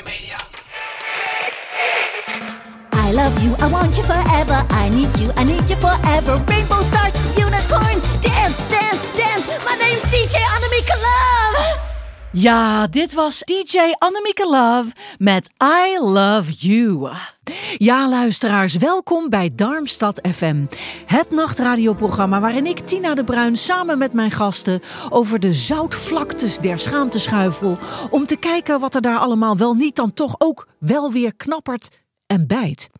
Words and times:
Media. 0.00 0.38
I 2.92 3.12
love 3.12 3.36
you, 3.44 3.54
I 3.60 3.68
want 3.70 3.94
you 3.96 4.02
forever. 4.04 4.64
I 4.70 4.88
need 4.88 5.14
you, 5.20 5.30
I 5.36 5.44
need 5.44 5.68
you 5.68 5.76
forever. 5.76 6.42
Rainbow 6.48 6.80
stars, 6.80 7.12
unicorns, 7.36 8.08
dance, 8.22 8.56
dance, 8.72 9.02
dance. 9.14 9.46
My 9.66 9.76
name's 9.76 10.02
DJ 10.08 10.40
Annemieke 10.40 10.96
Love. 10.96 11.51
Ja, 12.34 12.86
dit 12.86 13.14
was 13.14 13.38
DJ 13.38 13.78
Annemieke 13.98 14.48
Love 14.50 14.90
met 15.18 15.50
I 15.62 15.98
Love 15.98 16.52
You. 16.52 17.10
Ja, 17.76 18.08
luisteraars, 18.08 18.76
welkom 18.76 19.28
bij 19.28 19.52
Darmstad 19.56 20.20
FM. 20.34 20.64
Het 21.06 21.30
nachtradioprogramma 21.30 22.40
waarin 22.40 22.66
ik, 22.66 22.78
Tina 22.78 23.14
de 23.14 23.24
Bruin, 23.24 23.56
samen 23.56 23.98
met 23.98 24.12
mijn 24.12 24.30
gasten 24.30 24.80
over 25.08 25.40
de 25.40 25.52
zoutvlaktes 25.52 26.58
der 26.58 26.78
schaamte 26.78 27.18
schuifel. 27.18 27.78
Om 28.10 28.26
te 28.26 28.36
kijken 28.36 28.80
wat 28.80 28.94
er 28.94 29.02
daar 29.02 29.18
allemaal 29.18 29.56
wel 29.56 29.74
niet 29.74 29.96
dan 29.96 30.12
toch 30.12 30.34
ook 30.38 30.68
wel 30.78 31.12
weer 31.12 31.34
knappert 31.36 31.88
en 32.26 32.46
bijt. 32.46 32.90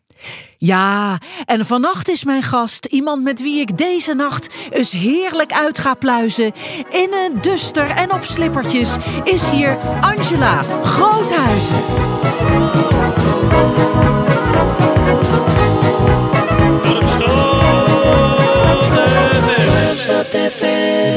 Ja, 0.57 1.17
en 1.45 1.65
vannacht 1.65 2.09
is 2.09 2.23
mijn 2.23 2.43
gast 2.43 2.85
iemand 2.85 3.23
met 3.23 3.41
wie 3.41 3.59
ik 3.59 3.77
deze 3.77 4.13
nacht 4.13 4.49
eens 4.71 4.91
heerlijk 4.91 5.51
uit 5.51 5.79
ga 5.79 5.93
pluizen. 5.93 6.51
In 6.89 7.13
een 7.13 7.41
duster 7.41 7.89
en 7.89 8.13
op 8.13 8.23
slippertjes 8.23 8.95
is 9.23 9.49
hier 9.49 9.77
Angela 10.01 10.63
Groothuizen. 10.83 11.81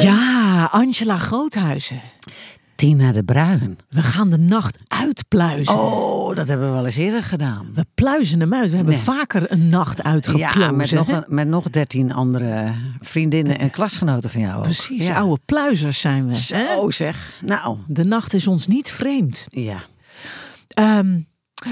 Ja, 0.01 0.69
Angela 0.73 1.17
Groothuizen. 1.17 2.01
Tina 2.77 3.13
de 3.13 3.23
Bruin. 3.25 3.79
We 3.89 4.03
gaan 4.03 4.31
de 4.31 4.39
nacht 4.39 4.79
uitpluizen. 4.89 5.75
Oh, 5.81 6.35
dat 6.37 6.49
hebben 6.49 6.67
we 6.67 6.73
wel 6.73 6.85
eens 6.87 6.97
eerder 6.97 7.23
gedaan. 7.23 7.71
We 7.75 7.87
pluizen 7.95 8.41
hem 8.41 8.55
uit. 8.55 8.71
We 8.71 8.77
hebben 8.77 8.95
Nee. 8.95 9.03
vaker 9.03 9.53
een 9.53 9.69
nacht 9.69 10.03
uitgepluizen. 10.03 10.61
Ja, 10.61 10.71
met 10.71 10.91
nog, 10.93 11.09
een- 11.09 11.25
met 11.35 11.49
nog 11.49 11.71
dertien 11.71 12.13
andere 12.13 12.73
vriendinnen 12.99 13.59
en 13.59 13.71
klasgenoten 13.71 14.31
van 14.31 14.41
jou 14.41 14.57
ook. 14.57 14.63
Precies, 14.63 15.07
Ja. 15.07 15.17
oude 15.19 15.41
pluizers 15.45 16.01
zijn 16.01 16.29
we. 16.29 16.37
Zo 16.37 16.91
zeg. 16.91 17.39
Nou, 17.45 17.79
De 17.87 18.05
nacht 18.05 18.35
is 18.35 18.47
ons 18.47 18.67
niet 18.67 18.91
vreemd. 18.91 19.47
ja. 19.49 19.79
Ehm, 20.69 21.21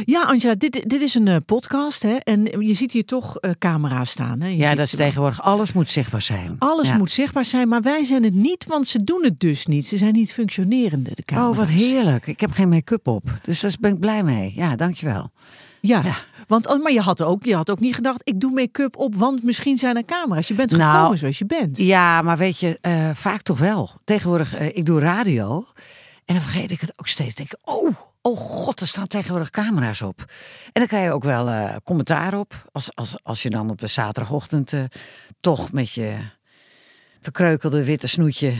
ja, 0.05 0.23
Angela, 0.23 0.55
dit, 0.55 0.83
dit 0.91 1.00
is 1.00 1.14
een 1.14 1.28
eh, 1.28 1.37
podcast. 1.47 2.03
Hè? 2.03 2.14
En 2.14 2.45
je 2.67 2.75
ziet 2.75 2.92
hier 2.92 3.05
toch 3.05 3.37
eh, 3.39 3.50
camera's 3.59 4.11
staan. 4.11 4.41
Hè? 4.41 4.48
Je 4.48 4.56
Ja, 4.56 4.69
ziet 4.69 4.77
dat 4.77 4.86
is 4.86 4.95
tegenwoordig. 4.97 5.42
Alles 5.42 5.73
moet 5.73 5.89
zichtbaar 5.89 6.23
zijn. 6.23 6.56
Alles 6.59 6.89
Ja. 6.89 6.97
moet 6.97 7.11
zichtbaar 7.11 7.45
zijn, 7.45 7.69
maar 7.69 7.83
wij 7.83 8.05
zijn 8.05 8.25
het 8.25 8.34
niet, 8.34 8.64
want 8.69 8.86
ze 8.86 9.05
doen 9.05 9.25
het 9.25 9.41
dus 9.41 9.67
niet. 9.67 9.86
Ze 9.86 9.97
zijn 9.97 10.12
niet 10.12 10.33
functionerende, 10.33 11.11
de 11.14 11.23
camera's. 11.23 11.51
Oh, 11.51 11.56
wat 11.56 11.69
heerlijk. 11.69 12.27
Ik 12.27 12.41
heb 12.41 12.51
geen 12.51 12.69
make-up 12.69 13.06
op. 13.06 13.23
Dus 13.42 13.61
daar 13.61 13.75
ben 13.81 13.92
ik 13.92 13.98
blij 14.01 14.23
mee. 14.23 14.53
Ja, 14.55 14.77
dankjewel. 14.77 15.31
Ja, 15.81 16.03
Ja. 16.05 16.14
Want, 16.47 16.69
oh, 16.69 16.83
maar 16.83 16.92
je 16.92 17.01
had, 17.01 17.23
ook, 17.23 17.45
je 17.45 17.55
had 17.55 17.70
ook 17.70 17.81
niet 17.81 17.95
gedacht, 17.95 18.20
ik 18.24 18.40
doe 18.40 18.52
make-up 18.52 18.96
op, 18.96 19.14
want 19.14 19.42
misschien 19.42 19.79
zijn 19.79 19.96
er 19.96 20.05
camera's. 20.05 20.48
Je 20.48 20.55
bent 20.55 20.70
Nou, 20.70 20.96
gekomen 20.96 21.19
zoals 21.19 21.39
je 21.39 21.46
bent. 21.46 21.79
Ja, 21.79 22.23
maar 22.23 22.36
weet 22.36 22.58
je, 22.58 22.79
eh, 22.80 23.11
vaak 23.14 23.42
toch 23.42 23.58
wel. 23.58 23.90
Tegenwoordig, 24.05 24.58
ik 24.58 24.85
doe 24.86 25.01
radio. 25.01 25.67
En 26.24 26.35
dan 26.35 26.42
vergeet 26.42 26.70
ik 26.70 26.80
het 26.80 26.92
ook 26.96 27.08
steeds. 27.08 27.35
Denk 27.35 27.52
ik, 27.52 27.58
oh, 27.64 27.95
oh 28.20 28.39
god, 28.39 28.80
er 28.80 28.86
staan 28.86 29.07
tegenwoordig 29.07 29.51
camera's 29.51 30.02
op. 30.02 30.18
En 30.64 30.73
dan 30.73 30.86
krijg 30.86 31.05
je 31.05 31.12
ook 31.12 31.24
wel 31.24 31.48
eh, 31.48 31.77
commentaar 31.85 32.39
op. 32.39 32.68
Als, 32.73 32.95
als, 32.95 33.17
als 33.23 33.42
je 33.42 33.51
dan 33.51 33.70
op 33.70 33.79
de 33.79 33.86
zaterdagochtend 33.86 34.73
eh, 34.73 34.84
toch 35.40 35.73
met 35.73 35.92
je 35.92 36.17
verkreukelde 37.20 37.84
witte 37.84 38.07
snoetje... 38.07 38.55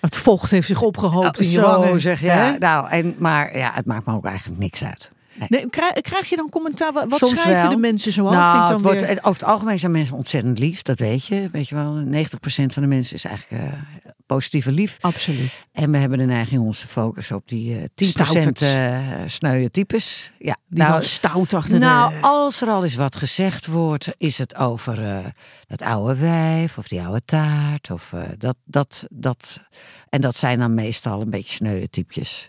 Het 0.00 0.16
vocht 0.16 0.50
heeft 0.50 0.66
zich 0.66 0.82
opgehoopt 0.82 1.40
in 1.40 1.46
je 1.46 1.52
zo 1.52 1.62
wangen. 1.62 2.00
zeg, 2.00 2.20
hè? 2.20 2.26
ja. 2.26 2.56
Nou, 2.58 2.90
en, 2.90 3.14
maar 3.18 3.56
ja, 3.56 3.72
het 3.74 3.86
maakt 3.86 4.06
me 4.06 4.14
ook 4.14 4.24
eigenlijk 4.24 4.60
niks 4.60 4.84
uit. 4.84 5.10
Nee. 5.34 5.48
Nee, 5.48 5.70
krijg, 5.70 5.92
krijg 5.92 6.28
je 6.28 6.36
dan 6.36 6.48
commentaar? 6.48 6.92
Wat 6.92 7.14
Soms 7.14 7.40
schrijven 7.40 7.62
wel. 7.62 7.70
de 7.70 7.76
mensen 7.76 8.12
zo 8.12 8.26
af? 8.26 8.32
Nou, 8.32 8.50
Vind 8.50 8.62
ik 8.62 8.66
dan 8.66 8.76
het 8.76 8.82
wordt, 8.82 9.00
weer... 9.00 9.18
over 9.18 9.40
het 9.40 9.44
algemeen 9.44 9.78
zijn 9.78 9.92
mensen 9.92 10.16
ontzettend 10.16 10.58
lief, 10.58 10.82
dat 10.82 10.98
weet 10.98 11.26
je. 11.26 11.48
Weet 11.52 11.68
je 11.68 11.74
wel, 11.74 12.04
90% 12.04 12.06
van 12.46 12.82
de 12.82 12.88
mensen 12.88 13.16
is 13.16 13.24
eigenlijk 13.24 13.62
eh 13.62 13.72
positieve 14.34 14.70
lief. 14.72 14.96
Absoluut. 15.00 15.64
En 15.72 15.90
we 15.90 15.98
hebben 15.98 16.18
de 16.18 16.24
neiging 16.24 16.60
ons 16.60 16.80
te 16.80 16.88
focussen 16.88 17.36
op 17.36 17.48
die 17.48 17.76
eh 17.76 17.82
10% 17.82 18.08
Stouterts. 18.08 18.62
eh 18.62 18.98
sneuwe 19.26 19.70
types. 19.70 20.32
Ja, 20.38 20.56
Die 20.68 20.82
nou, 20.82 21.02
stout 21.02 21.54
achter 21.54 21.78
nou, 21.78 22.14
de... 22.14 22.20
als 22.20 22.60
er 22.60 22.68
al 22.68 22.82
eens 22.82 22.94
wat 22.94 23.16
gezegd 23.16 23.66
wordt, 23.66 24.14
is 24.16 24.38
het 24.38 24.56
over 24.56 25.04
eh, 25.08 25.24
dat 25.66 25.82
oude 25.82 26.14
wijf 26.20 26.78
of 26.78 26.88
die 26.88 27.00
oude 27.00 27.22
taart. 27.24 27.90
Of, 27.90 28.12
eh, 28.12 28.20
dat, 28.38 28.56
dat, 28.64 29.06
dat, 29.10 29.62
en 30.08 30.20
dat 30.20 30.36
zijn 30.36 30.58
dan 30.58 30.74
meestal 30.74 31.20
een 31.20 31.30
beetje 31.30 31.54
sneuwe 31.54 31.88
typjes. 31.90 32.48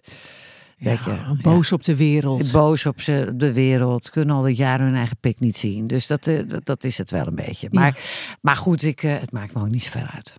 Weet 0.78 1.04
je, 1.04 1.12
Ja, 1.12 1.36
boos 1.42 1.72
op 1.72 1.84
de 1.84 1.96
wereld. 1.96 2.52
boos 2.52 2.86
op 2.86 3.04
de 3.36 3.52
wereld, 3.54 4.10
kunnen 4.10 4.36
al 4.36 4.48
jaren 4.48 4.86
hun 4.86 4.96
eigen 4.96 5.18
pik 5.20 5.40
niet 5.40 5.58
zien. 5.58 5.88
Dus 5.88 6.08
dat, 6.08 6.28
eh, 6.28 6.40
dat, 6.48 6.66
dat 6.66 6.84
is 6.84 6.98
het 6.98 7.12
wel 7.12 7.28
een 7.28 7.36
beetje. 7.36 7.68
Maar, 7.72 7.98
maar 8.42 8.56
goed, 8.58 8.84
ik, 8.84 9.00
het 9.00 9.32
maakt 9.32 9.54
me 9.54 9.62
ook 9.62 9.70
niet 9.70 9.84
zo 9.84 9.90
ver 9.92 10.10
uit. 10.14 10.34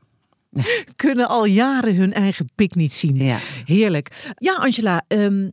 Kunnen 0.96 1.28
al 1.28 1.44
jaren 1.44 1.96
hun 1.96 2.12
eigen 2.12 2.50
pik 2.54 2.74
niet 2.74 2.92
zien. 2.92 3.16
Ja. 3.16 3.38
Heerlijk. 3.64 4.32
Ja, 4.38 4.54
Angela. 4.54 5.04
ehm, 5.08 5.48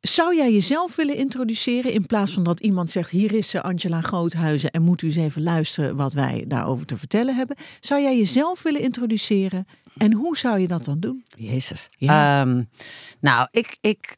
zou 0.00 0.36
jij 0.36 0.52
jezelf 0.52 0.96
willen 0.96 1.16
introduceren 1.16 1.92
in 1.92 2.06
plaats 2.06 2.32
van 2.32 2.42
dat 2.42 2.60
iemand 2.60 2.90
zegt: 2.90 3.10
Hier 3.10 3.34
is 3.34 3.50
ze, 3.50 3.62
Angela 3.62 4.00
Groothuizen, 4.00 4.70
en 4.70 4.82
moet 4.82 5.02
u 5.02 5.06
eens 5.06 5.16
even 5.16 5.42
luisteren 5.42 5.96
wat 5.96 6.12
wij 6.12 6.44
daarover 6.48 6.86
te 6.86 6.96
vertellen 6.96 7.36
hebben? 7.36 7.56
Zou 7.80 8.02
jij 8.02 8.16
jezelf 8.16 8.62
willen 8.62 8.80
introduceren 8.80 9.66
en 9.96 10.12
hoe 10.12 10.36
zou 10.36 10.58
je 10.58 10.66
dat 10.66 10.84
dan 10.84 11.00
doen? 11.00 11.24
Jezus. 11.38 11.88
Ja. 11.98 12.40
Ehm, 12.40 12.62
nou, 13.20 13.48
ik, 13.50 13.78
ik, 13.80 14.16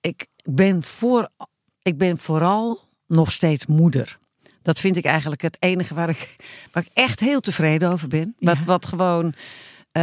ik, 0.00 0.26
ben 0.44 0.82
voor, 0.82 1.28
ik 1.82 1.98
ben 1.98 2.18
vooral 2.18 2.80
nog 3.06 3.32
steeds 3.32 3.66
moeder. 3.66 4.18
Dat 4.66 4.78
vind 4.80 4.96
ik 4.96 5.04
eigenlijk 5.04 5.42
het 5.42 5.56
enige 5.60 5.94
waar 5.94 6.08
ik, 6.08 6.36
waar 6.72 6.82
ik 6.82 6.90
echt 6.94 7.20
heel 7.20 7.40
tevreden 7.40 7.90
over 7.90 8.08
ben. 8.08 8.34
Wat, 8.38 8.56
Ja. 8.56 8.64
wat 8.64 8.86
gewoon. 8.86 9.34
eh, 9.92 10.02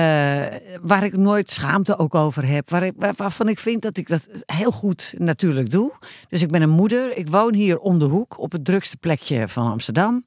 waar 0.81 1.03
ik 1.03 1.17
nooit 1.17 1.51
schaamte 1.51 1.97
ook 1.97 2.15
over 2.15 2.47
heb. 2.47 2.69
Waar 2.69 2.83
ik, 2.83 2.93
waar- 2.95 3.13
waarvan 3.17 3.47
ik 3.49 3.59
vind 3.59 3.81
dat 3.81 3.97
ik 3.97 4.07
dat 4.07 4.27
heel 4.45 4.71
goed 4.71 5.13
natuurlijk 5.17 5.71
doe. 5.71 5.93
Dus 6.29 6.41
ik 6.41 6.51
ben 6.51 6.61
een 6.61 6.69
moeder. 6.69 7.17
Ik 7.17 7.27
woon 7.29 7.53
hier 7.53 7.79
om 7.79 7.99
de 7.99 8.05
hoek 8.05 8.39
op 8.39 8.51
het 8.51 8.65
drukste 8.65 8.97
plekje 8.97 9.47
van 9.47 9.71
Amsterdam. 9.71 10.23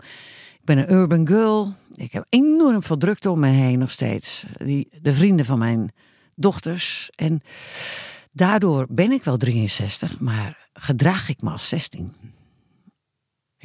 Ik 0.52 0.64
ben 0.64 0.78
een 0.78 0.92
urban 0.92 1.26
girl. 1.26 1.72
Ik 1.94 2.12
heb 2.12 2.26
enorm 2.28 2.82
veel 2.82 2.96
drukte 2.96 3.30
om 3.30 3.40
me 3.40 3.48
heen 3.48 3.78
nog 3.78 3.90
steeds. 3.90 4.44
Die, 4.64 4.88
de 5.02 5.12
vrienden 5.12 5.46
van 5.46 5.58
mijn 5.58 5.92
dochters. 6.34 7.10
En 7.14 7.42
daardoor 8.32 8.86
ben 8.88 9.12
ik 9.12 9.24
wel 9.24 9.36
63, 9.36 10.20
maar 10.20 10.68
gedraag 10.72 11.28
ik 11.28 11.40
me 11.42 11.50
als 11.50 11.68
16. 11.68 12.12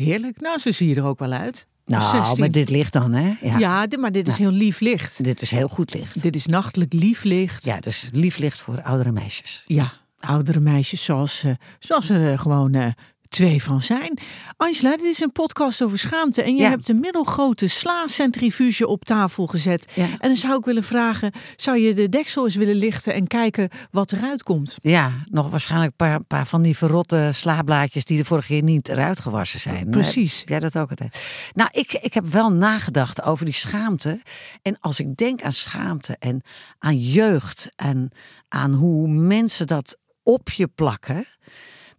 Heerlijk. 0.02 0.42
Nou, 0.42 0.60
zo 0.60 0.72
zie 0.72 0.88
je 0.90 0.96
er 0.96 1.04
ook 1.06 1.20
wel 1.20 1.32
uit. 1.32 1.68
Nou, 1.86 2.02
16. 2.04 2.40
met 2.44 2.54
dit 2.54 2.70
licht 2.70 2.94
dan, 2.94 3.14
hè? 3.14 3.34
Ja. 3.42 3.58
Ja, 3.58 3.88
dit- 3.88 4.00
maar 4.00 4.12
dit 4.12 4.28
is 4.28 4.38
heel 4.38 4.52
lief 4.52 4.80
licht. 4.80 5.24
Dit 5.24 5.42
is 5.42 5.52
heel 5.52 5.68
goed 5.68 5.94
licht. 5.94 6.22
Dit 6.22 6.36
is 6.36 6.46
nachtelijk 6.46 6.94
lief 6.94 7.24
licht. 7.24 7.64
Ja, 7.64 7.80
dus 7.80 8.10
lief 8.12 8.38
licht 8.38 8.62
voor 8.62 8.82
oudere 8.82 9.12
meisjes. 9.12 9.64
Ja, 9.68 9.94
oudere 10.20 10.60
meisjes 10.60 11.04
zoals, 11.04 11.44
eh, 11.44 11.52
zoals 11.80 12.10
er 12.10 12.32
eh, 12.32 12.40
gewoon 12.40 12.74
eh, 12.74 12.86
twee 13.32 13.64
van 13.64 13.82
zijn. 13.82 14.18
Angela, 14.58 14.90
dit 14.98 15.06
is 15.06 15.20
een 15.22 15.32
podcast 15.32 15.82
over 15.84 16.00
schaamte. 16.00 16.44
En 16.44 16.56
je 16.56 16.62
Ja. 16.62 16.70
hebt 16.70 16.88
een 16.90 17.00
middelgrote 17.00 17.68
sla-centrifuge 17.68 18.88
op 18.88 19.06
tafel 19.06 19.48
gezet. 19.48 19.92
Ja. 19.94 20.04
En 20.04 20.18
dan 20.28 20.36
zou 20.36 20.58
ik 20.58 20.66
willen 20.66 20.84
vragen, 20.84 21.32
zou 21.56 21.78
je 21.78 21.94
de 21.94 22.10
deksel 22.10 22.44
eens 22.46 22.56
willen 22.56 22.76
lichten 22.76 23.14
en 23.14 23.28
kijken 23.28 23.70
wat 23.92 24.12
eruit 24.12 24.44
komt? 24.44 24.78
Ja, 24.82 25.24
nog 25.26 25.50
waarschijnlijk 25.50 25.92
een 25.92 26.08
paar, 26.08 26.24
paar 26.24 26.48
van 26.48 26.62
die 26.62 26.78
verrotte 26.78 27.30
slaablaadjes 27.34 28.06
die 28.06 28.18
de 28.18 28.26
vorige 28.26 28.48
keer 28.48 28.64
niet 28.64 28.88
eruit 28.90 29.20
gewassen 29.20 29.60
zijn. 29.60 29.90
Precies. 29.90 30.40
Heb 30.40 30.50
jij 30.50 30.60
dat 30.60 30.78
ook 30.78 30.90
altijd? 30.90 31.22
Nou, 31.54 31.70
ik, 31.72 31.94
ik 31.94 32.14
heb 32.14 32.26
wel 32.26 32.52
nagedacht 32.52 33.22
over 33.24 33.46
die 33.46 33.54
schaamte. 33.54 34.22
En 34.62 34.78
als 34.80 35.00
ik 35.00 35.16
denk 35.18 35.42
aan 35.42 35.54
schaamte 35.54 36.16
en 36.20 36.42
aan 36.80 36.98
jeugd 37.00 37.70
en 37.76 38.12
aan 38.48 38.74
hoe 38.74 39.08
mensen 39.08 39.68
dat 39.68 39.98
op 40.24 40.50
je 40.50 40.68
plakken, 40.68 41.26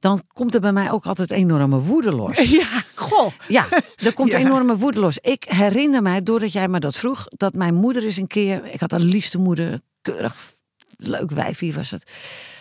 dan 0.03 0.21
komt 0.33 0.55
er 0.55 0.61
bij 0.61 0.73
mij 0.73 0.91
ook 0.91 1.07
altijd 1.07 1.31
enorme 1.31 1.79
woede 1.79 2.13
los. 2.13 2.39
Ja, 2.61 2.85
goh. 2.95 3.33
Ja, 3.49 3.67
er 3.97 4.13
komt 4.13 4.31
Ja. 4.33 4.39
enorme 4.39 4.77
woede 4.77 5.01
los. 5.01 5.19
Ik 5.19 5.45
herinner 5.45 6.03
mij, 6.03 6.23
doordat 6.23 6.53
jij 6.53 6.69
me 6.69 6.79
dat 6.81 6.97
vroeg, 6.97 7.27
dat 7.29 7.55
mijn 7.55 7.75
moeder 7.75 8.05
is 8.05 8.17
een 8.17 8.27
keer, 8.27 8.65
ik 8.65 8.81
had 8.81 8.93
een 8.93 9.05
liefste 9.05 9.39
moeder, 9.39 9.81
keurig 10.03 10.53
leuk 10.97 11.31
wijf, 11.31 11.59
wie 11.59 11.75
was 11.75 11.91
het? 11.91 12.13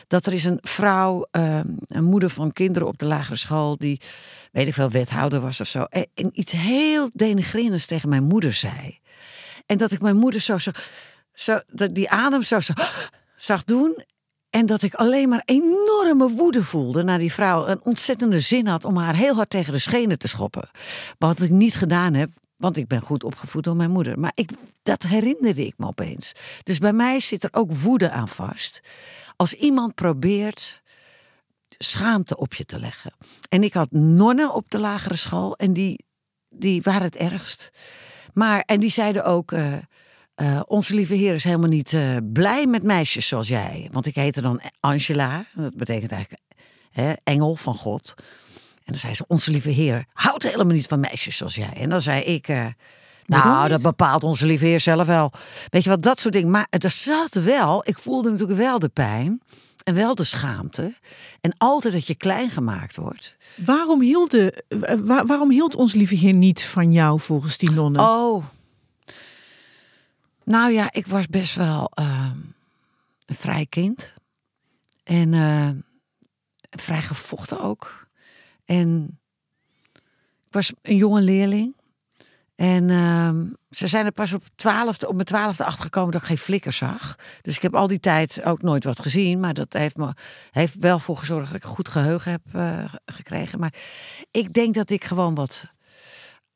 Dat 0.08 0.26
er 0.26 0.34
is 0.34 0.44
een 0.44 0.60
vrouw, 0.62 1.28
ehm, 1.32 1.68
een 1.86 2.04
moeder 2.04 2.30
van 2.30 2.54
kinderen 2.54 2.88
op 2.88 2.98
de 2.98 3.06
lagere 3.06 3.36
school, 3.36 3.78
die, 3.78 4.02
weet 4.52 4.68
ik 4.68 4.74
veel, 4.74 4.90
wethouder 4.90 5.40
was 5.40 5.60
of 5.60 5.68
zo. 5.68 5.84
En, 5.84 6.08
en 6.14 6.30
iets 6.34 6.52
heel 6.52 7.10
denigrerends 7.14 7.86
tegen 7.86 8.10
mijn 8.10 8.24
moeder 8.24 8.54
zei. 8.54 9.00
En 9.66 9.78
dat 9.78 9.92
ik 9.92 10.02
mijn 10.02 10.18
moeder 10.18 10.42
zo, 10.42 10.58
zo, 10.58 10.72
zo 11.34 11.60
dat 11.68 11.96
die 11.96 12.10
adem 12.10 12.44
zo, 12.44 12.60
zo 12.60 12.74
zag 13.36 13.64
doen. 13.64 14.04
En 14.52 14.66
dat 14.66 14.82
ik 14.82 14.94
alleen 14.94 15.30
maar 15.30 15.42
enorme 15.46 16.30
woede 16.30 16.64
voelde 16.64 17.04
naar 17.04 17.20
die 17.20 17.34
vrouw. 17.34 17.68
Een 17.68 17.84
ontzettende 17.84 18.40
zin 18.40 18.68
had 18.68 18.86
om 18.86 18.98
haar 18.98 19.16
heel 19.16 19.36
hard 19.36 19.50
tegen 19.50 19.74
de 19.74 19.80
schenen 19.80 20.20
te 20.20 20.28
schoppen. 20.28 20.70
Wat 21.18 21.42
ik 21.42 21.50
niet 21.50 21.76
gedaan 21.76 22.14
heb, 22.14 22.30
want 22.58 22.78
ik 22.78 22.88
ben 22.88 23.02
goed 23.02 23.24
opgevoed 23.24 23.64
door 23.64 23.76
mijn 23.76 23.92
moeder. 23.92 24.20
Maar 24.20 24.32
ik, 24.36 24.50
dat 24.84 25.04
herinnerde 25.04 25.66
ik 25.66 25.74
me 25.78 25.86
opeens. 25.88 26.32
Dus 26.64 26.78
bij 26.78 26.94
mij 26.94 27.20
zit 27.20 27.44
er 27.44 27.50
ook 27.54 27.72
woede 27.72 28.12
aan 28.12 28.28
vast. 28.28 28.82
Als 29.36 29.54
iemand 29.54 29.96
probeert 29.96 30.82
schaamte 31.78 32.38
op 32.38 32.54
je 32.54 32.66
te 32.66 32.80
leggen. 32.80 33.14
En 33.50 33.64
ik 33.64 33.74
had 33.74 33.92
nonnen 33.92 34.54
op 34.54 34.72
de 34.72 34.80
lagere 34.80 35.16
school 35.16 35.56
en 35.56 35.74
die, 35.74 36.06
die 36.50 36.82
waren 36.82 37.02
het 37.02 37.16
ergst. 37.16 37.72
Maar, 38.34 38.64
en 38.66 38.80
die 38.80 38.92
zeiden 38.92 39.26
ook. 39.26 39.52
eh, 39.52 39.74
eh, 40.36 40.60
onze 40.66 40.94
lieve 40.96 41.14
Heer 41.14 41.34
is 41.34 41.44
helemaal 41.44 41.70
niet 41.70 41.94
eh, 41.94 42.16
blij 42.34 42.66
met 42.66 42.84
meisjes 42.84 43.28
zoals 43.28 43.48
jij. 43.48 43.90
Want 43.92 44.06
ik 44.06 44.16
heette 44.16 44.42
dan 44.42 44.62
Angela. 44.80 45.46
Dat 45.54 45.76
betekent 45.76 46.12
eigenlijk 46.12 46.44
hè, 46.92 47.14
engel 47.24 47.56
van 47.56 47.76
God. 47.76 48.14
En 48.84 48.84
dan 48.86 48.96
zei 48.96 49.16
ze, 49.16 49.24
onze 49.28 49.52
lieve 49.52 49.70
Heer 49.70 50.06
houdt 50.14 50.44
helemaal 50.44 50.74
niet 50.76 50.88
van 50.88 51.00
meisjes 51.00 51.38
zoals 51.38 51.56
jij. 51.56 51.74
En 51.74 51.90
dan 51.90 52.02
zei 52.02 52.22
ik, 52.22 52.48
eh, 52.48 52.66
nou, 53.26 53.70
dat 53.70 53.82
bepaalt 53.82 54.24
onze 54.24 54.46
lieve 54.46 54.66
Heer 54.66 54.80
zelf 54.80 55.08
wel. 55.08 55.32
Weet 55.70 55.84
je 55.84 55.90
wat, 55.90 56.04
dat 56.04 56.20
soort 56.20 56.34
dingen. 56.34 56.50
Maar 56.52 56.68
er 56.70 56.90
zat 56.90 57.34
wel, 57.34 57.82
ik 57.88 57.98
voelde 58.00 58.32
natuurlijk 58.32 58.60
wel 58.60 58.80
de 58.80 58.90
pijn. 58.90 59.42
En 59.84 59.94
wel 59.96 60.16
de 60.16 60.24
schaamte. 60.24 60.94
En 61.42 61.54
altijd 61.58 61.94
dat 61.94 62.08
je 62.08 62.16
klein 62.16 62.50
gemaakt 62.50 62.96
wordt. 62.96 63.36
Waarom 63.66 64.02
hield, 64.02 64.32
de, 64.32 64.64
wa- 65.04 65.26
waarom 65.26 65.52
hield 65.52 65.76
ons 65.76 65.94
lieve 65.94 66.16
Heer 66.16 66.34
niet 66.34 66.64
van 66.64 66.92
jou 66.92 67.20
volgens 67.20 67.58
die 67.58 67.72
nonnen? 67.72 68.02
Oh. 68.02 68.44
Nou 70.52 70.72
ja, 70.72 70.92
ik 70.92 71.08
was 71.08 71.28
best 71.28 71.56
wel 71.56 71.92
ehm, 71.94 72.38
een 73.26 73.36
vrij 73.36 73.66
kind. 73.66 74.14
En 75.04 75.34
eh, 75.34 75.70
vrij 76.70 77.02
gevochten 77.02 77.62
ook. 77.62 78.08
En 78.66 79.20
ik 80.46 80.54
was 80.54 80.74
een 80.82 80.96
jonge 80.96 81.22
leerling. 81.22 81.76
En 82.56 82.90
ehm, 82.90 83.46
ze 83.70 83.88
zijn 83.88 84.06
er 84.06 84.12
pas 84.12 84.34
op, 84.34 84.44
12, 84.56 85.04
op 85.04 85.14
mijn 85.14 85.26
twaalfde 85.26 85.66
achtergekomen 85.66 86.12
dat 86.12 86.22
ik 86.22 86.28
geen 86.28 86.38
flikker 86.38 86.74
zag. 86.74 87.16
Dus 87.42 87.56
ik 87.56 87.62
heb 87.62 87.76
al 87.76 87.88
die 87.88 88.00
tijd 88.00 88.44
ook 88.44 88.62
nooit 88.62 88.84
wat 88.84 89.02
gezien. 89.02 89.40
Maar 89.40 89.54
dat 89.54 89.74
heeft 89.74 89.98
me 89.98 90.14
heeft 90.52 90.76
wel 90.76 91.00
voor 91.00 91.18
gezorgd 91.18 91.48
dat 91.48 91.56
ik 91.56 91.64
een 91.64 91.76
goed 91.76 91.90
geheugen 91.90 92.32
heb 92.32 92.42
eh, 92.52 92.94
gekregen. 93.06 93.60
Maar 93.60 93.74
ik 94.32 94.54
denk 94.54 94.74
dat 94.74 94.90
ik 94.90 95.04
gewoon 95.04 95.36
wat 95.36 95.66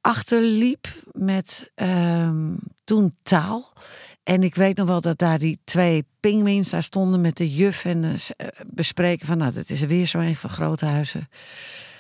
achterliep 0.02 0.88
met 1.12 1.72
ehm, 1.76 2.54
toen 2.86 3.16
taal. 3.24 3.74
En 4.24 4.44
ik 4.44 4.56
weet 4.56 4.78
nog 4.78 4.88
wel 4.88 5.02
dat 5.02 5.18
daar 5.18 5.40
die 5.40 5.60
twee 5.64 6.06
pingwins 6.20 6.70
daar 6.70 6.84
stonden 6.84 7.22
met 7.22 7.38
de 7.38 7.54
juf 7.54 7.86
en 7.86 8.04
eh, 8.04 8.48
bespreken 8.74 9.28
van, 9.28 9.38
nou, 9.38 9.54
dat 9.54 9.70
is 9.70 9.82
weer 9.82 10.06
zo 10.06 10.20
een 10.20 10.36
van 10.36 10.50
Groothuizen. 10.50 11.30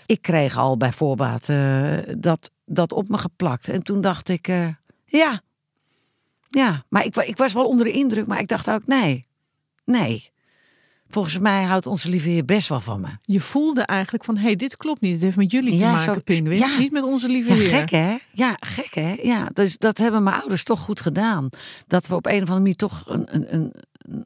Ik 0.05 0.21
kreeg 0.21 0.57
al 0.57 0.77
bij 0.77 0.91
voorbaat 0.91 1.49
eh, 1.49 1.97
dat, 2.17 2.51
dat 2.65 2.91
op 2.91 3.07
me 3.07 3.17
geplakt. 3.17 3.69
En 3.69 3.83
toen 3.83 4.01
dacht 4.01 4.29
ik, 4.29 4.47
eh, 4.47 4.67
ja, 5.05 5.41
ja. 6.47 6.85
Maar 6.89 7.05
ik, 7.05 7.15
ik 7.15 7.37
was 7.37 7.53
wel 7.53 7.67
onder 7.67 7.85
de 7.85 7.91
indruk, 7.91 8.27
maar 8.27 8.39
ik 8.39 8.47
dacht 8.47 8.69
ook, 8.69 8.87
nee, 8.87 9.25
nee. 9.83 10.33
Volgens 11.09 11.39
mij 11.39 11.63
houdt 11.63 11.85
onze 11.85 12.09
lieve 12.09 12.29
heer 12.29 12.45
best 12.45 12.69
wel 12.69 12.79
van 12.79 13.01
me. 13.01 13.07
Je 13.21 13.39
voelde 13.41 13.81
eigenlijk 13.81 14.23
van, 14.23 14.37
hé, 14.37 14.43
hey, 14.43 14.55
dit 14.55 14.77
klopt 14.77 15.01
niet. 15.01 15.13
Het 15.13 15.21
heeft 15.21 15.37
met 15.37 15.51
jullie 15.51 15.77
te 15.79 15.85
maken, 15.85 16.23
pinguïns. 16.23 16.73
ja. 16.73 16.79
Niet 16.79 16.91
met 16.91 17.03
onze 17.03 17.27
lieve 17.29 17.49
Ja, 17.49 17.55
Heer. 17.55 17.69
gek 17.69 17.89
hè? 17.89 18.17
Ja, 18.31 18.57
gek 18.59 18.93
hè? 18.93 19.15
Ja, 19.23 19.49
dus 19.53 19.77
dat 19.77 19.97
hebben 19.97 20.23
mijn 20.23 20.35
ouders 20.35 20.63
toch 20.63 20.79
goed 20.79 20.99
gedaan. 20.99 21.49
Dat 21.87 22.07
we 22.07 22.15
op 22.15 22.25
een 22.25 22.33
of 22.33 22.39
andere 22.39 22.59
manier 22.59 22.75
toch 22.75 23.03
een, 23.07 23.25
een, 23.35 23.53
een, 23.53 23.73
een 23.97 24.25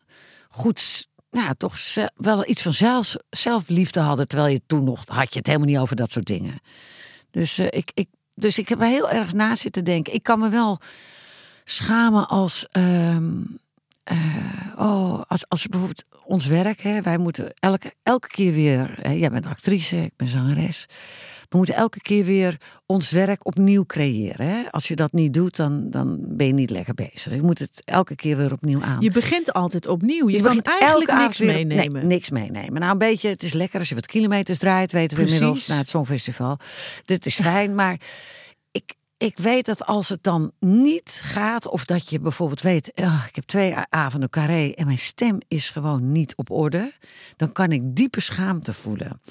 goed, 0.49 1.07
ja, 1.31 1.53
toch 1.57 1.75
wel 2.15 2.49
iets 2.49 2.61
van 2.61 2.73
zelf, 2.73 3.15
zelfliefde 3.29 3.99
hadden. 3.99 4.27
Terwijl 4.27 4.51
je 4.51 4.61
toen 4.67 4.83
nog, 4.83 5.03
had 5.05 5.33
je 5.33 5.37
het 5.39 5.47
helemaal 5.47 5.67
niet 5.67 5.77
over 5.77 5.95
dat 5.95 6.11
soort 6.11 6.25
dingen. 6.25 6.59
Dus, 7.31 7.57
eh, 7.57 7.65
ik, 7.69 7.91
ik, 7.93 8.07
dus 8.35 8.57
ik 8.57 8.69
heb 8.69 8.81
er 8.81 8.87
heel 8.87 9.09
erg 9.09 9.33
na 9.33 9.55
zitten 9.55 9.83
denken. 9.83 10.13
Ik 10.13 10.23
kan 10.23 10.39
me 10.39 10.49
wel 10.49 10.79
schamen 11.63 12.27
als, 12.27 12.67
eh, 12.71 13.17
oh, 14.77 15.21
als, 15.27 15.47
als 15.47 15.67
bijvoorbeeld 15.67 16.03
ons 16.29 16.45
werk. 16.47 16.81
Hè, 16.81 17.01
wij 17.01 17.17
moeten 17.17 17.51
elke, 17.59 17.93
elke 18.03 18.27
keer 18.27 18.53
weer, 18.53 18.97
hè, 19.01 19.11
jij 19.11 19.29
bent 19.29 19.45
actrice, 19.45 19.97
ik 19.97 20.11
ben 20.15 20.27
zangeres. 20.27 20.85
We 21.49 21.57
moeten 21.57 21.75
elke 21.75 22.01
keer 22.01 22.25
weer 22.25 22.57
ons 22.85 23.11
werk 23.11 23.45
opnieuw 23.45 23.85
creëren. 23.85 24.47
Hè? 24.47 24.61
Als 24.71 24.87
je 24.87 24.95
dat 24.95 25.11
niet 25.11 25.33
doet, 25.33 25.55
dan, 25.55 25.89
dan 25.89 26.17
ben 26.21 26.47
je 26.47 26.53
niet 26.53 26.69
lekker 26.69 26.93
bezig. 26.93 27.33
Je 27.33 27.41
moet 27.41 27.59
het 27.59 27.81
elke 27.85 28.15
keer 28.15 28.37
weer 28.37 28.51
opnieuw 28.51 28.81
aan. 28.81 29.01
Je 29.01 29.11
begint 29.11 29.53
altijd 29.53 29.87
opnieuw. 29.87 30.29
Je, 30.29 30.37
Je 30.37 30.41
kan 30.43 30.61
eigenlijk 30.61 31.09
elke 31.11 31.21
niks 31.23 31.37
weer- 31.37 31.53
meenemen. 31.53 31.93
Nee, 31.93 32.03
niks 32.03 32.29
meenemen. 32.29 32.79
Nou, 32.79 32.91
een 32.91 32.97
beetje, 32.97 33.29
het 33.29 33.43
is 33.43 33.53
lekker 33.53 33.79
als 33.79 33.89
je 33.89 33.95
wat 33.95 34.05
kilometers 34.07 34.57
draait, 34.57 34.91
weten 34.91 35.17
we 35.17 35.23
Precies. 35.23 35.39
inmiddels 35.39 35.67
na 35.67 35.77
het 35.77 35.89
Songfestival. 35.89 36.57
Dit 37.05 37.25
is 37.25 37.35
fijn, 37.35 37.75
maar 37.75 37.97
ik, 39.19 39.37
weet 39.37 39.65
dat 39.65 39.85
als 39.85 40.09
het 40.09 40.23
dan 40.23 40.51
niet 40.59 41.21
gaat, 41.23 41.67
of 41.67 41.85
dat 41.85 42.09
je 42.09 42.19
bijvoorbeeld 42.19 42.61
weet, 42.61 42.91
"Ah, 42.95 43.23
ik 43.27 43.35
heb 43.35 43.43
twee 43.45 43.75
avonden 43.89 44.29
carré 44.29 44.71
en 44.71 44.85
mijn 44.85 44.97
stem 44.97 45.37
is 45.47 45.69
gewoon 45.69 46.11
niet 46.11 46.35
op 46.35 46.51
orde, 46.51 46.93
dan 47.35 47.51
kan 47.51 47.71
ik 47.71 47.95
diepe 47.95 48.21
schaamte 48.21 48.73
voelen. 48.73 49.21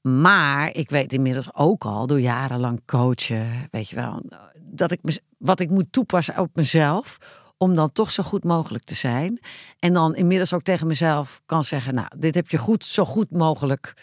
Maar 0.00 0.74
ik 0.74 0.90
weet 0.90 1.12
inmiddels 1.12 1.54
ook 1.54 1.84
al 1.84 2.06
door 2.06 2.20
jarenlang 2.20 2.82
coachen, 2.86 3.68
weet 3.70 3.88
je 3.88 3.96
wel, 3.96 4.22
dat 4.60 4.90
ik 4.90 5.00
wat 5.38 5.60
ik 5.60 5.70
moet 5.70 5.92
toepassen 5.92 6.38
op 6.38 6.56
mezelf. 6.56 7.18
Om 7.56 7.74
dan 7.74 7.92
toch 7.92 8.10
zo 8.10 8.22
goed 8.22 8.44
mogelijk 8.44 8.84
te 8.84 8.94
zijn. 8.94 9.40
En 9.78 9.92
dan 9.92 10.16
inmiddels 10.16 10.52
ook 10.52 10.62
tegen 10.62 10.86
mezelf 10.86 11.42
kan 11.46 11.64
zeggen: 11.64 11.94
Nou, 11.94 12.08
dit 12.18 12.34
heb 12.34 12.48
je 12.48 12.58
goed, 12.58 12.84
zo 12.84 13.04
goed 13.04 13.30
mogelijk 13.30 13.94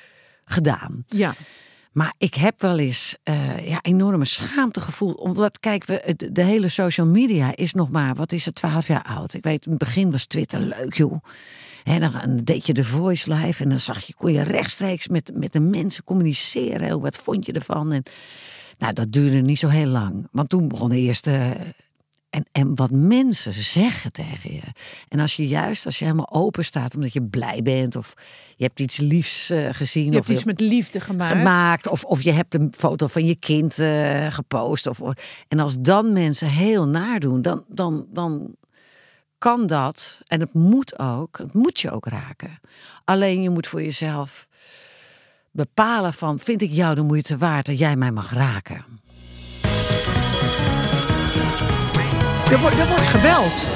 gedaan. 0.43 1.03
Ja. 1.07 1.33
Maar 1.91 2.13
ik 2.17 2.33
heb 2.33 2.61
wel 2.61 2.79
eens 2.79 3.15
eh, 3.23 3.67
ja, 3.67 3.79
enorme 3.81 4.25
schaamte 4.25 4.81
gevoeld. 4.81 5.17
Omdat, 5.17 5.59
kijk, 5.59 5.85
we, 5.85 6.15
de 6.31 6.43
hele 6.43 6.69
social 6.69 7.07
media 7.07 7.55
is 7.55 7.73
nog 7.73 7.89
maar, 7.89 8.15
wat 8.15 8.31
is 8.31 8.45
het, 8.45 8.55
12 8.55 8.87
jaar 8.87 9.03
oud. 9.03 9.33
Ik 9.33 9.43
weet, 9.43 9.65
in 9.65 9.71
het 9.71 9.79
begin 9.79 10.11
was 10.11 10.25
Twitter 10.25 10.59
leuk, 10.59 10.93
joh. 10.93 11.23
En 11.83 11.99
dan, 11.99 12.11
dan 12.11 12.37
deed 12.37 12.65
je 12.65 12.73
de 12.73 12.83
voice 12.83 13.33
live 13.33 13.63
en 13.63 13.69
dan 13.69 13.79
zag 13.79 14.01
je, 14.01 14.13
kon 14.13 14.31
je 14.31 14.41
rechtstreeks 14.41 15.07
met, 15.07 15.31
met 15.33 15.53
de 15.53 15.59
mensen 15.59 16.03
communiceren. 16.03 17.01
Wat 17.01 17.17
vond 17.17 17.45
je 17.45 17.51
ervan? 17.51 17.91
En, 17.91 18.03
nou, 18.77 18.93
dat 18.93 19.11
duurde 19.11 19.41
niet 19.41 19.59
zo 19.59 19.67
heel 19.67 19.87
lang. 19.87 20.27
Want 20.31 20.49
toen 20.49 20.67
begon 20.67 20.89
de 20.89 20.97
eerste. 20.97 21.57
En, 22.31 22.45
en 22.51 22.75
wat 22.75 22.91
mensen 22.91 23.53
zeggen 23.53 24.11
tegen 24.11 24.53
je. 24.53 24.61
En 25.07 25.19
als 25.19 25.35
je 25.35 25.47
juist, 25.47 25.85
als 25.85 25.99
je 25.99 26.05
helemaal 26.05 26.31
open 26.31 26.65
staat 26.65 26.95
omdat 26.95 27.13
je 27.13 27.21
blij 27.21 27.61
bent. 27.61 27.95
Of 27.95 28.13
je 28.55 28.63
hebt 28.63 28.79
iets 28.79 28.97
liefs 28.97 29.49
eh, 29.49 29.67
gezien. 29.71 30.03
Je 30.03 30.09
of 30.09 30.15
hebt 30.15 30.29
iets 30.29 30.43
met 30.43 30.59
liefde 30.59 30.99
gemaakt. 30.99 31.37
gemaakt. 31.37 31.87
Of, 31.87 32.03
of 32.03 32.21
je 32.21 32.31
hebt 32.31 32.55
een 32.55 32.73
foto 32.77 33.07
van 33.07 33.25
je 33.25 33.35
kind 33.35 33.79
eh, 33.79 34.27
gepost. 34.29 34.87
Of, 34.87 35.01
of- 35.01 35.13
en 35.47 35.59
als 35.59 35.75
dan 35.79 36.13
mensen 36.13 36.47
heel 36.47 36.87
naar 36.87 37.19
doen, 37.19 37.41
dan, 37.41 37.63
dan, 37.67 38.05
dan 38.09 38.55
kan 39.37 39.67
dat. 39.67 40.21
En 40.25 40.39
het 40.39 40.53
moet 40.53 40.99
ook. 40.99 41.37
Het 41.37 41.53
moet 41.53 41.79
je 41.79 41.91
ook 41.91 42.05
raken. 42.05 42.59
Alleen 43.05 43.41
je 43.41 43.49
moet 43.49 43.67
voor 43.67 43.81
jezelf 43.81 44.47
bepalen 45.51 46.13
van... 46.13 46.39
vind 46.39 46.61
ik 46.61 46.71
jou 46.71 46.95
de 46.95 47.01
moeite 47.01 47.37
waard 47.37 47.65
dat 47.65 47.79
jij 47.79 47.95
mij 47.95 48.11
mag 48.11 48.33
raken? 48.33 48.85
Er, 52.51 52.59
wordt, 52.59 52.79
er 52.79 52.87
wordt 52.87 53.07
gebeld. 53.07 53.71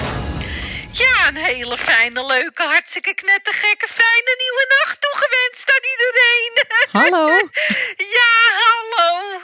Ja, 0.92 1.28
een 1.28 1.36
hele 1.36 1.78
fijne, 1.78 2.26
leuke, 2.26 2.64
hartstikke 2.64 3.14
knettergekke, 3.14 3.88
fijne 3.88 4.36
nieuwe 4.44 4.66
nacht 4.78 5.02
toegewenst 5.02 5.68
aan 5.76 5.86
iedereen. 5.94 6.54
Hallo. 6.92 7.50
Ja, 8.18 8.34
hallo. 8.66 9.40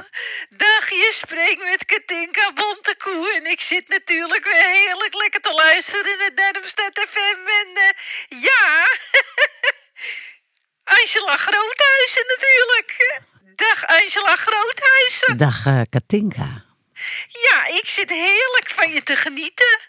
Dag, 0.50 0.90
je 0.90 1.10
spreekt 1.14 1.64
met 1.64 1.86
Katinka 1.86 2.52
Bontekoe 2.54 3.34
en 3.36 3.46
ik 3.46 3.62
zit 3.62 3.88
natuurlijk 3.88 4.44
weer 4.44 4.70
heerlijk 4.70 5.14
lekker 5.14 5.42
te 5.42 5.54
luisteren 5.54 6.18
naar 6.18 6.36
Darmstad 6.36 7.06
FM. 7.10 7.40
En 7.60 7.70
eh, 7.74 8.42
ja, 8.42 8.88
Angela 11.00 11.38
Groothuizen 11.38 12.26
natuurlijk. 12.36 13.20
Dag 13.56 13.88
Angela 13.88 14.36
Groothuizen. 14.36 15.38
Dag 15.38 15.66
eh, 15.66 15.82
Katinka. 15.90 16.71
Ja, 17.28 17.66
ik 17.68 17.88
zit 17.88 18.10
heerlijk 18.10 18.72
van 18.76 18.92
je 18.92 19.04
te 19.04 19.16
genieten. 19.16 19.80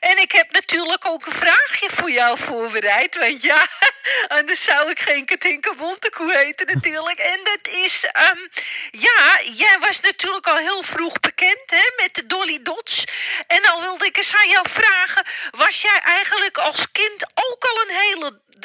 En 0.00 0.18
ik 0.18 0.32
heb 0.32 0.50
natuurlijk 0.50 1.06
ook 1.06 1.26
een 1.26 1.32
vraagje 1.32 1.88
voor 1.90 2.10
jou 2.10 2.38
voorbereid. 2.38 3.16
Want 3.16 3.42
ja, 3.42 3.66
anders 4.38 4.64
zou 4.64 4.90
ik 4.90 5.00
geen 5.00 5.24
Katinka 5.24 5.74
Bontekoe 5.74 6.36
heten 6.36 6.66
natuurlijk. 6.66 7.18
En 7.18 7.40
dat 7.44 7.72
is, 7.72 8.04
ehm, 8.12 8.46
ja, 8.90 9.40
jij 9.52 9.76
was 9.80 10.00
natuurlijk 10.00 10.46
al 10.46 10.56
heel 10.56 10.82
vroeg 10.82 11.20
bekend 11.20 11.62
hè, 11.66 11.90
met 11.96 12.14
de 12.14 12.26
Dolly 12.26 12.62
Dots. 12.62 13.04
En 13.46 13.62
dan 13.62 13.80
wilde 13.80 14.06
ik 14.06 14.16
eens 14.16 14.36
aan 14.36 14.48
jou 14.48 14.68
vragen, 14.68 15.24
was 15.50 15.80
jij 15.80 16.00
eigenlijk 16.04 16.58
als 16.58 16.90
kind 16.92 17.26
ook 17.34 17.64
al 17.64 17.82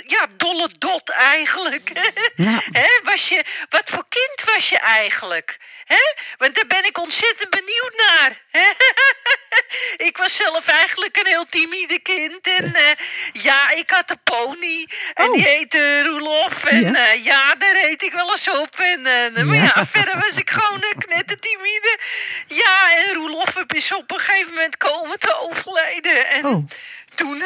ja, 0.06 0.28
dolle 0.36 0.70
dot 0.78 1.10
eigenlijk. 1.10 1.92
Was 3.04 3.30
je, 3.30 3.46
wat 3.70 3.90
voor 3.90 4.06
kind 4.10 4.54
was 4.56 4.70
je 4.70 4.78
eigenlijk? 4.78 5.58
Hè? 5.86 6.14
Want 6.38 6.56
daar 6.56 6.68
ben 6.68 6.86
ik 6.86 6.98
ontzettend 6.98 7.50
benieuwd 7.50 7.94
naar. 7.96 8.42
ik 10.08 10.18
was 10.18 10.36
zelf 10.36 10.68
eigenlijk 10.68 10.97
een 10.98 11.28
heel 11.28 11.46
timide 11.50 12.00
kind. 12.00 12.48
En 12.48 12.76
eh, 12.86 12.92
ja, 13.34 13.70
ik 13.72 13.90
had 13.90 14.10
een 14.10 14.20
pony. 14.24 14.88
En 15.14 15.28
Oh. 15.28 15.34
die 15.34 15.48
heette 15.48 16.04
Roelof. 16.04 16.66
En 16.66 16.82
Ja. 16.82 16.92
ja, 16.92 17.12
ja 17.12 17.56
daar 17.56 17.74
reed 17.82 18.04
ik 18.04 18.12
wel 18.14 18.30
eens 18.32 18.50
op. 18.50 18.76
En, 18.80 19.06
eh, 19.06 19.44
maar 19.46 19.56
Ja. 19.56 19.72
ja, 19.76 19.86
verder 19.86 20.20
was 20.20 20.36
ik 20.38 20.50
gewoon 20.50 20.84
een 20.84 20.98
knettertimide. 20.98 22.00
Ja, 22.48 22.96
en 22.96 23.14
Roelof 23.14 23.56
is 23.68 23.94
op 23.96 24.12
een 24.12 24.20
gegeven 24.20 24.54
moment 24.54 24.78
komen 24.78 25.20
te 25.20 25.36
overlijden. 25.36 26.28
En 26.30 26.46
Oh. 26.46 26.70
toen... 27.16 27.44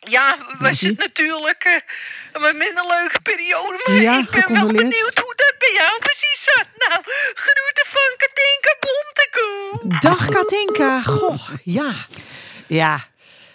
ja, 0.00 0.36
was 0.58 0.80
het 0.80 0.98
natuurlijk 0.98 1.64
eh, 2.32 2.42
een 2.48 2.56
minder 2.56 2.86
leuke 2.86 3.20
periode. 3.22 3.82
Maar 3.86 3.96
Ja, 4.02 4.18
ik 4.18 4.30
ben 4.30 4.52
wel 4.54 4.66
benieuwd 4.66 5.18
hoe 5.18 5.32
dat 5.36 5.54
bij 5.58 5.72
jou 5.74 5.98
precies 5.98 6.42
zat. 6.54 6.88
Nou, 6.88 7.02
groeten 7.34 7.86
van 7.86 8.16
Katinka 8.16 8.76
Bontekoe. 8.80 9.98
Dag 10.00 10.28
Katinka. 10.28 11.02
Goh, 11.02 11.48
ja. 11.64 11.92
Ja, 12.66 13.04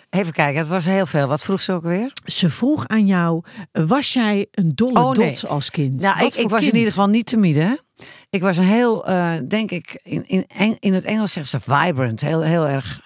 even 0.09 0.33
kijken. 0.33 0.59
Het 0.59 0.67
was 0.67 0.85
heel 0.85 1.05
veel. 1.05 1.27
Wat 1.27 1.43
vroeg 1.43 1.61
ze 1.61 1.73
ook 1.73 1.83
weer? 1.83 2.11
Ze 2.25 2.49
vroeg 2.49 2.87
aan 2.87 3.05
jou, 3.05 3.43
was 3.71 4.13
jij 4.13 4.47
een 4.51 4.71
dolle 4.75 4.99
Oh, 4.99 5.11
nee. 5.11 5.27
dots 5.27 5.45
als 5.45 5.69
kind? 5.71 6.01
Nou, 6.01 6.19
Wat 6.19 6.33
ik, 6.33 6.39
ik 6.39 6.49
was 6.49 6.59
kind? 6.59 6.71
in 6.71 6.77
ieder 6.77 6.93
geval 6.93 7.07
niet 7.09 7.25
timide. 7.25 7.61
hè. 7.61 7.73
Ik 8.29 8.41
was 8.41 8.57
een 8.57 8.63
heel, 8.63 9.07
eh, 9.07 9.33
denk 9.47 9.71
ik, 9.71 9.99
in, 10.03 10.27
in, 10.27 10.45
Eng- 10.47 10.77
in 10.79 10.93
het 10.93 11.03
Engels 11.03 11.31
zeggen 11.33 11.59
ze 11.61 11.71
vibrant. 11.71 12.21
Heel, 12.21 12.41
heel 12.41 12.67
erg 12.67 13.01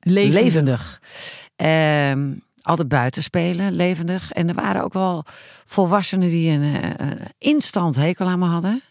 Levendig. 0.00 0.42
levendig. 0.42 1.00
Ehm, 1.56 2.32
altijd 2.62 2.88
buiten 2.88 3.22
spelen, 3.22 3.72
levendig. 3.72 4.32
En 4.32 4.48
er 4.48 4.54
waren 4.54 4.82
ook 4.82 4.92
wel 4.92 5.24
volwassenen 5.64 6.28
die 6.28 6.50
een, 6.50 6.62
eh, 6.62 6.90
een 6.96 7.18
instant 7.38 7.96
hekel 7.96 8.26
aan 8.26 8.38
me 8.38 8.46
hadden. 8.46 8.82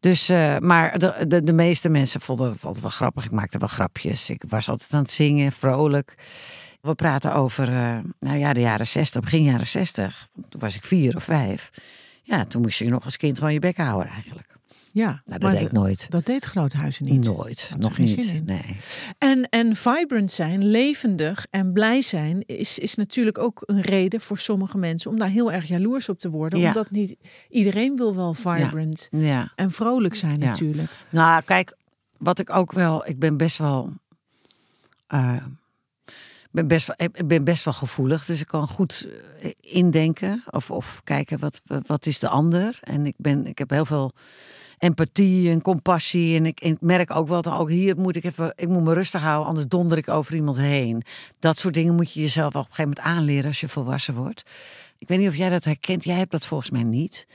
Dus, 0.00 0.28
eh, 0.28 0.58
maar 0.58 0.98
de, 0.98 1.24
de, 1.28 1.42
de 1.42 1.52
meeste 1.52 1.88
mensen 1.88 2.20
vonden 2.20 2.50
het 2.50 2.64
altijd 2.64 2.82
wel 2.82 2.90
grappig. 2.90 3.24
Ik 3.24 3.30
maakte 3.30 3.58
wel 3.58 3.68
grapjes. 3.68 4.30
Ik 4.30 4.44
was 4.48 4.68
altijd 4.68 4.92
aan 4.92 5.02
het 5.02 5.10
zingen, 5.10 5.52
vrolijk. 5.52 6.14
We 6.80 6.94
praten 6.94 7.34
over, 7.34 7.68
eh, 7.68 7.98
nou 8.20 8.38
ja, 8.38 8.52
de 8.52 8.60
jaren 8.60 8.86
60, 8.86 9.22
begin 9.22 9.42
jaren 9.42 9.66
60. 9.66 10.28
Toen 10.48 10.60
was 10.60 10.76
ik 10.76 10.84
vier 10.84 11.16
of 11.16 11.24
vijf. 11.24 11.70
Ja, 12.22 12.44
toen 12.44 12.62
moest 12.62 12.78
je 12.78 12.88
nog 12.88 13.04
als 13.04 13.16
kind 13.16 13.38
gewoon 13.38 13.52
je 13.52 13.58
bek 13.58 13.76
houden 13.76 14.12
eigenlijk. 14.12 14.43
Ja, 14.94 15.22
Nou, 15.24 15.40
dat 15.40 15.50
deed 15.50 15.60
ik 15.60 15.72
nooit. 15.72 16.10
Dat 16.10 16.26
deed 16.26 16.44
Groothuizen 16.44 17.04
niet. 17.04 17.24
Nooit, 17.24 17.70
nog 17.78 17.98
niet. 17.98 18.46
Nee. 18.46 18.76
En, 19.18 19.48
en 19.48 19.76
vibrant 19.76 20.30
zijn, 20.30 20.64
levendig 20.64 21.46
en 21.50 21.72
blij 21.72 22.00
zijn, 22.00 22.42
is, 22.46 22.78
is 22.78 22.94
natuurlijk 22.94 23.38
ook 23.38 23.62
een 23.66 23.80
reden 23.80 24.20
voor 24.20 24.38
sommige 24.38 24.78
mensen 24.78 25.10
om 25.10 25.18
daar 25.18 25.28
heel 25.28 25.52
erg 25.52 25.64
jaloers 25.64 26.08
op 26.08 26.18
te 26.18 26.30
worden. 26.30 26.58
Ja. 26.58 26.66
Omdat 26.66 26.90
niet 26.90 27.16
iedereen 27.48 27.96
wil 27.96 28.14
wel 28.14 28.34
vibrant 28.34 29.08
Ja. 29.10 29.52
en 29.54 29.70
vrolijk 29.70 30.14
zijn 30.14 30.38
Ja. 30.38 30.46
natuurlijk. 30.46 30.90
Nou, 31.10 31.42
kijk, 31.42 31.76
wat 32.18 32.38
ik 32.38 32.50
ook 32.50 32.72
wel, 32.72 33.08
ik 33.08 33.18
ben 33.18 33.36
best 33.36 33.58
wel, 33.58 33.92
eh, 35.06 35.36
ben 36.50 36.66
best 36.66 36.86
wel, 36.86 36.96
ik 37.12 37.26
ben 37.26 37.44
best 37.44 37.64
wel 37.64 37.74
gevoelig, 37.74 38.24
dus 38.24 38.40
ik 38.40 38.46
kan 38.46 38.68
goed 38.68 39.08
eh, 39.42 39.50
indenken 39.60 40.44
of, 40.50 40.70
of 40.70 41.00
kijken 41.04 41.38
wat, 41.38 41.60
wat 41.86 42.06
is 42.06 42.18
de 42.18 42.28
ander. 42.28 42.78
En 42.80 43.06
ik 43.06 43.14
ben, 43.16 43.46
ik 43.46 43.58
heb 43.58 43.70
heel 43.70 43.86
veel 43.86 44.12
empathie 44.84 45.50
en 45.50 45.62
compassie 45.62 46.36
en 46.36 46.46
ik, 46.46 46.60
en 46.60 46.72
ik 46.72 46.80
merk 46.80 47.16
ook 47.16 47.28
wel 47.28 47.42
dat 47.42 47.58
ook 47.58 47.70
hier 47.70 47.96
moet 47.96 48.16
ik 48.16 48.24
even, 48.24 48.52
ik 48.56 48.68
moet 48.68 48.82
me 48.82 48.94
rustig 48.94 49.20
houden, 49.20 49.46
anders 49.46 49.66
donder 49.66 49.98
ik 49.98 50.08
over 50.08 50.34
iemand 50.34 50.56
heen. 50.56 51.02
Dat 51.38 51.58
soort 51.58 51.74
dingen 51.74 51.94
moet 51.94 52.12
je 52.12 52.20
jezelf 52.20 52.54
op 52.54 52.54
een 52.54 52.74
gegeven 52.74 52.82
moment 52.82 53.00
aanleren 53.00 53.44
als 53.46 53.60
je 53.60 53.68
volwassen 53.68 54.14
wordt. 54.14 54.42
Ik 54.98 55.08
weet 55.08 55.18
niet 55.18 55.28
of 55.28 55.36
jij 55.36 55.48
dat 55.48 55.64
herkent. 55.64 56.04
Jij 56.04 56.16
hebt 56.16 56.30
dat 56.30 56.46
volgens 56.46 56.70
mij 56.70 56.82
niet. 56.82 57.26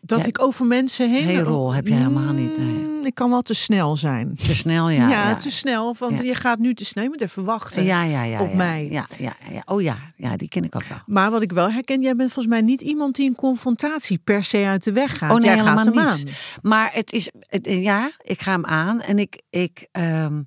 Dat 0.00 0.20
Ja. 0.20 0.26
ik 0.26 0.42
over 0.42 0.66
mensen 0.66 1.10
heen... 1.10 1.40
Rol 1.42 1.72
heb 1.74 1.86
je 1.86 1.94
helemaal 1.94 2.32
niet, 2.32 2.58
nee. 2.58 2.66
Mm, 2.66 3.04
Ik 3.06 3.14
kan 3.14 3.30
wel 3.30 3.42
te 3.42 3.54
snel 3.54 3.96
zijn. 3.96 4.34
Te 4.34 4.54
snel, 4.54 4.88
ja. 4.88 5.08
Ja, 5.08 5.28
ja. 5.28 5.34
te 5.34 5.50
snel. 5.50 5.94
Want 5.98 6.18
Ja. 6.18 6.24
je 6.24 6.34
gaat 6.34 6.58
nu 6.58 6.74
te 6.74 6.84
snel. 6.84 7.04
Je 7.04 7.10
moet 7.10 7.20
even 7.20 7.44
wachten. 7.44 7.82
Ja, 7.84 8.02
ja, 8.04 8.22
ja. 8.22 8.40
op 8.40 8.50
ja. 8.50 8.56
mij. 8.56 8.88
Ja, 8.90 9.06
ja, 9.18 9.36
ja. 9.52 9.62
Oh 9.64 9.82
ja, 9.82 9.98
ja, 10.16 10.36
die 10.36 10.48
ken 10.48 10.64
ik 10.64 10.74
ook 10.74 10.84
wel. 10.88 10.98
Maar 11.06 11.30
wat 11.30 11.42
ik 11.42 11.52
wel 11.52 11.70
herken, 11.70 12.00
jij 12.00 12.16
bent 12.16 12.32
volgens 12.32 12.54
mij 12.54 12.62
niet 12.62 12.80
iemand 12.80 13.14
die 13.14 13.28
een 13.28 13.34
confrontatie 13.34 14.18
per 14.24 14.44
se 14.44 14.64
uit 14.66 14.84
de 14.84 14.92
weg 14.92 15.18
gaat. 15.18 15.30
Oh 15.30 15.36
nee, 15.36 15.46
jij 15.46 15.58
gaat 15.58 15.84
hem 15.84 15.92
helemaal 15.92 16.10
aan. 16.12 16.16
niet. 16.18 16.58
Maar 16.62 16.90
het 16.92 17.12
is, 17.12 17.30
het- 17.40 17.66
ja, 17.66 18.10
ik 18.22 18.40
ga 18.40 18.52
hem 18.52 18.64
aan 18.66 19.00
en 19.00 19.18
ik, 19.18 19.42
ik 19.50 19.86
ehm, 19.92 20.42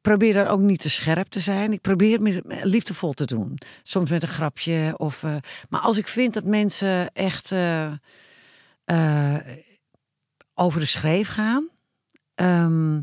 probeer 0.00 0.32
daar 0.32 0.48
ook 0.48 0.60
niet 0.60 0.80
te 0.80 0.90
scherp 0.90 1.28
te 1.28 1.40
zijn. 1.40 1.72
Ik 1.72 1.80
probeer 1.80 2.18
het 2.20 2.40
liefdevol 2.64 3.12
te 3.12 3.24
doen. 3.24 3.58
Soms 3.82 4.10
met 4.10 4.22
een 4.22 4.28
grapje. 4.28 4.94
Of, 4.96 5.22
eh, 5.22 5.34
maar 5.68 5.80
als 5.80 5.96
ik 5.98 6.06
vind 6.08 6.34
dat 6.34 6.44
mensen 6.44 7.12
echt 7.12 7.52
eh, 7.52 7.86
eh, 8.84 9.34
over 10.54 10.80
de 10.80 10.86
schreef 10.86 11.28
gaan. 11.28 11.68
ehm, 12.34 13.00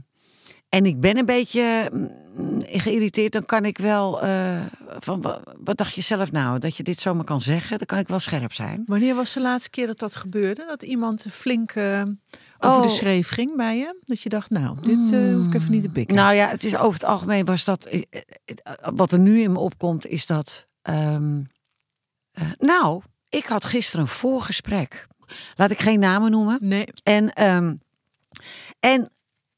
en 0.69 0.85
ik 0.85 0.99
ben 0.99 1.17
een 1.17 1.25
beetje 1.25 1.89
mm, 1.93 2.61
geïrriteerd, 2.65 3.31
dan 3.31 3.45
kan 3.45 3.65
ik 3.65 3.77
wel 3.77 4.21
eh, 4.21 4.61
van 4.99 5.21
wa- 5.21 5.41
wat 5.63 5.77
dacht 5.77 5.93
je 5.93 6.01
zelf 6.01 6.31
nou 6.31 6.59
dat 6.59 6.77
je 6.77 6.83
dit 6.83 6.99
zomaar 6.99 7.25
kan 7.25 7.41
zeggen? 7.41 7.77
Dan 7.77 7.87
kan 7.87 7.97
ik 7.99 8.07
wel 8.07 8.19
scherp 8.19 8.53
zijn. 8.53 8.83
Wanneer 8.85 9.15
was 9.15 9.33
de 9.33 9.41
laatste 9.41 9.69
keer 9.69 9.87
dat 9.87 9.99
dat 9.99 10.15
gebeurde? 10.15 10.65
Dat 10.67 10.83
iemand 10.83 11.25
flink 11.29 11.71
eh, 11.71 12.01
over 12.59 12.81
de 12.81 12.87
Oh. 12.87 12.93
schreef 12.93 13.29
ging 13.29 13.55
bij 13.55 13.77
je? 13.77 13.99
Dat 14.05 14.21
je 14.21 14.29
dacht, 14.29 14.49
nou, 14.49 14.81
dit 14.81 15.11
eh, 15.11 15.33
hoef 15.33 15.45
ik 15.47 15.53
even 15.53 15.71
niet 15.71 15.81
te 15.81 15.89
pikken. 15.89 16.15
Nou 16.15 16.33
ja, 16.33 16.47
het 16.47 16.63
is 16.63 16.75
over 16.75 16.93
het 16.93 17.03
algemeen 17.09 17.45
was 17.45 17.65
dat. 17.65 17.89
Wat 18.93 19.11
er 19.11 19.19
nu 19.19 19.41
in 19.41 19.51
me 19.51 19.59
opkomt, 19.59 20.05
is 20.07 20.25
dat. 20.25 20.65
ehm, 20.81 21.41
eh, 22.31 22.43
nou, 22.59 23.01
ik 23.29 23.45
had 23.45 23.65
gisteren 23.65 24.01
een 24.05 24.11
voorgesprek. 24.11 25.07
Laat 25.55 25.71
ik 25.71 25.79
geen 25.79 25.99
namen 25.99 26.31
noemen. 26.31 26.57
nee. 26.61 26.85
En, 27.03 27.33
ehm, 27.33 27.73
en 28.79 29.11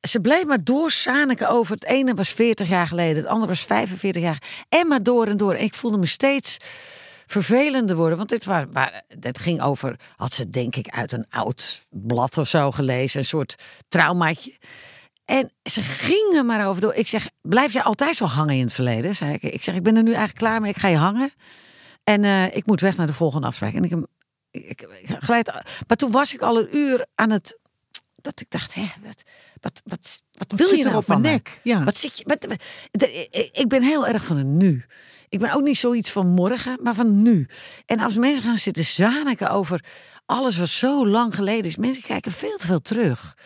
ze 0.08 0.20
bleef 0.20 0.46
maar 0.46 0.64
doorzaniken 0.64 1.50
over. 1.50 1.74
Het 1.76 1.86
ene 1.86 2.14
was 2.14 2.30
40 2.30 2.70
jaar 2.70 2.88
geleden, 2.88 3.16
het 3.16 3.26
andere 3.26 3.48
was 3.48 3.64
45 3.64 4.22
jaar. 4.22 4.42
En 4.70 4.88
maar 4.88 5.04
door 5.04 5.28
en 5.28 5.38
door. 5.38 5.54
En 5.54 5.64
ik 5.64 5.74
voelde 5.74 5.98
me 5.98 6.06
steeds 6.06 6.58
vervelender 7.28 7.96
worden. 7.96 8.18
Want 8.18 8.30
dit, 8.30 8.46
waar, 8.46 8.72
waar, 8.72 9.02
dit 9.18 9.40
ging 9.40 9.62
over, 9.62 10.00
had 10.16 10.34
ze 10.34 10.50
denk 10.50 10.76
ik 10.76 10.90
uit 10.90 11.12
een 11.12 11.26
oud 11.30 11.88
blad 11.90 12.38
of 12.38 12.48
zo 12.48 12.72
gelezen. 12.72 13.20
Een 13.20 13.26
soort 13.26 13.56
traumaatje. 13.88 14.58
En 15.26 15.52
ze 15.64 15.82
gingen 15.82 16.46
maar 16.46 16.68
over 16.68 16.82
door. 16.82 16.94
Ik 16.94 17.08
zeg, 17.08 17.30
blijf 17.42 17.74
je 17.74 17.84
altijd 17.84 18.16
zo 18.16 18.26
hangen 18.26 18.56
in 18.56 18.64
het 18.64 18.74
verleden? 18.74 19.16
Zei 19.16 19.34
ik. 19.34 19.44
Ik 19.44 19.64
zeg, 19.64 19.76
ik 19.76 19.84
ben 19.84 19.96
er 19.96 20.04
nu 20.04 20.10
eigenlijk 20.10 20.38
klaar 20.38 20.62
mee. 20.62 20.72
Ik 20.72 20.78
ga 20.78 20.88
je 20.88 20.98
hangen. 20.98 21.32
En 22.04 22.24
eh, 22.24 22.56
ik 22.56 22.66
moet 22.66 22.82
weg 22.82 22.98
naar 22.98 23.08
de 23.08 23.14
volgende 23.14 23.48
afspraak. 23.48 23.74
En 23.74 23.84
ik, 23.84 23.94
ik, 24.54 24.88
glijd, 25.06 25.52
maar 25.88 25.98
toen 25.98 26.12
was 26.12 26.34
ik 26.34 26.42
al 26.42 26.60
een 26.60 26.78
uur 26.78 27.06
aan 27.16 27.30
het... 27.30 27.58
Dat 28.16 28.42
ik 28.42 28.50
dacht, 28.50 28.74
hè, 28.74 28.86
wat, 29.04 29.24
wat, 29.62 29.82
wat, 29.84 30.22
wat 30.32 30.60
wil 30.60 30.70
je 30.70 30.84
er 30.84 30.90
nou 30.90 30.98
op 30.98 31.08
mijn 31.08 31.22
nek? 31.22 31.60
Ja. 31.64 31.84
Wat 31.84 31.98
zit 31.98 32.18
je... 32.18 32.24
Wat, 32.28 32.58
ik 33.52 33.68
ben 33.68 33.84
heel 33.84 34.08
erg 34.08 34.26
van 34.26 34.38
het 34.38 34.48
nu. 34.48 34.86
Ik 35.30 35.40
ben 35.40 35.54
ook 35.54 35.62
niet 35.62 35.78
zoiets 35.78 36.12
van 36.12 36.28
morgen, 36.28 36.78
maar 36.82 36.96
van 36.96 37.22
nu. 37.22 37.48
En 37.86 38.00
als 38.00 38.16
mensen 38.16 38.44
gaan 38.44 38.58
zitten 38.58 38.84
zaniken 38.84 39.50
over 39.50 39.84
alles 40.26 40.58
wat 40.58 40.70
zo 40.70 41.08
lang 41.08 41.36
geleden 41.36 41.66
is. 41.66 41.76
Mensen 41.76 42.04
kijken 42.04 42.32
veel 42.32 42.58
te 42.58 42.68
veel 42.68 42.82
terug. 42.82 43.38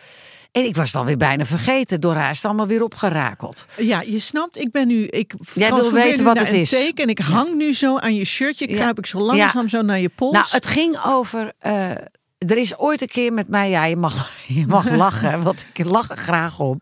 En 0.58 0.64
ik 0.64 0.76
was 0.76 0.86
het 0.86 0.96
alweer 0.96 1.16
bijna 1.16 1.44
vergeten. 1.44 2.00
Door 2.00 2.14
haar 2.14 2.30
is 2.30 2.36
het 2.36 2.46
allemaal 2.46 2.66
weer 2.66 2.82
opgerakeld. 2.82 3.66
Ja, 3.76 4.00
je 4.00 4.18
snapt, 4.18 4.58
ik 4.58 4.70
ben 4.70 4.86
nu. 4.86 5.06
Ik 5.06 5.34
wil 5.54 5.66
transformeer 5.68 6.04
weten 6.04 6.24
wat 6.24 6.38
het 6.38 6.52
is. 6.52 6.70
Teken 6.70 7.02
en 7.04 7.10
ik 7.10 7.18
hang 7.18 7.54
nu 7.54 7.74
zo 7.74 7.98
aan 7.98 8.14
je 8.14 8.24
shirtje. 8.24 8.66
Kruip 8.66 8.98
ik 8.98 9.06
zo 9.06 9.18
langzaam 9.18 9.68
zo 9.68 9.82
naar 9.82 10.00
je 10.00 10.08
pols. 10.08 10.32
Nou, 10.32 10.46
het 10.50 10.66
ging 10.66 10.98
over. 11.06 11.52
eh, 11.58 11.90
er 12.38 12.56
is 12.56 12.78
ooit 12.78 13.00
een 13.02 13.08
keer 13.08 13.32
met 13.32 13.48
mij, 13.48 13.70
ja, 13.70 13.84
je 13.84 13.96
mag, 13.96 14.30
je 14.46 14.66
mag 14.66 14.90
lachen, 15.04 15.42
want 15.42 15.66
ik 15.72 15.84
lach 15.84 16.10
er 16.10 16.16
graag 16.16 16.58
om. 16.60 16.80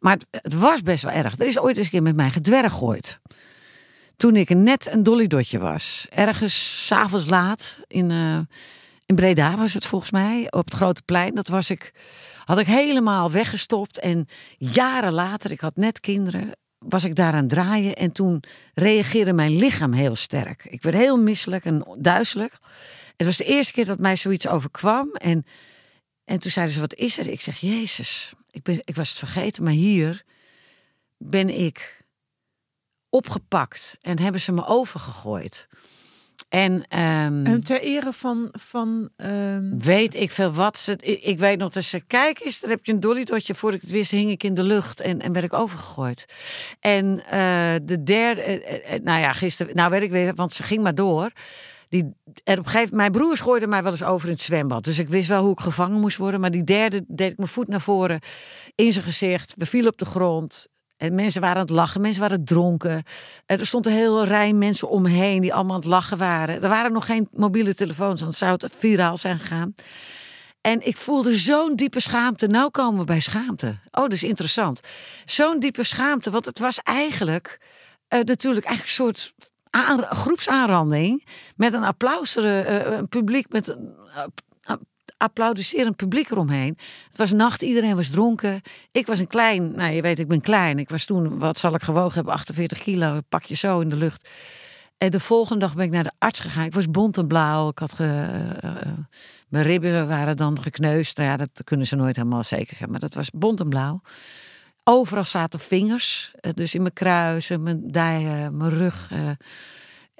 Maar 0.00 0.12
het, 0.12 0.26
het 0.30 0.54
was 0.54 0.82
best 0.82 1.02
wel 1.02 1.12
erg. 1.12 1.38
Er 1.38 1.46
is 1.46 1.58
ooit 1.58 1.76
eens 1.76 1.84
een 1.86 1.92
keer 1.92 2.02
met 2.02 2.16
mij 2.16 2.30
gedwerggooid. 2.30 3.20
Toen 4.16 4.36
ik 4.36 4.48
net 4.54 4.88
een 4.92 5.02
dollydotje 5.02 5.58
was. 5.58 6.06
Ergens 6.10 6.86
s'avonds 6.86 7.28
laat 7.28 7.78
in, 7.86 8.10
eh, 8.10 8.38
in 9.12 9.18
Breda 9.18 9.56
was 9.56 9.74
het 9.74 9.86
volgens 9.86 10.10
mij, 10.10 10.46
op 10.50 10.64
het 10.64 10.74
Grote 10.74 11.02
Plein. 11.02 11.34
Dat 11.34 11.48
was 11.48 11.70
ik, 11.70 11.92
had 12.44 12.58
ik 12.58 12.66
helemaal 12.66 13.30
weggestopt. 13.30 13.98
En 13.98 14.26
jaren 14.58 15.12
later, 15.12 15.50
ik 15.50 15.60
had 15.60 15.76
net 15.76 16.00
kinderen, 16.00 16.50
was 16.78 17.04
ik 17.04 17.14
daar 17.14 17.32
aan 17.32 17.38
het 17.38 17.48
draaien. 17.48 17.96
En 17.96 18.12
toen 18.12 18.42
reageerde 18.74 19.32
mijn 19.32 19.56
lichaam 19.56 19.92
heel 19.92 20.16
sterk. 20.16 20.64
Ik 20.64 20.82
werd 20.82 20.96
heel 20.96 21.18
misselijk 21.18 21.64
en 21.64 21.84
duizelig. 21.98 22.60
Het 23.16 23.26
was 23.26 23.36
de 23.36 23.44
eerste 23.44 23.72
keer 23.72 23.86
dat 23.86 23.98
mij 23.98 24.16
zoiets 24.16 24.48
overkwam. 24.48 25.12
En, 25.12 25.46
en 26.24 26.40
toen 26.40 26.50
zeiden 26.50 26.74
ze, 26.74 26.80
wat 26.80 26.94
is 26.94 27.18
er? 27.18 27.28
Ik 27.28 27.40
zeg, 27.40 27.60
Jezus, 27.60 28.32
ik, 28.50 28.62
ben, 28.62 28.80
ik 28.84 28.94
was 28.94 29.08
het 29.08 29.18
vergeten. 29.18 29.62
Maar 29.62 29.72
hier 29.72 30.22
ben 31.16 31.60
ik 31.60 32.04
opgepakt 33.08 33.96
en 34.00 34.20
hebben 34.20 34.40
ze 34.40 34.52
me 34.52 34.66
overgegooid. 34.66 35.68
En, 36.52 36.84
ehm, 36.88 37.46
En 37.46 37.64
ter 37.64 37.80
ere 37.80 38.12
van... 38.12 38.48
van 38.52 39.08
ehm, 39.16 39.78
weet 39.78 40.14
ik 40.14 40.30
veel 40.30 40.52
wat. 40.52 40.78
Ze, 40.78 40.92
ik, 41.00 41.22
ik 41.22 41.38
weet 41.38 41.58
nog 41.58 41.70
dat 41.70 41.84
ze, 41.84 42.00
kijk 42.00 42.40
eens, 42.40 42.60
daar 42.60 42.70
heb 42.70 42.84
je 42.84 42.92
een 42.92 43.00
dollydotje. 43.00 43.54
Voor 43.54 43.72
ik 43.72 43.80
het 43.80 43.90
wist, 43.90 44.10
hing 44.10 44.30
ik 44.30 44.42
in 44.42 44.54
de 44.54 44.62
lucht 44.62 45.00
en, 45.00 45.20
en 45.20 45.32
werd 45.32 45.44
ik 45.44 45.52
overgegooid. 45.52 46.24
En 46.80 47.24
eh, 47.26 47.74
de 47.82 48.02
derde, 48.02 48.40
eh, 48.40 48.94
eh, 48.94 49.02
nou 49.02 49.20
ja, 49.20 49.32
gisteren, 49.32 49.74
nou 49.76 49.90
weet 49.90 50.02
ik 50.02 50.10
weer, 50.10 50.34
want 50.34 50.52
ze 50.52 50.62
ging 50.62 50.82
maar 50.82 50.94
door. 50.94 51.30
Die, 51.88 52.02
en 52.44 52.58
op 52.58 52.64
een 52.64 52.70
gegeven 52.70 52.96
mijn 52.96 53.12
broers 53.12 53.40
gooiden 53.40 53.68
mij 53.68 53.82
wel 53.82 53.92
eens 53.92 54.02
over 54.02 54.28
in 54.28 54.34
het 54.34 54.42
zwembad. 54.42 54.84
Dus 54.84 54.98
ik 54.98 55.08
wist 55.08 55.28
wel 55.28 55.42
hoe 55.42 55.52
ik 55.52 55.60
gevangen 55.60 56.00
moest 56.00 56.16
worden. 56.16 56.40
Maar 56.40 56.50
die 56.50 56.64
derde 56.64 57.04
deed 57.08 57.30
ik 57.30 57.36
mijn 57.36 57.48
voet 57.48 57.68
naar 57.68 57.80
voren 57.80 58.20
in 58.74 58.92
zijn 58.92 59.04
gezicht. 59.04 59.54
We 59.56 59.66
vielen 59.66 59.90
op 59.90 59.98
de 59.98 60.04
grond. 60.04 60.68
En 61.02 61.14
mensen 61.14 61.40
waren 61.40 61.56
aan 61.56 61.62
het 61.62 61.70
lachen, 61.70 62.00
mensen 62.00 62.20
waren 62.20 62.44
dronken. 62.44 63.02
En 63.46 63.58
er 63.58 63.66
stond 63.66 63.86
een 63.86 63.92
hele 63.92 64.24
rij 64.24 64.52
mensen 64.52 64.88
omheen 64.88 65.40
die 65.40 65.54
allemaal 65.54 65.74
aan 65.74 65.80
het 65.80 65.88
lachen 65.88 66.18
waren. 66.18 66.62
Er 66.62 66.68
waren 66.68 66.92
nog 66.92 67.06
geen 67.06 67.28
mobiele 67.32 67.74
telefoons, 67.74 68.20
want 68.20 68.34
zou 68.34 68.52
het 68.52 68.74
viraal 68.78 69.16
zijn 69.16 69.38
gegaan. 69.38 69.74
En 70.60 70.86
ik 70.86 70.96
voelde 70.96 71.36
zo'n 71.36 71.76
diepe 71.76 72.00
schaamte. 72.00 72.46
Nou 72.46 72.70
komen 72.70 73.00
we 73.00 73.06
bij 73.06 73.20
schaamte. 73.20 73.66
Oh, 73.90 74.02
dat 74.02 74.12
is 74.12 74.22
interessant. 74.22 74.80
Zo'n 75.24 75.60
diepe 75.60 75.84
schaamte, 75.84 76.30
want 76.30 76.44
het 76.44 76.58
was 76.58 76.78
eigenlijk 76.78 77.60
eh, 78.08 78.20
natuurlijk 78.20 78.66
eigenlijk 78.66 78.98
een 78.98 79.04
soort 79.04 79.34
aan- 79.70 80.04
groepsaanranding 80.04 81.26
met 81.56 81.72
een 81.72 81.84
applaus, 81.84 82.36
eh, 82.36 82.76
eh, 82.76 82.92
een 82.98 83.08
publiek 83.08 83.46
met 83.48 83.68
een 83.68 83.94
eh, 84.14 84.22
applaudisserend 85.22 85.96
publiek 85.96 86.30
eromheen. 86.30 86.78
Het 87.08 87.16
was 87.16 87.32
nacht, 87.32 87.62
iedereen 87.62 87.96
was 87.96 88.08
dronken. 88.10 88.60
Ik 88.92 89.06
was 89.06 89.18
een 89.18 89.26
klein, 89.26 89.74
nou 89.74 89.92
je 89.92 90.02
weet, 90.02 90.18
ik 90.18 90.28
ben 90.28 90.40
klein. 90.40 90.78
Ik 90.78 90.88
was 90.90 91.04
toen, 91.04 91.38
wat 91.38 91.58
zal 91.58 91.74
ik 91.74 91.82
gewogen 91.82 92.14
hebben, 92.14 92.32
48 92.34 92.78
kilo, 92.80 93.14
een 93.14 93.24
pakje 93.28 93.54
zo 93.54 93.80
in 93.80 93.88
de 93.88 93.96
lucht. 93.96 94.28
En 94.98 95.10
de 95.10 95.20
volgende 95.20 95.60
dag 95.60 95.74
ben 95.74 95.84
ik 95.84 95.90
naar 95.90 96.02
de 96.02 96.12
arts 96.18 96.40
gegaan. 96.40 96.64
Ik 96.64 96.74
was 96.74 96.90
bont 96.90 97.16
en 97.18 97.26
blauw. 97.26 97.68
Ik 97.68 97.78
had 97.78 97.94
eh, 97.98 98.50
eh, 98.64 98.70
mijn 99.48 99.64
ribben 99.64 100.08
waren 100.08 100.36
dan 100.36 100.62
gekneusd. 100.62 101.16
Nou 101.16 101.28
ja, 101.28 101.36
dat 101.36 101.60
kunnen 101.64 101.86
ze 101.86 101.96
nooit 101.96 102.16
helemaal 102.16 102.44
zeker 102.44 102.66
zeggen. 102.68 102.90
Maar 102.90 103.00
dat 103.00 103.14
was 103.14 103.30
bont 103.30 103.60
en 103.60 103.68
blauw. 103.68 104.00
Overal 104.84 105.24
zaten 105.24 105.60
vingers. 105.60 106.32
eh, 106.40 106.52
Dus 106.54 106.74
in 106.74 106.80
mijn 106.82 106.92
kruisen, 106.94 107.62
mijn 107.62 107.90
dijen, 107.90 108.56
mijn 108.56 108.70
rug. 108.70 109.10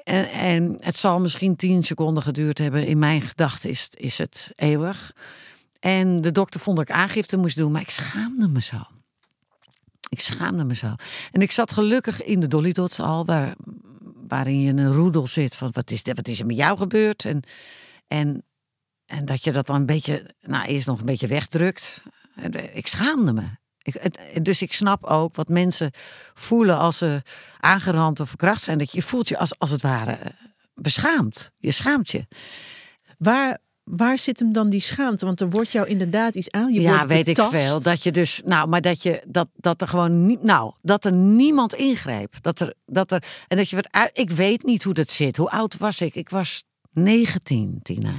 En, 0.04 0.74
het 0.76 0.96
zal 0.96 1.20
misschien 1.20 1.56
tien 1.56 1.82
seconden 1.82 2.22
geduurd 2.22 2.58
hebben. 2.58 2.86
In 2.86 2.98
mijn 2.98 3.20
gedachten 3.20 3.70
is, 3.70 3.88
is 3.90 4.18
het 4.18 4.52
eeuwig. 4.54 5.12
En 5.80 6.16
de 6.16 6.32
dokter 6.32 6.60
vond 6.60 6.76
dat 6.76 6.88
ik 6.88 6.94
aangifte 6.94 7.36
moest 7.36 7.56
doen. 7.56 7.72
Maar 7.72 7.80
ik 7.80 7.90
schaamde 7.90 8.48
me 8.48 8.60
zo. 8.60 8.86
Ik 10.08 10.20
schaamde 10.20 10.64
me 10.64 10.74
zo. 10.74 10.94
En 11.30 11.40
ik 11.40 11.50
zat 11.50 11.72
gelukkig 11.72 12.22
in 12.22 12.40
de 12.40 12.46
Dolly 12.46 12.72
Dots 12.72 13.00
al, 13.00 13.24
waar, 13.24 13.54
waarin 14.28 14.60
je 14.60 14.70
een 14.70 14.92
roedel 14.92 15.26
zit 15.26 15.56
van 15.56 15.70
wat 15.72 15.90
is, 15.90 16.02
wat 16.02 16.28
is 16.28 16.40
er 16.40 16.46
met 16.46 16.56
jou 16.56 16.78
gebeurd? 16.78 17.24
En, 17.24 17.42
en, 18.08 18.42
en 19.06 19.24
dat 19.24 19.44
je 19.44 19.52
dat 19.52 19.66
dan 19.66 19.76
een 19.76 19.86
beetje, 19.86 20.34
nou 20.40 20.66
eerst 20.66 20.86
nog 20.86 20.98
een 20.98 21.06
beetje 21.06 21.26
wegdrukt. 21.26 22.02
Eh, 22.34 22.76
Ik 22.76 22.86
schaamde 22.86 23.32
me. 23.32 23.61
Ik, 23.82 23.94
het- 24.00 24.20
dus 24.44 24.62
ik 24.62 24.72
snap 24.72 25.04
ook 25.04 25.34
wat 25.34 25.48
mensen 25.48 25.90
voelen 26.34 26.78
als 26.78 26.98
ze 26.98 27.22
aangerand 27.60 28.20
of 28.20 28.28
verkracht 28.28 28.62
zijn. 28.62 28.78
Dat 28.78 28.90
je, 28.90 28.96
je 28.96 29.02
voelt 29.06 29.28
je 29.28 29.38
als, 29.38 29.58
als 29.58 29.70
het 29.70 29.82
ware 29.82 30.12
eh, 30.12 30.30
beschaamd. 30.74 31.52
Je 31.58 31.70
schaamt 31.70 32.10
je. 32.10 32.26
waar, 33.18 33.58
waar 33.84 34.18
zit 34.18 34.38
hem 34.38 34.52
dan 34.52 34.70
die 34.70 34.80
schaamte? 34.80 35.24
Want 35.26 35.40
er 35.40 35.50
wordt 35.50 35.72
jou 35.72 35.86
inderdaad 35.88 36.34
iets 36.34 36.50
aan. 36.50 36.72
Je 36.72 36.80
ja, 36.80 36.90
wordt 36.96 37.08
weet 37.08 37.24
betast. 37.24 37.52
ik 37.52 37.58
veel. 37.58 37.80
Dat 37.80 38.02
je 38.02 38.10
dus, 38.12 38.40
nou, 38.44 38.68
maar 38.68 38.80
dat 38.80 39.02
je 39.02 39.22
dat, 39.26 39.48
dat 39.54 39.80
er 39.80 39.88
gewoon 39.88 40.26
niet, 40.26 40.42
nou, 40.42 40.72
dat 40.82 41.04
er 41.04 41.12
niemand 41.12 41.74
ingreep. 41.74 42.34
Dat 42.40 42.60
er, 42.60 42.74
dat 42.86 43.10
er, 43.10 43.24
en 43.48 43.56
dat 43.56 43.68
je 43.70 43.76
wat 43.76 43.90
uit, 43.92 44.10
ik 44.12 44.30
weet 44.30 44.62
niet 44.62 44.82
hoe 44.82 44.94
dat 44.94 45.10
zit. 45.10 45.36
Hoe 45.36 45.50
oud 45.50 45.76
was 45.78 46.00
ik? 46.00 46.14
Ik 46.14 46.28
was 46.28 46.64
19, 46.92 47.78
Tina. 47.82 48.14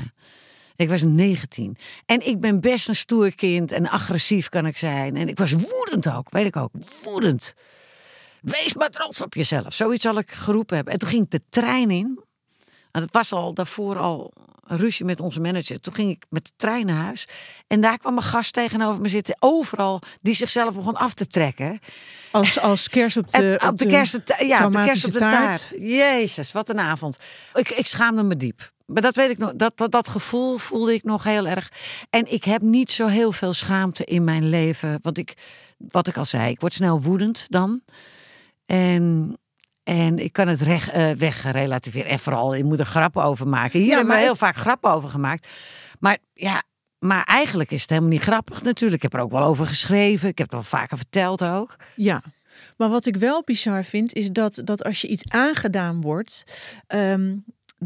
Ik 0.76 0.90
was 0.90 1.02
19. 1.02 1.78
En 2.06 2.28
ik 2.28 2.40
ben 2.40 2.62
best 2.62 2.88
een 2.88 2.96
stoer 2.96 3.36
kind 3.36 3.72
en 3.72 3.90
agressief 3.90 4.50
kan 4.50 4.66
ik 4.66 4.78
zijn. 4.78 5.16
En 5.16 5.28
ik 5.28 5.38
was 5.38 5.52
woedend 5.52 6.10
ook, 6.10 6.30
weet 6.30 6.46
ik 6.46 6.56
ook. 6.56 6.72
Woedend. 7.04 7.56
Wees 8.42 8.74
maar 8.74 8.90
trots 8.90 9.22
op 9.22 9.34
jezelf. 9.34 9.74
Zoiets 9.74 10.04
zal 10.04 10.18
ik 10.18 10.32
geroepen 10.32 10.76
hebben. 10.76 10.94
En 10.94 11.00
toen 11.00 11.10
ging 11.10 11.24
ik 11.24 11.32
de 11.32 11.42
trein 11.50 11.92
in. 11.92 12.20
En 12.92 13.02
het 13.02 13.14
was 13.14 13.32
al 13.32 13.54
daarvoor 13.54 13.98
al 13.98 14.34
een 14.68 14.78
ruzie 14.78 15.06
met 15.06 15.20
onze 15.20 15.40
manager. 15.40 15.82
Toen 15.82 15.94
ging 15.94 16.10
ik 16.12 16.26
met 16.30 16.46
de 16.46 16.52
trein 16.56 16.86
naar 16.86 17.04
huis. 17.04 17.28
En 17.68 17.82
daar 17.82 17.98
kwam 17.98 18.18
een 18.18 18.24
gast 18.24 18.54
tegenover 18.54 19.02
me 19.02 19.08
zitten. 19.08 19.36
Overal 19.40 20.02
die 20.22 20.36
zichzelf 20.36 20.76
begon 20.76 20.96
af 20.96 21.14
te 21.14 21.28
trekken. 21.28 21.80
Als, 22.32 22.60
als 22.60 22.90
kers 22.90 23.18
op 23.24 23.32
de, 23.32 23.62
op 23.68 23.78
de 23.78 23.86
kerst, 23.86 24.20
ja, 24.40 24.66
op 24.66 24.72
de 24.72 24.84
kerst 24.84 25.06
op 25.06 25.14
de 25.14 25.20
taart. 25.20 25.68
taart. 25.70 25.82
Jezus, 25.82 26.52
wat 26.52 26.70
een 26.70 26.80
avond. 26.80 27.18
Ik, 27.54 27.70
ik 27.70 27.88
schaamde 27.88 28.24
me 28.24 28.38
diep. 28.38 28.73
Maar 28.86 29.02
dat 29.02 29.16
weet 29.16 29.30
ik 29.30 29.38
nog. 29.38 29.54
Dat, 29.56 29.78
dat, 29.78 29.92
dat 29.92 30.08
gevoel 30.08 30.58
voelde 30.58 30.94
ik 30.94 31.04
nog 31.04 31.24
heel 31.24 31.48
erg. 31.48 31.72
En 32.10 32.32
ik 32.34 32.44
heb 32.44 32.62
niet 32.62 32.92
zo 32.92 33.08
heel 33.08 33.32
veel 33.32 33.54
schaamte 33.54 34.04
in 34.06 34.24
mijn 34.24 34.50
leven. 34.50 35.00
Want 35.02 35.18
ik, 35.18 35.34
wat 35.78 36.08
ik 36.08 36.18
al 36.18 36.26
zei, 36.26 36.50
ik 36.52 36.60
word 36.60 36.74
snel 36.74 37.02
woedend 37.02 37.46
dan. 37.50 37.82
En, 38.66 39.38
en 39.84 40.20
ik 40.20 40.34
kan 40.34 40.48
het 40.48 40.62
recht, 40.62 40.90
eh, 40.90 41.12
wegrelativeren. 41.12 42.10
En 42.10 42.20
vooral, 42.20 42.54
je 42.56 42.64
moet 42.64 42.80
er 42.80 42.86
grappen 42.86 43.24
over 43.24 43.48
maken. 43.48 43.80
Hier 43.80 43.90
Ja, 43.90 43.96
hebben 43.96 44.14
we 44.16 44.20
heel 44.22 44.30
het- 44.30 44.38
vaak 44.38 44.56
grappen 44.56 44.92
over 44.92 45.10
gemaakt. 45.10 45.48
Maar 46.00 46.18
ja, 46.34 46.64
maar 47.00 47.24
eigenlijk 47.24 47.72
is 47.72 47.82
het 47.82 47.90
helemaal 47.90 48.12
niet 48.12 48.22
grappig 48.22 48.62
natuurlijk. 48.64 49.04
Ik 49.04 49.12
heb 49.12 49.20
er 49.22 49.26
ook 49.26 49.32
wel 49.32 49.44
over 49.44 49.66
geschreven. 49.68 50.30
Ik 50.30 50.38
heb 50.38 50.48
het 50.52 50.56
wel 50.56 50.80
vaker 50.80 50.98
verteld 50.98 51.44
ook. 51.44 51.76
Ja. 51.96 52.24
Maar 52.78 52.90
wat 52.90 53.06
ik 53.06 53.16
wel 53.16 53.42
bizar 53.44 53.84
vind, 53.84 54.14
is 54.14 54.30
dat, 54.30 54.62
dat 54.64 54.84
als 54.84 55.02
je 55.02 55.08
iets 55.08 55.24
aangedaan 55.30 56.02
wordt, 56.02 56.44
ehm, 56.88 57.36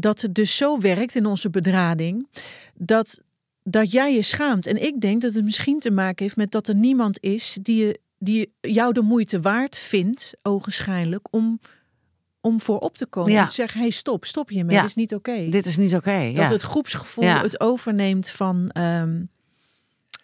dat 0.00 0.20
het 0.20 0.34
dus 0.34 0.56
zo 0.56 0.80
werkt 0.80 1.14
in 1.14 1.26
onze 1.26 1.50
bedrading, 1.50 2.28
dat, 2.74 3.20
dat 3.62 3.92
jij 3.92 4.14
je 4.14 4.22
schaamt. 4.22 4.66
En 4.66 4.82
ik 4.82 5.00
denk 5.00 5.22
dat 5.22 5.34
het 5.34 5.44
misschien 5.44 5.78
te 5.78 5.90
maken 5.90 6.24
heeft 6.24 6.36
met 6.36 6.50
dat 6.50 6.68
er 6.68 6.74
niemand 6.74 7.22
is 7.22 7.58
die, 7.62 7.84
je, 7.86 8.00
die 8.18 8.52
jou 8.60 8.92
de 8.92 9.00
moeite 9.02 9.40
waard 9.40 9.78
vindt, 9.78 10.32
ogenschijnlijk, 10.42 11.28
om, 11.30 11.60
om 12.40 12.60
voor 12.60 12.78
op 12.78 12.96
te 12.96 13.06
komen. 13.06 13.32
Ja. 13.32 13.40
En 13.40 13.46
te 13.46 13.52
zeggen, 13.52 13.80
hey, 13.80 13.90
stop, 13.90 14.24
stop 14.24 14.48
hiermee, 14.48 14.74
Ja. 14.74 14.80
dit 14.80 14.90
is 14.90 14.96
niet 14.96 15.14
oké. 15.14 15.48
Dit 15.48 15.66
is 15.66 15.76
niet 15.76 15.94
oké. 15.94 16.32
Dat 16.34 16.46
ja. 16.46 16.52
het 16.52 16.62
groepsgevoel 16.62 17.24
het 17.24 17.60
overneemt 17.60 18.28
van 18.28 18.70
ehm, 18.70 19.22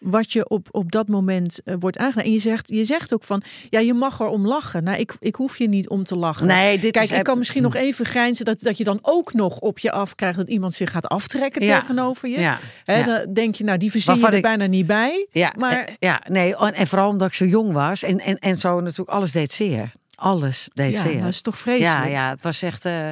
wat 0.05 0.33
je 0.33 0.49
op, 0.49 0.69
op 0.71 0.93
dat 0.93 1.09
moment 1.09 1.61
eh, 1.65 1.75
wordt 1.79 1.99
aangedaan. 1.99 2.25
En 2.25 2.33
je 2.33 2.39
zegt, 2.39 2.69
je 2.69 2.85
zegt 2.85 3.15
ook 3.15 3.25
van, 3.25 3.43
ja, 3.71 3.81
je 3.81 3.95
mag 3.95 4.21
erom 4.21 4.47
lachen. 4.47 4.85
Nou, 4.85 4.99
ik, 4.99 5.13
ik 5.21 5.35
hoef 5.35 5.59
je 5.59 5.69
niet 5.69 5.89
om 5.89 6.05
te 6.05 6.17
lachen. 6.17 6.47
Nee, 6.47 6.79
dit 6.79 6.93
Kijk, 6.93 7.11
is, 7.11 7.17
ik 7.19 7.25
kan 7.25 7.39
misschien 7.39 7.63
nog 7.63 7.75
even 7.75 8.07
grijnzen 8.07 8.45
dat, 8.45 8.61
dat 8.61 8.79
je 8.79 8.85
dan 8.85 8.99
ook 9.03 9.33
nog 9.33 9.59
op 9.59 9.79
je 9.79 9.91
afkrijgt 9.93 10.37
dat 10.39 10.49
iemand 10.49 10.75
zich 10.75 10.91
gaat 10.91 11.07
aftrekken 11.09 11.65
Ja. 11.65 11.81
tegenover 11.81 12.29
je. 12.29 12.41
Ja. 12.41 12.59
Dan 12.85 13.33
denk 13.35 13.55
je, 13.55 13.65
nou, 13.65 13.79
die 13.79 13.91
verzin 13.91 14.19
je 14.19 14.27
er 14.27 14.35
ik- 14.35 14.43
bijna 14.43 14.67
niet 14.67 14.87
bij. 14.87 15.27
Ja, 15.31 15.53
Maar- 15.59 15.85
eh, 15.85 15.95
ja 15.99 16.23
nee, 16.29 16.57
en, 16.57 16.75
en 16.75 16.87
vooral 16.87 17.09
omdat 17.09 17.29
ik 17.29 17.35
zo 17.35 17.45
jong 17.45 17.73
was 17.73 18.03
en, 18.03 18.21
en, 18.21 18.39
en 18.39 18.59
zo 18.59 18.81
natuurlijk 18.81 19.11
alles 19.11 19.33
deed 19.33 19.53
zeer. 19.53 19.93
Alles 20.15 20.69
deed 20.75 20.93
Ja, 20.93 21.01
zeer. 21.03 21.21
dat 21.21 21.29
is 21.29 21.43
toch 21.43 21.59
vreselijk. 21.59 22.05
Ja, 22.05 22.07
ja, 22.07 22.31
het 22.31 22.43
was 22.43 22.63
echt. 22.63 22.85
eh, 22.85 23.09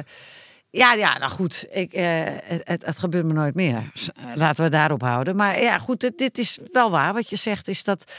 ja, 0.77 0.93
ja, 0.93 1.17
nou 1.17 1.31
goed, 1.31 1.65
ik, 1.71 1.93
eh, 1.93 2.03
het, 2.63 2.85
het, 2.85 2.99
gebeurt 2.99 3.25
me 3.25 3.33
nooit 3.33 3.55
meer. 3.55 3.91
S- 3.93 4.09
Laten 4.35 4.63
we 4.63 4.69
daarop 4.69 5.01
houden. 5.01 5.35
Maar 5.35 5.61
ja, 5.61 5.77
goed, 5.77 5.99
dit, 5.99 6.17
dit 6.17 6.37
is 6.37 6.59
wel 6.71 6.91
waar. 6.91 7.13
Wat 7.13 7.29
je 7.29 7.35
zegt 7.35 7.67
is 7.67 7.83
dat 7.83 8.11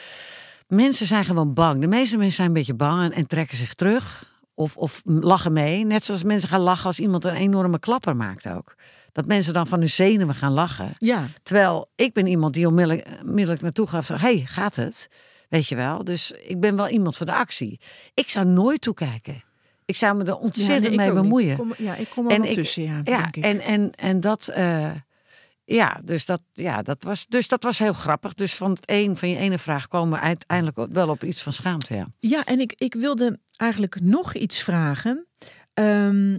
mensen 0.69 1.07
zijn 1.07 1.25
gewoon 1.25 1.55
bang. 1.55 1.81
De 1.81 1.87
meeste 1.87 2.17
mensen 2.17 2.35
zijn 2.37 2.49
een 2.49 2.55
beetje 2.55 2.75
bang 2.75 3.03
en, 3.03 3.13
en 3.13 3.27
trekken 3.27 3.57
zich 3.57 3.75
terug. 3.75 4.33
Of, 4.55 4.77
of 4.77 5.03
lachen 5.05 5.53
mee. 5.53 5.85
Net 5.85 6.05
zoals 6.05 6.23
mensen 6.23 6.49
gaan 6.49 6.61
lachen 6.61 6.87
als 6.87 6.99
iemand 7.01 7.25
een 7.25 7.35
enorme 7.35 7.79
klapper 7.79 8.17
maakt 8.17 8.47
ook. 8.49 8.75
Dat 9.13 9.27
mensen 9.27 9.53
dan 9.53 9.67
van 9.67 9.79
hun 9.79 9.91
zenuwen 9.91 10.35
gaan 10.35 10.53
lachen. 10.53 10.93
Ja, 10.99 11.29
Terwijl 11.43 11.91
ik 11.95 12.13
ben 12.13 12.27
iemand 12.27 12.55
die 12.55 12.67
onmiddellijk, 12.67 13.07
onmiddellijk 13.23 13.63
naartoe 13.63 13.87
gaat 13.87 14.05
van... 14.07 14.17
hey, 14.17 14.43
gaat 14.47 14.77
het? 14.77 15.09
Weet 15.49 15.69
je 15.69 15.77
wel? 15.77 16.05
Dus 16.05 16.31
ik 16.31 16.61
ben 16.61 16.77
wel 16.77 16.89
iemand 16.89 17.17
van 17.17 17.27
de 17.27 17.35
actie. 17.35 17.81
Ik 18.15 18.31
zou 18.31 18.47
nooit 18.47 18.81
toekijken. 18.81 19.43
Ik 19.85 19.97
zou 19.97 20.17
me 20.17 20.25
er 20.25 20.29
ja 20.29 20.35
ontzettend 20.37 20.97
nee, 20.97 21.07
mee 21.07 21.13
bemoeien. 21.23 21.57
Kom, 21.57 21.73
ja, 21.77 21.95
ik 21.95 22.09
kom 22.11 22.31
er 22.31 22.39
wel 22.39 22.47
ik- 22.49 22.55
tussen, 22.55 22.83
ja, 22.83 23.27
ik. 23.29 23.37
en, 23.37 23.61
en, 23.61 23.93
en 23.95 24.21
dat... 24.21 24.49
eh, 24.49 24.91
ja, 25.67 26.01
dus 26.05 26.27
dat, 26.27 26.43
ja, 26.53 26.83
dat 26.83 27.03
was, 27.03 27.27
dus 27.27 27.49
dat 27.49 27.63
was 27.63 27.79
heel 27.79 27.93
grappig. 27.93 28.35
Dus 28.35 28.55
van, 28.55 28.71
het 28.71 28.91
een, 28.91 29.17
van 29.17 29.29
je 29.29 29.37
ene 29.37 29.59
vraag 29.59 29.89
komen 29.89 30.19
we 30.19 30.25
uiteindelijk 30.25 30.79
ook 30.79 30.93
wel 30.93 31.09
op 31.09 31.25
iets 31.25 31.43
van 31.43 31.53
schaamte. 31.53 31.95
Ja. 31.95 32.07
Ja, 32.21 32.45
en 32.45 32.61
ik, 32.61 32.73
ik 32.77 32.95
wilde 32.95 33.39
eigenlijk 33.57 34.01
nog 34.01 34.35
iets 34.35 34.63
vragen. 34.63 35.27
Ehm, 35.75 36.39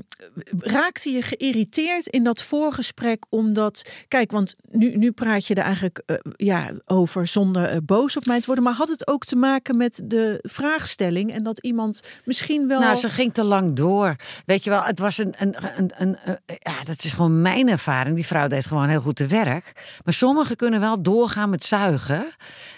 raakte 0.58 1.10
je 1.10 1.22
geïrriteerd 1.22 2.08
in 2.08 2.24
dat 2.24 2.42
voorgesprek 2.42 3.26
omdat... 3.30 3.86
Kijk, 4.08 4.32
want 4.32 4.56
nu, 4.70 4.96
nu 4.98 5.12
praat 5.12 5.48
je 5.48 5.54
er 5.54 5.64
eigenlijk 5.64 6.04
eh, 6.06 6.16
ja, 6.36 6.72
over 6.86 7.28
zonder 7.28 7.66
eh, 7.66 7.78
boos 7.84 8.18
op 8.18 8.26
mij 8.26 8.40
te 8.40 8.46
worden. 8.46 8.64
Maar 8.64 8.74
had 8.74 8.88
het 8.88 9.08
ook 9.08 9.26
te 9.26 9.36
maken 9.36 9.78
met 9.78 10.02
de 10.06 10.40
vraagstelling 10.42 11.34
en 11.34 11.44
dat 11.44 11.60
iemand 11.60 12.04
misschien 12.26 12.68
wel... 12.68 12.80
Nou, 12.80 12.96
ze 12.96 13.10
ging 13.10 13.34
te 13.34 13.44
lang 13.44 13.76
door. 13.76 14.16
Weet 14.46 14.64
je 14.64 14.70
wel, 14.70 14.84
het 14.84 15.00
was 15.00 15.18
een, 15.18 15.34
een, 15.38 15.56
een, 15.78 15.92
een, 15.98 16.18
eh, 16.18 16.56
ja, 16.60 16.84
dat 16.84 17.04
is 17.04 17.12
gewoon 17.12 17.42
mijn 17.42 17.70
ervaring. 17.70 18.16
Die 18.16 18.26
vrouw 18.26 18.48
deed 18.48 18.66
gewoon 18.66 18.90
heel 18.90 19.02
goed 19.02 19.16
te 19.16 19.28
werk. 19.28 19.72
Maar 20.04 20.14
sommigen 20.14 20.56
kunnen 20.56 20.80
wel 20.80 21.02
doorgaan 21.02 21.50
met 21.50 21.64
zuigen. 21.64 22.26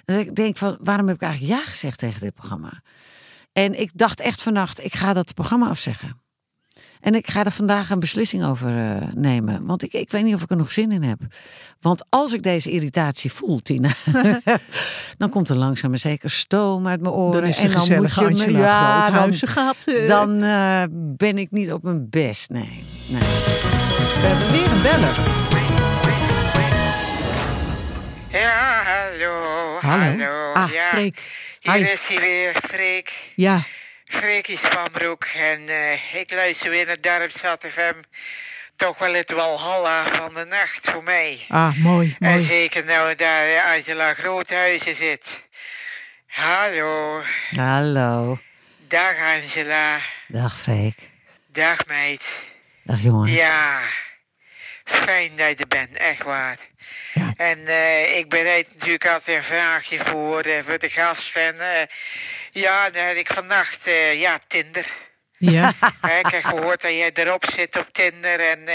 Dus 0.06 0.16
ik 0.16 0.36
denk 0.36 0.58
van, 0.58 0.78
waarom 0.82 1.08
heb 1.08 1.16
ik 1.16 1.22
eigenlijk 1.22 1.60
ja 1.60 1.66
gezegd 1.66 2.00
tegen 2.00 2.22
dit 2.22 2.34
programma? 2.34 2.82
En 3.52 3.80
ik 3.80 3.92
dacht 3.94 4.20
echt 4.20 4.42
vannacht, 4.42 4.84
ik 4.84 4.96
ga 4.96 5.14
dat 5.14 5.34
programma 5.34 5.68
afzeggen. 5.68 6.26
En 7.08 7.16
ik 7.16 7.30
ga 7.30 7.46
er 7.46 7.52
vandaag 7.52 7.90
een 7.90 8.00
beslissing 8.00 8.46
over 8.46 8.78
eh, 8.78 9.08
nemen. 9.14 9.66
Want 9.66 9.84
ik, 9.84 9.94
ik 9.94 10.12
weet 10.12 10.24
niet 10.24 10.36
of 10.36 10.42
ik 10.42 10.50
er 10.50 10.58
nog 10.58 10.72
zin 10.72 10.92
in 10.92 11.04
heb. 11.04 11.20
Want 11.82 12.06
als 12.10 12.34
ik 12.34 12.44
deze 12.44 12.72
irritatie 12.72 13.32
voel, 13.32 13.60
Tina, 13.62 13.90
dan 15.18 15.30
komt 15.30 15.50
er 15.50 15.56
langzaam 15.56 15.90
maar 15.90 16.00
zeker 16.00 16.30
stoom 16.30 16.88
uit 16.88 17.02
mijn 17.02 17.14
oren. 17.14 17.42
Dan 17.42 17.50
is 17.50 17.58
de 17.58 17.68
en 17.68 17.72
dan 17.72 18.02
moet 18.02 18.40
je 18.42 18.52
me, 18.52 18.58
ja, 18.58 19.12
dan, 19.12 19.34
gaat... 19.34 19.88
eh, 19.88 20.08
dan 20.08 20.44
eh, 20.44 20.84
ben 20.92 21.38
ik 21.38 21.52
niet 21.52 21.72
op 21.72 21.84
mijn 21.84 22.10
best. 22.10 22.50
Nee, 22.50 22.84
nee. 23.08 23.22
We 23.22 24.28
hebben 24.28 24.52
weer 24.52 24.72
een 24.72 24.82
beller. 24.82 25.16
Ja, 28.32 28.84
hallo. 28.84 29.78
Hallo. 29.80 30.54
Ah, 30.54 30.72
ja. 30.72 30.90
Freek. 30.90 31.32
Hier 31.60 31.74
Hi. 31.74 31.82
is 31.84 32.08
hij 32.08 32.20
weer, 32.20 32.56
Freek. 32.64 33.32
Ja, 33.36 33.66
Freekie 34.08 34.58
Spambroek. 34.58 35.24
En 35.36 35.70
eh, 35.70 36.14
ik 36.16 36.32
luister 36.32 36.70
weer 36.70 36.86
naar 36.86 37.02
Darmstad 37.02 37.66
FM. 37.70 37.94
Toch 38.76 38.98
wel 38.98 39.14
het 39.14 39.32
walhalla 39.32 40.06
van 40.08 40.34
de 40.34 40.46
nacht 40.46 40.90
voor 40.90 41.04
mij. 41.04 41.46
ah, 41.50 41.76
mooi, 41.76 42.16
En 42.20 42.30
mooi. 42.32 42.44
zeker 42.44 42.86
nou 42.86 43.16
daar 43.16 43.48
eh, 43.48 43.66
Angela 43.76 44.14
Groothuizen 44.14 44.96
zit. 44.96 45.44
Hallo. 46.28 47.22
Hallo. 47.50 48.40
Dag 48.88 49.16
Angela. 49.36 50.00
Dag 50.28 50.58
Freek. 50.58 50.96
Dag 51.48 51.86
meid. 51.86 52.44
Dag 52.84 53.02
jongen. 53.02 53.32
Ja. 53.32 53.80
Fijn 54.84 55.36
dat 55.36 55.48
je 55.48 55.56
er 55.56 55.68
bent, 55.68 55.98
echt 55.98 56.24
waar. 56.24 56.58
Ja. 57.14 57.27
En 57.38 57.68
eh, 57.68 58.18
ik 58.18 58.30
bereid 58.30 58.68
natuurlijk 58.74 59.08
altijd 59.08 59.38
een 59.38 59.44
vraagje 59.44 59.98
voor, 59.98 60.46
voor 60.66 60.80
de 60.80 60.90
gast. 60.90 61.36
En 61.36 61.60
eh, 61.60 61.82
ja, 62.52 62.90
dan 62.90 63.06
had 63.06 63.16
ik 63.16 63.32
vannacht, 63.34 63.90
ja, 64.14 64.40
Tinder. 64.48 64.86
Ja, 65.32 65.74
ik 66.20 66.28
heb 66.28 66.44
gehoord 66.46 66.82
dat 66.82 66.92
jij 66.92 67.12
erop 67.14 67.46
zit 67.46 67.76
op 67.78 67.88
Tinder. 67.92 68.40
En 68.40 68.68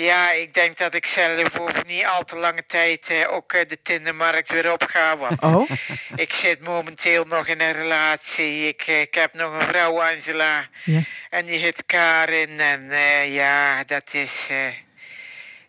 ja, 0.00 0.32
ik 0.32 0.54
denk 0.54 0.76
dat 0.76 0.94
ik 0.94 1.06
zelf 1.06 1.58
over 1.58 1.82
niet 1.86 2.06
al 2.06 2.24
te 2.24 2.36
lange 2.36 2.64
tijd 2.66 3.10
eh, 3.10 3.32
ook 3.32 3.68
de 3.68 3.78
Tindermarkt 3.82 4.50
weer 4.50 4.72
op 4.72 4.82
ga. 4.82 5.16
Want 5.16 5.42
oh, 5.42 5.70
ik 6.14 6.32
zit 6.32 6.60
momenteel 6.60 7.24
nog 7.24 7.46
in 7.46 7.60
een 7.60 7.72
relatie. 7.72 8.68
Ik, 8.68 8.86
ik 8.86 9.14
heb 9.14 9.34
nog 9.34 9.52
een 9.54 9.68
vrouw, 9.68 10.02
Angela. 10.02 10.68
ja. 10.84 11.00
En 11.30 11.46
die 11.46 11.58
heet 11.58 11.86
Karin. 11.86 12.60
En 12.60 12.90
eh, 12.90 13.34
ja, 13.34 13.84
dat 13.84 14.14
is. 14.14 14.46
eh, 14.50 14.89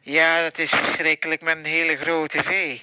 ja, 0.02 0.42
dat 0.42 0.58
is 0.58 0.70
verschrikkelijk 0.70 1.42
met 1.42 1.58
een 1.58 1.66
hele 1.66 1.98
grote 1.98 2.44
V. 2.44 2.80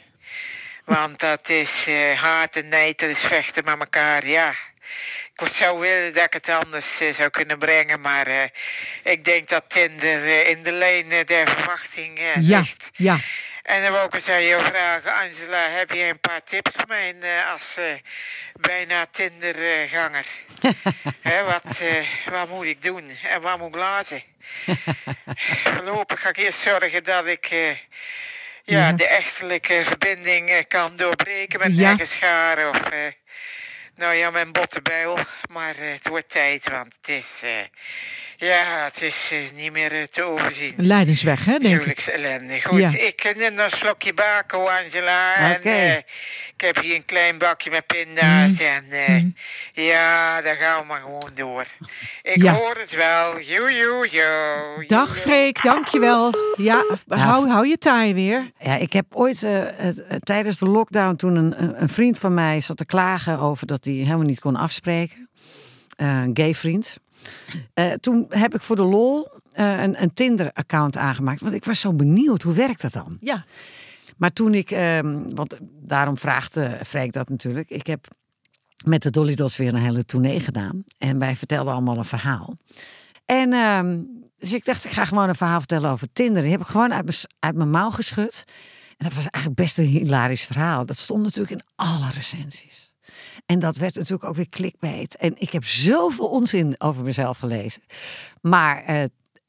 Want 0.85 1.20
dat 1.20 1.48
is 1.48 1.85
eh 1.87 2.20
haat 2.20 2.57
en 2.57 2.68
nijd, 2.68 2.98
dat 2.98 3.09
is 3.09 3.24
vechten 3.24 3.64
met 3.64 3.78
elkaar, 3.78 4.26
ja. 4.26 4.54
Ik 5.37 5.48
zou 5.48 5.78
willen 5.78 6.14
dat 6.14 6.24
ik 6.24 6.33
het 6.33 6.48
anders 6.48 7.00
eh, 7.00 7.12
zou 7.12 7.31
kunnen 7.31 7.59
brengen, 7.59 8.00
maar 8.00 8.26
eh, 8.26 8.42
ik 9.02 9.24
denk 9.24 9.48
dat 9.48 9.64
Tinder 9.68 10.46
in 10.46 10.62
de 10.62 10.72
lijn 10.72 11.09
der 11.09 11.48
verwachting 11.48 12.18
Ja, 12.20 12.59
ligt. 12.59 12.90
ja. 12.92 13.18
En 13.62 13.83
dan 13.83 13.92
wil 13.92 14.04
ik 14.04 14.14
eens 14.14 14.28
aan 14.28 14.44
jou 14.44 14.64
vragen, 14.64 15.14
Angela, 15.14 15.68
heb 15.70 15.90
je 15.90 16.04
een 16.04 16.20
paar 16.20 16.42
tips 16.42 16.70
voor 16.74 16.87
mij 16.88 17.14
als 17.52 17.76
bijna 18.61 19.07
Tinder-ganger? 19.11 20.24
Hè, 21.28 21.42
wat, 21.44 21.81
wat 22.31 22.48
moet 22.48 22.64
ik 22.66 22.83
doen 22.83 23.11
en 23.22 23.40
wat 23.42 23.59
moet 23.59 23.68
ik 23.68 23.74
laten? 23.74 24.22
Voorlopig 25.74 26.20
ga 26.20 26.28
ik 26.28 26.37
eerst 26.37 26.58
zorgen 26.61 27.04
dat 27.04 27.26
ik 27.26 27.46
eh, 27.46 27.68
ja, 27.68 27.76
Ja. 28.64 28.92
de 28.92 29.06
echtelijke 29.08 29.80
verbinding 29.84 30.48
eh, 30.50 30.62
kan 30.68 30.96
doorbreken 30.96 31.58
met 31.58 31.76
Ja. 31.76 31.96
scharen 32.02 32.68
of... 32.68 32.80
eh, 32.80 33.12
nou 33.94 34.14
ja, 34.14 34.30
mijn 34.30 34.52
bottenbijl. 34.52 35.18
Maar 35.50 35.74
het 35.76 36.08
wordt 36.08 36.28
tijd, 36.28 36.68
want 36.68 36.94
het 37.00 37.08
is... 37.08 37.42
ja, 38.40 38.85
het 38.85 39.03
is 39.03 39.29
eh, 39.33 39.38
niet 39.57 39.72
meer 39.72 39.92
eh, 39.92 40.03
te 40.03 40.22
overzien. 40.22 40.74
Leidensweg, 40.77 41.44
hè, 41.44 41.51
denk 41.59 41.62
ik. 41.64 41.70
Huwelijksellende. 41.70 42.61
Goed, 42.62 42.79
Ja. 42.81 42.90
ik 42.98 43.20
eh, 43.24 43.37
neem 43.37 43.59
een 43.59 43.70
slokje 43.70 44.14
bako, 44.14 44.68
Angela. 44.68 45.51
Oké. 45.57 45.68
En 45.68 45.98
ik 46.57 46.61
heb 46.64 46.79
hier 46.81 46.94
een 46.94 47.05
klein 47.05 47.38
bakje 47.38 47.70
met 47.70 47.87
pinda's. 47.87 48.51
Mm. 48.51 48.59
En 48.59 48.85
eh, 48.90 49.24
ja, 49.87 50.40
daar 50.42 50.57
gaan 50.57 50.81
we 50.81 50.87
maar 50.87 51.01
gewoon 51.01 51.31
door. 51.35 51.64
Ik 52.22 52.42
Ja. 52.42 52.53
hoor 52.55 52.77
het 52.81 52.94
wel. 52.94 53.40
Joe, 53.40 53.72
joe, 53.74 54.09
joe. 54.09 54.85
Dag 54.87 55.18
Freek, 55.18 55.62
dankjewel. 55.62 56.33
Ja, 56.57 56.85
hou, 57.09 57.48
hou 57.48 57.66
je 57.68 57.79
taai 57.79 58.14
weer. 58.14 58.51
Ja, 58.59 58.77
ik 58.77 58.92
heb 58.92 59.07
ooit 59.14 59.46
tijdens 60.20 60.59
de 60.59 60.66
lockdown 60.66 61.16
toen 61.16 61.37
een, 61.37 61.83
een, 61.83 61.88
vriend 61.88 62.18
van 62.18 62.35
mij 62.35 62.61
zat 62.61 62.77
te 62.77 62.87
klagen 62.87 63.38
over 63.38 63.66
dat 63.66 63.85
hij 63.85 63.94
helemaal 63.94 64.27
niet 64.27 64.40
kon 64.40 64.57
afspreken. 64.57 65.29
Eh, 65.96 66.07
een 66.07 66.31
gay 66.35 66.55
vriend. 66.55 66.98
Eh, 67.74 67.92
toen 67.92 68.26
heb 68.28 68.54
ik 68.54 68.61
voor 68.61 68.76
de 68.76 68.83
lol 68.83 69.28
eh, 69.52 69.83
een, 69.83 70.02
een 70.02 70.12
Tinder-account 70.12 70.96
aangemaakt. 70.96 71.40
Want 71.40 71.54
ik 71.54 71.64
was 71.64 71.81
zo 71.81 71.92
benieuwd, 71.92 72.42
hoe 72.42 72.54
werkt 72.54 72.83
dat 72.83 72.92
dan? 72.92 73.16
Ja. 73.20 73.44
Maar 74.16 74.33
toen 74.33 74.54
ik, 74.54 74.70
ehm, 74.70 75.22
want 75.35 75.57
daarom 75.81 76.18
vraagde 76.18 76.81
Freek 76.87 77.12
dat 77.12 77.28
natuurlijk. 77.28 77.70
Ik 77.70 77.87
heb 77.87 78.09
met 78.85 79.02
de 79.02 79.11
Dolly 79.11 79.35
Dots 79.35 79.57
weer 79.57 79.74
een 79.74 79.81
hele 79.81 80.04
tournee 80.04 80.40
gedaan. 80.40 80.85
En 80.98 81.18
wij 81.18 81.37
vertelden 81.37 81.72
allemaal 81.72 81.96
een 81.96 82.04
verhaal. 82.04 82.57
En 83.26 83.52
ehm, 83.52 83.98
dus 84.38 84.52
ik 84.52 84.64
dacht, 84.64 84.85
ik 84.85 84.90
ga 84.90 85.04
gewoon 85.04 85.28
een 85.28 85.35
verhaal 85.35 85.59
vertellen 85.59 85.90
over 85.90 86.09
Tinder. 86.12 86.42
Die 86.42 86.50
heb 86.50 86.61
ik 86.61 86.66
gewoon 86.66 86.92
uit 86.92 87.04
mijn, 87.04 87.16
uit 87.38 87.54
mijn 87.54 87.70
mouw 87.70 87.90
geschud. 87.90 88.44
En 88.96 89.07
dat 89.09 89.14
was 89.14 89.26
eigenlijk 89.31 89.62
best 89.62 89.78
een 89.78 89.85
hilarisch 89.85 90.44
verhaal. 90.44 90.87
Dat 90.87 90.96
stond 90.96 91.22
natuurlijk 91.22 91.50
in 91.50 91.66
alle 91.74 92.11
recensies. 92.11 92.88
En 93.48 93.58
dat 93.58 93.76
werd 93.76 93.94
natuurlijk 93.94 94.24
ook 94.24 94.37
weer 94.37 94.48
clickbait. 94.48 95.16
En 95.16 95.34
ik 95.38 95.52
heb 95.52 95.64
zoveel 95.64 96.26
onzin 96.28 96.74
over 96.78 97.04
mezelf 97.04 97.38
gelezen. 97.38 97.82
Maar 98.40 98.82
eh, 98.84 99.04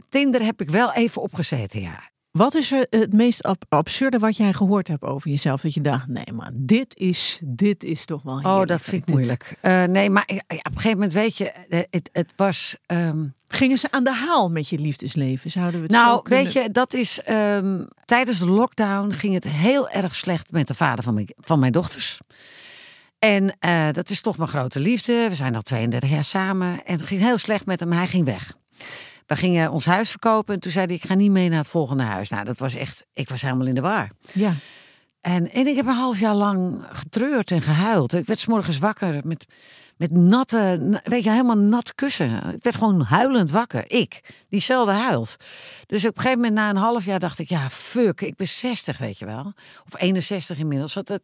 Tinder 0.09 0.43
heb 0.43 0.61
ik 0.61 0.69
wel 0.69 0.93
even 0.93 1.21
opgezeten, 1.21 1.81
ja. 1.81 2.07
Wat 2.31 2.55
is 2.55 2.71
er 2.71 2.87
het 2.89 3.13
meest 3.13 3.43
ab- 3.43 3.65
absurde 3.69 4.19
wat 4.19 4.37
jij 4.37 4.53
gehoord 4.53 4.87
hebt 4.87 5.03
over 5.03 5.29
jezelf? 5.29 5.61
Dat 5.61 5.73
je 5.73 5.81
dacht, 5.81 6.07
nee, 6.07 6.31
maar 6.33 6.51
dit 6.53 6.97
is, 6.97 7.41
dit 7.45 7.83
is 7.83 8.05
toch 8.05 8.21
wel 8.23 8.33
Oh, 8.35 8.43
heerlijk. 8.45 8.67
dat 8.69 8.81
vind 8.81 9.01
ik 9.07 9.13
moeilijk. 9.13 9.57
Eh, 9.61 9.83
nee, 9.83 10.09
maar 10.09 10.23
ja, 10.27 10.35
op 10.47 10.55
een 10.65 10.71
gegeven 10.75 10.91
moment 10.91 11.13
weet 11.13 11.37
je, 11.37 11.49
eh, 11.51 11.79
het, 11.89 12.09
het 12.13 12.33
was. 12.35 12.75
ehm, 12.85 13.25
Gingen 13.47 13.77
ze 13.77 13.91
aan 13.91 14.03
de 14.03 14.13
haal 14.13 14.49
met 14.49 14.69
je 14.69 14.77
liefdesleven? 14.79 15.51
Zouden 15.51 15.79
we 15.79 15.85
het 15.85 15.95
zo 15.95 16.01
nou, 16.01 16.21
kunnen... 16.21 16.43
weet 16.43 16.53
je, 16.53 16.71
dat 16.71 16.93
is. 16.93 17.21
ehm, 17.21 17.83
tijdens 18.05 18.39
de 18.39 18.47
lockdown 18.49 19.11
ging 19.11 19.33
het 19.33 19.43
heel 19.43 19.89
erg 19.89 20.15
slecht 20.15 20.51
met 20.51 20.67
de 20.67 20.73
vader 20.75 21.03
van 21.03 21.13
mijn, 21.13 21.29
van 21.37 21.59
mijn 21.59 21.71
dochters. 21.71 22.19
En 23.19 23.55
eh, 23.59 23.87
dat 23.91 24.09
is 24.09 24.21
toch 24.21 24.37
mijn 24.37 24.49
grote 24.49 24.79
liefde. 24.79 25.25
We 25.29 25.35
zijn 25.35 25.55
al 25.55 25.61
32 25.61 26.09
jaar 26.09 26.23
samen. 26.23 26.85
En 26.85 26.93
het 26.93 27.05
ging 27.07 27.21
heel 27.21 27.37
slecht 27.37 27.65
met 27.65 27.79
hem. 27.79 27.91
Hij 27.91 28.07
ging 28.07 28.25
weg. 28.25 28.53
We 29.25 29.35
gingen 29.35 29.71
ons 29.71 29.85
huis 29.85 30.09
verkopen. 30.09 30.53
En 30.53 30.59
toen 30.59 30.71
zei 30.71 30.85
hij: 30.85 30.95
Ik 30.95 31.05
ga 31.05 31.13
niet 31.13 31.31
mee 31.31 31.49
naar 31.49 31.57
het 31.57 31.69
volgende 31.69 32.03
huis. 32.03 32.29
Nou, 32.29 32.43
dat 32.43 32.57
was 32.57 32.75
echt. 32.75 33.05
Ik 33.13 33.29
was 33.29 33.41
helemaal 33.41 33.67
in 33.67 33.75
de 33.75 33.81
war. 33.81 34.09
Ja. 34.33 34.53
En, 35.21 35.51
en 35.51 35.67
ik 35.67 35.75
heb 35.75 35.85
een 35.85 35.93
half 35.93 36.19
jaar 36.19 36.35
lang 36.35 36.85
getreurd 36.91 37.51
en 37.51 37.61
gehuild. 37.61 38.13
Ik 38.13 38.25
werd 38.25 38.39
's 38.39 38.45
morgens 38.45 38.77
wakker 38.77 39.19
met, 39.23 39.45
met 39.97 40.11
natte, 40.11 40.77
na- 40.81 41.01
weet 41.03 41.23
je, 41.23 41.29
helemaal 41.29 41.57
nat 41.57 41.95
kussen. 41.95 42.53
Ik 42.53 42.63
werd 42.63 42.75
gewoon 42.75 43.01
huilend 43.01 43.51
wakker. 43.51 43.83
Ik, 43.87 44.21
diezelfde 44.49 44.91
huilt. 44.91 45.35
Dus 45.85 46.05
op 46.05 46.15
een 46.15 46.21
gegeven 46.21 46.41
moment, 46.41 46.57
na 46.57 46.69
een 46.69 46.75
half 46.75 47.05
jaar, 47.05 47.19
dacht 47.19 47.39
ik, 47.39 47.49
ja, 47.49 47.69
fuck, 47.69 48.21
ik 48.21 48.35
ben 48.35 48.47
60, 48.47 48.97
weet 48.97 49.19
je 49.19 49.25
wel. 49.25 49.53
Of 49.85 50.01
61 50.01 50.57
inmiddels. 50.57 50.93
Wat 50.93 51.07
het, 51.07 51.23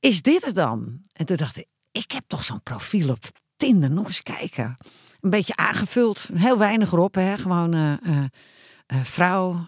is 0.00 0.22
dit 0.22 0.44
het 0.44 0.54
dan? 0.54 1.00
En 1.12 1.26
toen 1.26 1.36
dacht 1.36 1.56
ik, 1.56 1.66
ik 1.92 2.10
heb 2.12 2.24
toch 2.26 2.44
zo'n 2.44 2.62
profiel 2.62 3.10
op 3.10 3.18
Tinder, 3.56 3.90
nog 3.90 4.06
eens 4.06 4.22
kijken. 4.22 4.74
Een 5.20 5.30
beetje 5.30 5.56
aangevuld, 5.56 6.28
heel 6.34 6.58
weinig 6.58 6.92
erop, 6.92 7.14
hè. 7.14 7.36
Gewoon 7.38 7.74
eh, 7.74 7.92
eh, 8.86 8.96
vrouw, 9.02 9.66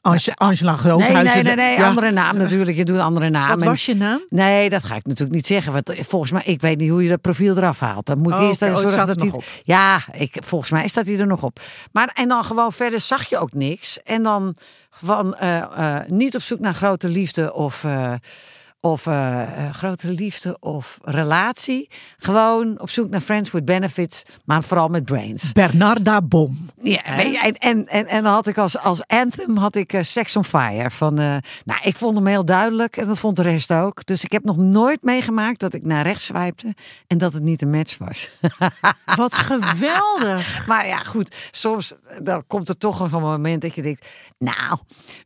Ange- 0.00 0.34
Angela 0.34 0.70
Nee, 0.70 0.80
Groothuizen. 0.80 1.24
nee, 1.34 1.42
nee, 1.42 1.54
nee. 1.66 1.78
Ja. 1.78 1.86
andere 1.88 2.10
naam 2.10 2.36
natuurlijk. 2.36 2.76
Je 2.76 2.84
doet 2.84 2.96
een 2.96 3.02
andere 3.02 3.30
naam. 3.30 3.48
Wat 3.48 3.62
was 3.62 3.86
je 3.86 3.94
naam? 3.94 4.20
Nee, 4.28 4.68
dat 4.68 4.84
ga 4.84 4.94
ik 4.96 5.06
natuurlijk 5.06 5.34
niet 5.34 5.46
zeggen. 5.46 5.72
Want 5.72 5.92
volgens 5.98 6.30
mij, 6.30 6.42
ik 6.44 6.60
weet 6.60 6.78
niet 6.78 6.90
hoe 6.90 7.02
je 7.02 7.08
dat 7.08 7.20
profiel 7.20 7.56
eraf 7.56 7.78
haalt. 7.78 8.06
Dan 8.06 8.18
moet 8.18 8.32
ik 8.32 8.38
Oh, 8.38 8.44
eerst 8.46 8.62
even 8.62 8.74
Oh, 8.74 8.80
zorgen 8.80 9.02
staat 9.02 9.18
dat 9.18 9.30
hij. 9.30 9.40
Ja, 9.64 10.04
ik, 10.12 10.36
volgens 10.40 10.70
mij 10.70 10.88
staat 10.88 11.06
hij 11.06 11.18
er 11.18 11.26
nog 11.26 11.42
op. 11.42 11.60
Maar 11.92 12.10
en 12.14 12.28
dan 12.28 12.44
gewoon 12.44 12.72
verder 12.72 13.00
zag 13.00 13.28
je 13.28 13.38
ook 13.38 13.52
niks. 13.52 14.02
En 14.02 14.22
dan 14.22 14.56
gewoon 14.90 15.34
eh, 15.36 16.00
niet 16.06 16.34
op 16.34 16.42
zoek 16.42 16.60
naar 16.60 16.74
grote 16.74 17.08
liefde 17.08 17.54
of. 17.54 17.84
Of 18.80 19.06
eh, 19.06 19.42
grote 19.72 20.12
liefde 20.12 20.56
of 20.60 20.98
relatie. 21.02 21.88
Gewoon 22.16 22.80
op 22.80 22.90
zoek 22.90 23.10
naar 23.10 23.20
friends 23.20 23.50
with 23.50 23.64
benefits, 23.64 24.22
maar 24.44 24.62
vooral 24.62 24.88
met 24.88 25.04
brains. 25.04 25.52
Bernarda 25.52 26.22
Bom. 26.22 26.70
Ja, 26.82 27.02
en, 27.02 27.54
en, 27.54 27.86
en, 27.86 28.06
en 28.06 28.22
dan 28.22 28.32
had 28.32 28.46
ik 28.46 28.58
als, 28.58 28.78
als 28.78 29.06
anthem 29.06 29.56
had 29.56 29.74
ik 29.74 29.92
eh, 29.92 30.02
Sex 30.02 30.36
on 30.36 30.44
Fire. 30.44 30.90
Van, 30.90 31.14
nou, 31.14 31.80
ik 31.82 31.96
vond 31.96 32.16
hem 32.16 32.26
heel 32.26 32.44
duidelijk 32.44 32.96
en 32.96 33.06
dat 33.06 33.18
vond 33.18 33.36
de 33.36 33.42
rest 33.42 33.72
ook. 33.72 34.06
Dus 34.06 34.24
ik 34.24 34.32
heb 34.32 34.44
nog 34.44 34.56
nooit 34.56 35.02
meegemaakt 35.02 35.60
dat 35.60 35.74
ik 35.74 35.84
naar 35.84 36.02
rechts 36.02 36.24
swipte 36.24 36.74
en 37.06 37.18
dat 37.18 37.32
het 37.32 37.42
niet 37.42 37.62
een 37.62 37.70
match 37.70 37.98
was. 37.98 38.30
Wat 39.16 39.34
geweldig. 39.34 40.66
maar 40.66 40.86
ja, 40.86 40.96
goed, 40.96 41.48
soms 41.50 41.94
dan 42.22 42.46
komt 42.46 42.68
er 42.68 42.78
toch 42.78 43.00
een 43.00 43.20
moment 43.20 43.62
dat 43.62 43.74
je 43.74 43.82
denkt, 43.82 44.08
nou, 44.38 44.78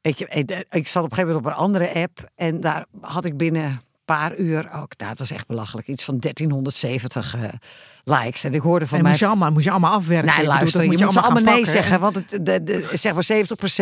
weet 0.03 0.19
je, 0.19 0.27
ik, 0.29 0.67
ik 0.71 0.89
zat 0.89 1.05
op 1.05 1.11
een 1.11 1.17
gegeven 1.17 1.35
moment 1.35 1.37
op 1.37 1.47
een 1.47 1.65
andere 1.65 1.95
app 1.95 2.31
en 2.35 2.61
daar 2.61 2.87
had 3.01 3.25
ik 3.25 3.37
binnen 3.43 3.65
een 3.65 3.81
paar 4.05 4.37
uur 4.37 4.59
ook. 4.59 4.97
Nou, 4.97 5.11
dat 5.11 5.19
was 5.19 5.31
echt 5.31 5.47
belachelijk. 5.47 5.89
Iets 5.89 6.05
van 6.05 6.19
1370 6.19 7.35
eh, 7.35 7.49
likes. 8.05 8.45
En 8.45 8.55
ik 8.55 8.61
hoorde 8.61 8.87
van 8.87 8.97
En 8.97 9.03
mijn 9.03 9.15
moest 9.15 9.21
je 9.21 9.27
allemaal, 9.27 9.51
moest 9.51 9.65
je 9.65 9.71
allemaal 9.71 9.93
afwerken. 9.93 10.27
Nee, 10.27 10.37
bedoel, 10.37 10.53
luister, 10.53 10.83
je 10.83 10.89
moet 10.89 11.17
allemaal 11.17 11.55
nee 11.55 11.67
zeggen. 11.67 12.01
Want 12.01 12.15
het, 12.15 12.29
de, 12.31 12.63
de, 12.63 12.89
zeg 12.93 13.15
maar 13.15 13.27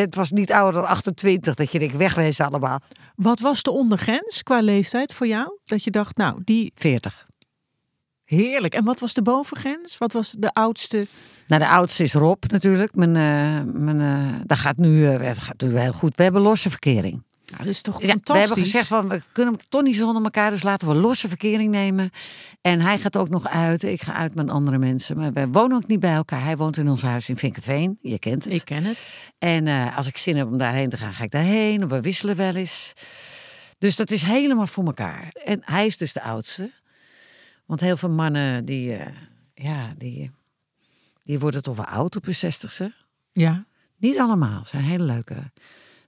70% 0.05 0.09
was 0.09 0.31
niet 0.31 0.53
ouder 0.53 0.81
dan 0.81 0.91
28. 0.91 1.55
Dat 1.55 1.73
je 1.73 1.79
denkt, 1.79 1.97
wegwezen 1.97 2.47
allemaal. 2.47 2.81
Wat 3.15 3.41
was 3.41 3.63
de 3.63 3.71
ondergrens 3.71 4.43
qua 4.43 4.61
leeftijd 4.61 5.15
voor 5.15 5.27
jou? 5.27 5.59
Dat 5.65 5.85
je 5.85 5.91
dacht, 5.91 6.17
nou, 6.17 6.41
die 6.45 6.73
40. 6.75 7.27
heerlijk. 8.25 8.75
En 8.75 8.85
wat 8.85 9.01
was 9.01 9.15
de 9.15 9.23
bovengrens? 9.23 9.99
Wat 9.99 10.13
was 10.13 10.35
de 10.39 10.53
oudste? 10.53 11.07
Nou, 11.47 11.63
de 11.63 11.69
oudste 11.69 12.03
is 12.03 12.15
Rob 12.15 12.45
natuurlijk. 12.47 12.95
Mijn, 12.95 13.17
eh, 13.17 13.73
mijn, 13.73 14.01
eh, 14.01 14.41
dat 14.45 14.59
gaat 14.59 14.77
nu, 14.77 15.05
het 15.05 15.39
gaat 15.39 15.61
nu 15.61 15.79
heel 15.79 15.93
goed. 15.93 16.17
We 16.17 16.23
hebben 16.23 16.43
losse 16.43 16.71
verkering. 16.71 17.23
Ja, 17.51 17.57
dat 17.57 17.67
is 17.67 17.83
toch 17.83 18.03
Ja, 18.03 18.09
fantastisch. 18.09 18.33
we 18.33 18.39
hebben 18.39 18.65
gezegd 18.65 18.87
van 18.87 19.09
we 19.09 19.23
kunnen 19.33 19.59
toch 19.69 19.83
niet 19.83 19.97
zonder 19.97 20.23
elkaar, 20.23 20.51
dus 20.51 20.63
laten 20.63 20.89
we 20.89 20.95
losse 20.95 21.29
verkering 21.29 21.71
nemen. 21.71 22.11
En 22.61 22.81
hij 22.81 22.99
gaat 22.99 23.17
ook 23.17 23.29
nog 23.29 23.47
uit. 23.47 23.83
Ik 23.83 24.03
ga 24.03 24.13
uit 24.13 24.35
met 24.35 24.51
andere 24.51 24.79
mensen. 24.79 25.17
Maar 25.17 25.33
wij 25.33 25.49
wonen 25.49 25.77
ook 25.77 25.87
niet 25.87 26.01
bij 26.01 26.15
elkaar. 26.15 26.43
Hij 26.45 26.57
woont 26.57 26.77
in 26.77 26.89
ons 26.89 27.03
huis 27.03 27.29
in 27.29 27.37
Vinkenveen. 27.37 27.99
Je 28.03 28.19
kent 28.19 28.45
het. 28.45 28.53
Ik 28.53 28.65
ken 28.65 28.85
het. 28.85 29.09
En 29.39 29.67
eh, 29.67 29.97
als 29.97 30.07
ik 30.07 30.17
zin 30.17 30.37
heb 30.37 30.47
om 30.47 30.59
daarheen 30.59 30.89
te 30.89 30.97
gaan, 30.97 31.13
ga 31.13 31.25
ik 31.25 31.31
daarheen. 31.31 31.89
We 31.89 32.01
wisselen 32.01 32.37
wel 32.37 32.55
eens. 32.55 32.93
Dus 33.79 33.97
dat 33.97 34.11
is 34.11 34.23
helemaal 34.23 34.67
voor 34.67 34.85
elkaar. 34.85 35.29
En 35.45 35.63
hij 35.65 35.87
is 35.87 35.97
dus 35.97 36.13
de 36.13 36.23
oudste. 36.23 36.71
Want 37.67 37.81
heel 37.81 37.97
veel 37.97 38.11
mannen 38.11 38.65
die, 38.65 38.95
eh, 38.95 39.07
ja, 39.55 39.95
die, 39.99 40.31
die 41.25 41.39
worden 41.39 41.63
toch 41.63 41.77
wel 41.77 41.87
oud 41.87 42.17
op 42.17 42.25
hun 42.25 42.35
zestigste. 42.35 42.93
Ja. 43.33 43.65
Niet 43.97 44.19
allemaal, 44.19 44.63
zijn 44.67 44.85
hele 44.85 45.05
leuke. 45.05 45.51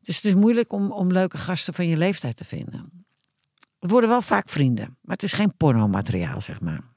Dus 0.02 0.16
het 0.16 0.24
is 0.24 0.34
moeilijk 0.34 0.72
om, 0.72 0.92
om 0.92 1.12
leuke 1.12 1.38
gasten 1.38 1.74
van 1.74 1.86
je 1.86 1.96
leeftijd 1.96 2.36
te 2.36 2.44
vinden. 2.44 3.04
Het 3.80 3.90
worden 3.90 4.10
wel 4.10 4.22
vaak 4.22 4.48
vrienden, 4.48 4.96
maar 5.00 5.14
het 5.14 5.22
is 5.22 5.32
geen 5.32 5.56
pornomateriaal, 5.56 6.40
zeg 6.40 6.60
maar. 6.60 6.90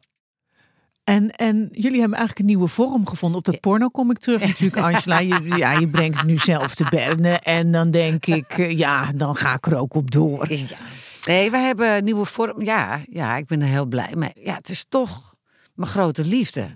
En, 1.05 1.31
en 1.31 1.69
jullie 1.71 1.99
hebben 1.99 2.17
eigenlijk 2.17 2.39
een 2.39 2.45
nieuwe 2.45 2.67
vorm 2.67 3.07
gevonden. 3.07 3.37
Op 3.37 3.45
dat 3.45 3.59
porno 3.59 3.87
kom 3.87 4.11
ik 4.11 4.17
terug 4.17 4.41
natuurlijk, 4.41 4.77
Angela. 4.87 5.19
Je, 5.19 5.55
ja, 5.57 5.71
je 5.71 5.87
brengt 5.87 6.17
het 6.17 6.27
nu 6.27 6.37
zelf 6.37 6.75
te 6.75 6.85
berden. 6.89 7.41
En 7.41 7.71
dan 7.71 7.91
denk 7.91 8.25
ik, 8.25 8.57
eh, 8.57 8.77
ja, 8.77 9.11
dan 9.15 9.35
ga 9.35 9.53
ik 9.53 9.65
er 9.65 9.77
ook 9.77 9.93
op 9.93 10.11
door. 10.11 10.51
Ja. 10.53 10.77
Nee, 11.25 11.51
we 11.51 11.57
hebben 11.57 11.95
een 11.95 12.03
nieuwe 12.03 12.25
vorm. 12.25 12.61
Ja, 12.61 13.03
ja, 13.09 13.37
ik 13.37 13.45
ben 13.45 13.61
er 13.61 13.67
heel 13.67 13.85
blij 13.85 14.11
mee. 14.15 14.31
Ja, 14.35 14.55
het 14.55 14.69
is 14.69 14.85
toch 14.89 15.35
mijn 15.73 15.89
grote 15.89 16.25
liefde. 16.25 16.75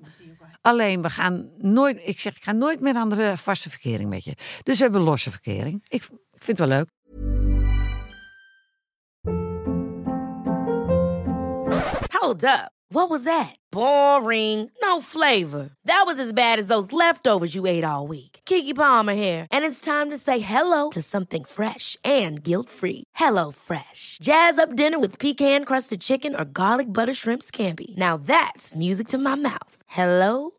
Alleen, 0.69 1.01
we 1.01 1.09
gaan 1.09 1.49
nooit, 1.57 1.99
ik 2.03 2.19
zeg, 2.19 2.35
ik 2.35 2.43
ga 2.43 2.51
nooit 2.51 2.79
meer 2.79 2.95
aan 2.95 3.09
de 3.09 3.37
vaste 3.37 3.69
verkering 3.69 4.09
met 4.09 4.23
je. 4.23 4.35
Dus 4.63 4.77
we 4.77 4.83
hebben 4.83 5.01
losse 5.01 5.31
verkering. 5.31 5.85
Ik, 5.87 6.03
vind 6.33 6.57
het 6.57 6.59
wel 6.59 6.67
leuk. 6.67 6.87
Hold 12.19 12.43
up. 12.43 12.69
What 12.91 13.09
was 13.09 13.23
that? 13.23 13.55
Boring. 13.71 14.71
No 14.81 15.01
flavor. 15.01 15.69
That 15.85 16.03
was 16.05 16.17
as 16.19 16.33
bad 16.33 16.59
as 16.59 16.67
those 16.67 16.91
leftovers 16.91 17.53
you 17.53 17.67
ate 17.67 17.83
all 17.83 18.07
week. 18.07 18.39
Kiki 18.45 18.73
Palmer 18.73 19.13
here, 19.13 19.45
and 19.51 19.65
it's 19.65 19.79
time 19.79 20.09
to 20.09 20.17
say 20.17 20.39
hello 20.39 20.89
to 20.89 21.01
something 21.01 21.45
fresh 21.45 21.97
and 22.03 22.43
guilt-free. 22.43 23.03
Hello 23.15 23.51
Fresh. 23.51 24.17
Jazz 24.21 24.57
up 24.57 24.75
dinner 24.75 24.99
with 24.99 25.19
pecan-crusted 25.19 26.01
chicken 26.01 26.35
or 26.35 26.45
garlic 26.45 26.87
butter 26.87 27.13
shrimp 27.13 27.43
scampi. 27.43 27.95
Now 27.95 28.17
that's 28.17 28.75
music 28.75 29.07
to 29.07 29.17
my 29.17 29.35
mouth. 29.35 29.75
Hello 29.87 30.58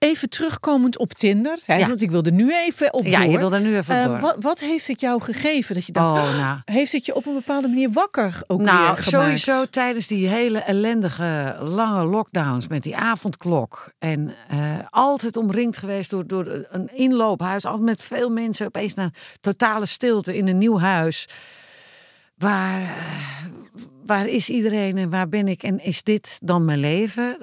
Even 0.00 0.28
terugkomend 0.28 0.98
op 0.98 1.12
Tinder. 1.14 1.58
Hè, 1.64 1.74
Ja. 1.76 1.88
Want 1.88 2.02
ik 2.02 2.10
wilde 2.10 2.32
nu 2.32 2.54
even 2.54 2.92
op 2.92 3.06
Ja, 3.06 3.22
je 3.22 3.38
wil 3.38 3.52
er 3.52 3.60
nu 3.60 3.76
even 3.76 3.96
Eh, 3.96 4.04
door. 4.04 4.20
wat, 4.20 4.36
wat 4.40 4.60
heeft 4.60 4.86
het 4.86 5.00
jou 5.00 5.20
gegeven? 5.22 5.74
Dat 5.74 5.86
je 5.86 5.92
dacht, 5.92 6.10
Oh, 6.10 6.36
nou. 6.38 6.58
heeft 6.78 6.92
het 6.92 7.06
je 7.06 7.14
op 7.14 7.26
een 7.26 7.34
bepaalde 7.34 7.68
manier 7.68 7.90
wakker 7.90 8.42
ook 8.46 8.58
weer 8.58 8.66
Nou, 8.66 8.80
gemaakt? 8.86 9.04
sowieso 9.04 9.64
tijdens 9.66 10.06
die 10.06 10.28
hele 10.28 10.58
ellendige 10.58 11.56
lange 11.60 12.04
lockdowns 12.04 12.66
met 12.66 12.82
die 12.82 12.96
avondklok. 12.96 13.92
En 13.98 14.34
eh, 14.48 14.58
altijd 14.90 15.36
omringd 15.36 15.76
geweest 15.76 16.10
door, 16.10 16.26
door 16.26 16.66
een 16.70 16.90
inloophuis. 16.96 17.64
Altijd 17.64 17.84
met 17.84 18.02
veel 18.02 18.28
mensen. 18.30 18.66
Opeens 18.66 18.94
naar 18.94 19.10
totale 19.40 19.86
stilte 19.86 20.36
in 20.36 20.48
een 20.48 20.58
nieuw 20.58 20.78
huis. 20.78 21.28
Waar, 22.38 22.80
eh, 22.82 22.88
waar 24.06 24.26
is 24.26 24.48
iedereen 24.48 24.98
en 24.98 25.10
waar 25.10 25.28
ben 25.28 25.48
ik? 25.48 25.62
En 25.62 25.84
is 25.84 26.02
dit 26.02 26.38
dan 26.42 26.64
mijn 26.64 26.78
leven? 26.80 27.36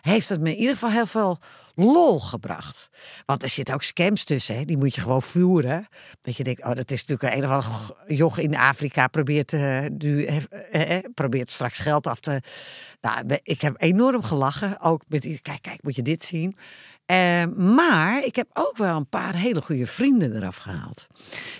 Heeft 0.00 0.28
het 0.28 0.40
me 0.40 0.50
in 0.50 0.56
ieder 0.56 0.72
geval 0.74 0.90
heel 0.90 1.06
veel 1.06 1.38
lol 1.78 2.20
gebracht. 2.20 2.88
Want 3.26 3.42
er 3.42 3.48
zitten 3.48 3.74
ook 3.74 3.82
scams 3.82 4.24
tussen. 4.24 4.56
Hè? 4.56 4.64
Die 4.64 4.76
moet 4.76 4.94
je 4.94 5.00
gewoon 5.00 5.22
voeren. 5.22 5.88
Dat 6.20 6.36
je 6.36 6.44
denkt, 6.44 6.64
oh, 6.64 6.72
dat 6.72 6.90
is 6.90 7.04
natuurlijk 7.04 7.36
een 7.36 7.50
of 7.50 7.50
andere 7.50 8.14
joch 8.16 8.38
in 8.38 8.56
Afrika. 8.56 9.06
Probeert, 9.06 9.52
eh, 9.52 9.84
nu, 9.98 10.24
eh, 10.24 10.96
eh, 10.96 11.04
probeert 11.14 11.50
straks 11.50 11.78
geld 11.78 12.06
af 12.06 12.20
te... 12.20 12.40
Nou, 13.00 13.38
ik 13.42 13.60
heb 13.60 13.74
enorm 13.78 14.22
gelachen. 14.22 14.80
Ook 14.80 15.02
met, 15.08 15.22
kijk, 15.42 15.62
kijk, 15.62 15.82
moet 15.82 15.96
je 15.96 16.02
dit 16.02 16.24
zien. 16.24 16.56
Eh, 17.08 17.44
maar 17.56 18.24
ik 18.24 18.36
heb 18.36 18.48
ook 18.52 18.76
wel 18.76 18.96
een 18.96 19.08
paar 19.08 19.34
hele 19.34 19.60
goede 19.62 19.86
vrienden 19.86 20.36
eraf 20.36 20.56
gehaald. 20.56 21.06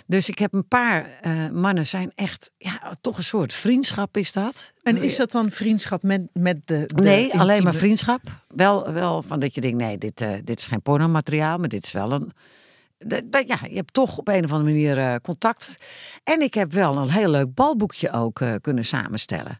Dus 0.05 0.29
ik 0.29 0.39
heb 0.39 0.53
een 0.53 0.67
paar 0.67 1.09
eh, 1.21 1.47
mannen 1.51 1.85
zijn 1.85 2.11
echt, 2.15 2.51
ja, 2.57 2.95
toch 3.01 3.17
een 3.17 3.23
soort 3.23 3.53
vriendschap 3.53 4.17
is 4.17 4.31
dat. 4.31 4.73
En 4.83 4.97
is 4.97 5.15
dat 5.15 5.31
dan 5.31 5.51
vriendschap 5.51 6.03
met, 6.03 6.29
met 6.33 6.57
de, 6.65 6.83
de 6.85 7.01
Nee, 7.01 7.33
alleen 7.33 7.63
maar 7.63 7.73
vriendschap. 7.73 8.21
Wel, 8.55 8.91
wel 8.93 9.21
van 9.21 9.39
dat 9.39 9.55
je 9.55 9.61
denkt, 9.61 9.77
nee, 9.77 9.97
dit, 9.97 10.21
eh, 10.21 10.31
dit 10.43 10.59
is 10.59 10.65
geen 10.65 10.81
pornomateriaal, 10.81 11.57
maar 11.57 11.69
dit 11.69 11.83
is 11.83 11.91
wel 11.91 12.11
een... 12.11 12.31
Dat, 12.97 13.21
dat- 13.25 13.47
ja, 13.47 13.57
je 13.69 13.75
hebt 13.75 13.93
toch 13.93 14.17
op 14.17 14.27
een 14.27 14.43
of 14.43 14.51
andere 14.51 14.71
manier 14.71 14.97
eh, 14.97 15.15
contact. 15.21 15.77
En 16.23 16.41
ik 16.41 16.53
heb 16.53 16.71
wel 16.73 16.97
een 16.97 17.09
heel 17.11 17.29
leuk 17.29 17.53
balboekje 17.53 18.11
ook 18.11 18.39
eh, 18.41 18.53
kunnen 18.61 18.85
samenstellen. 18.85 19.59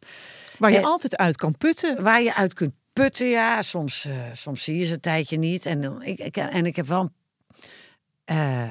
Waar 0.57 0.71
je 0.71 0.77
Eh, 0.77 0.83
altijd 0.83 1.17
uit 1.17 1.35
kan 1.37 1.57
putten. 1.57 2.03
Waar 2.03 2.21
je 2.21 2.35
uit 2.35 2.53
kunt 2.53 2.73
putten, 3.01 3.27
ja. 3.27 3.61
Soms, 3.61 4.05
eh, 4.05 4.13
soms 4.33 4.63
zie 4.63 4.77
je 4.77 4.85
ze 4.85 4.93
een 4.93 4.99
tijdje 4.99 5.37
niet. 5.37 5.65
En, 5.65 5.81
dan- 5.81 6.03
ik, 6.03 6.19
ik, 6.19 6.37
en 6.37 6.65
ik 6.65 6.75
heb 6.75 6.87
wel 6.87 7.09
eh, 8.25 8.69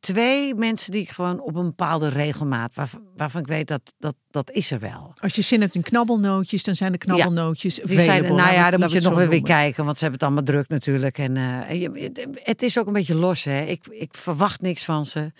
twee 0.00 0.54
mensen 0.54 0.90
die 0.90 1.02
ik 1.02 1.08
gewoon 1.08 1.40
op 1.40 1.54
een 1.54 1.64
bepaalde 1.66 2.08
regelmaat... 2.08 2.74
Waarvan, 2.74 3.02
waarvan 3.16 3.40
ik 3.40 3.46
weet 3.46 3.68
dat, 3.68 3.80
dat 3.98 4.14
dat 4.30 4.50
is 4.50 4.70
er 4.70 4.78
wel. 4.78 5.14
Als 5.20 5.34
je 5.34 5.42
zin 5.42 5.60
hebt 5.60 5.74
in 5.74 5.82
knabbelnootjes, 5.82 6.62
dan 6.64 6.74
zijn 6.74 6.92
de 6.92 6.98
knabbelnootjes 6.98 7.74
Die 7.74 8.00
zijn, 8.00 8.22
nou 8.36 8.52
ja, 8.52 8.70
dan 8.70 8.80
moet 8.80 8.92
je 8.92 9.00
nog 9.00 9.08
we 9.12 9.18
weer 9.18 9.28
weer 9.28 9.42
kijken, 9.42 9.84
want 9.84 9.98
ze 9.98 10.02
hebben 10.04 10.20
het 10.20 10.28
allemaal 10.28 10.52
druk 10.54 10.68
natuurlijk. 10.68 11.18
En, 11.18 11.36
en 11.36 11.78
je- 11.78 11.90
het, 12.14 12.26
het 12.42 12.62
is 12.62 12.78
ook 12.78 12.86
een 12.86 12.92
beetje 12.92 13.14
los, 13.14 13.44
hè. 13.44 13.60
Ik, 13.62 13.86
ik 13.86 14.14
verwacht 14.14 14.60
niks 14.60 14.84
van 14.84 15.06
ze. 15.06 15.32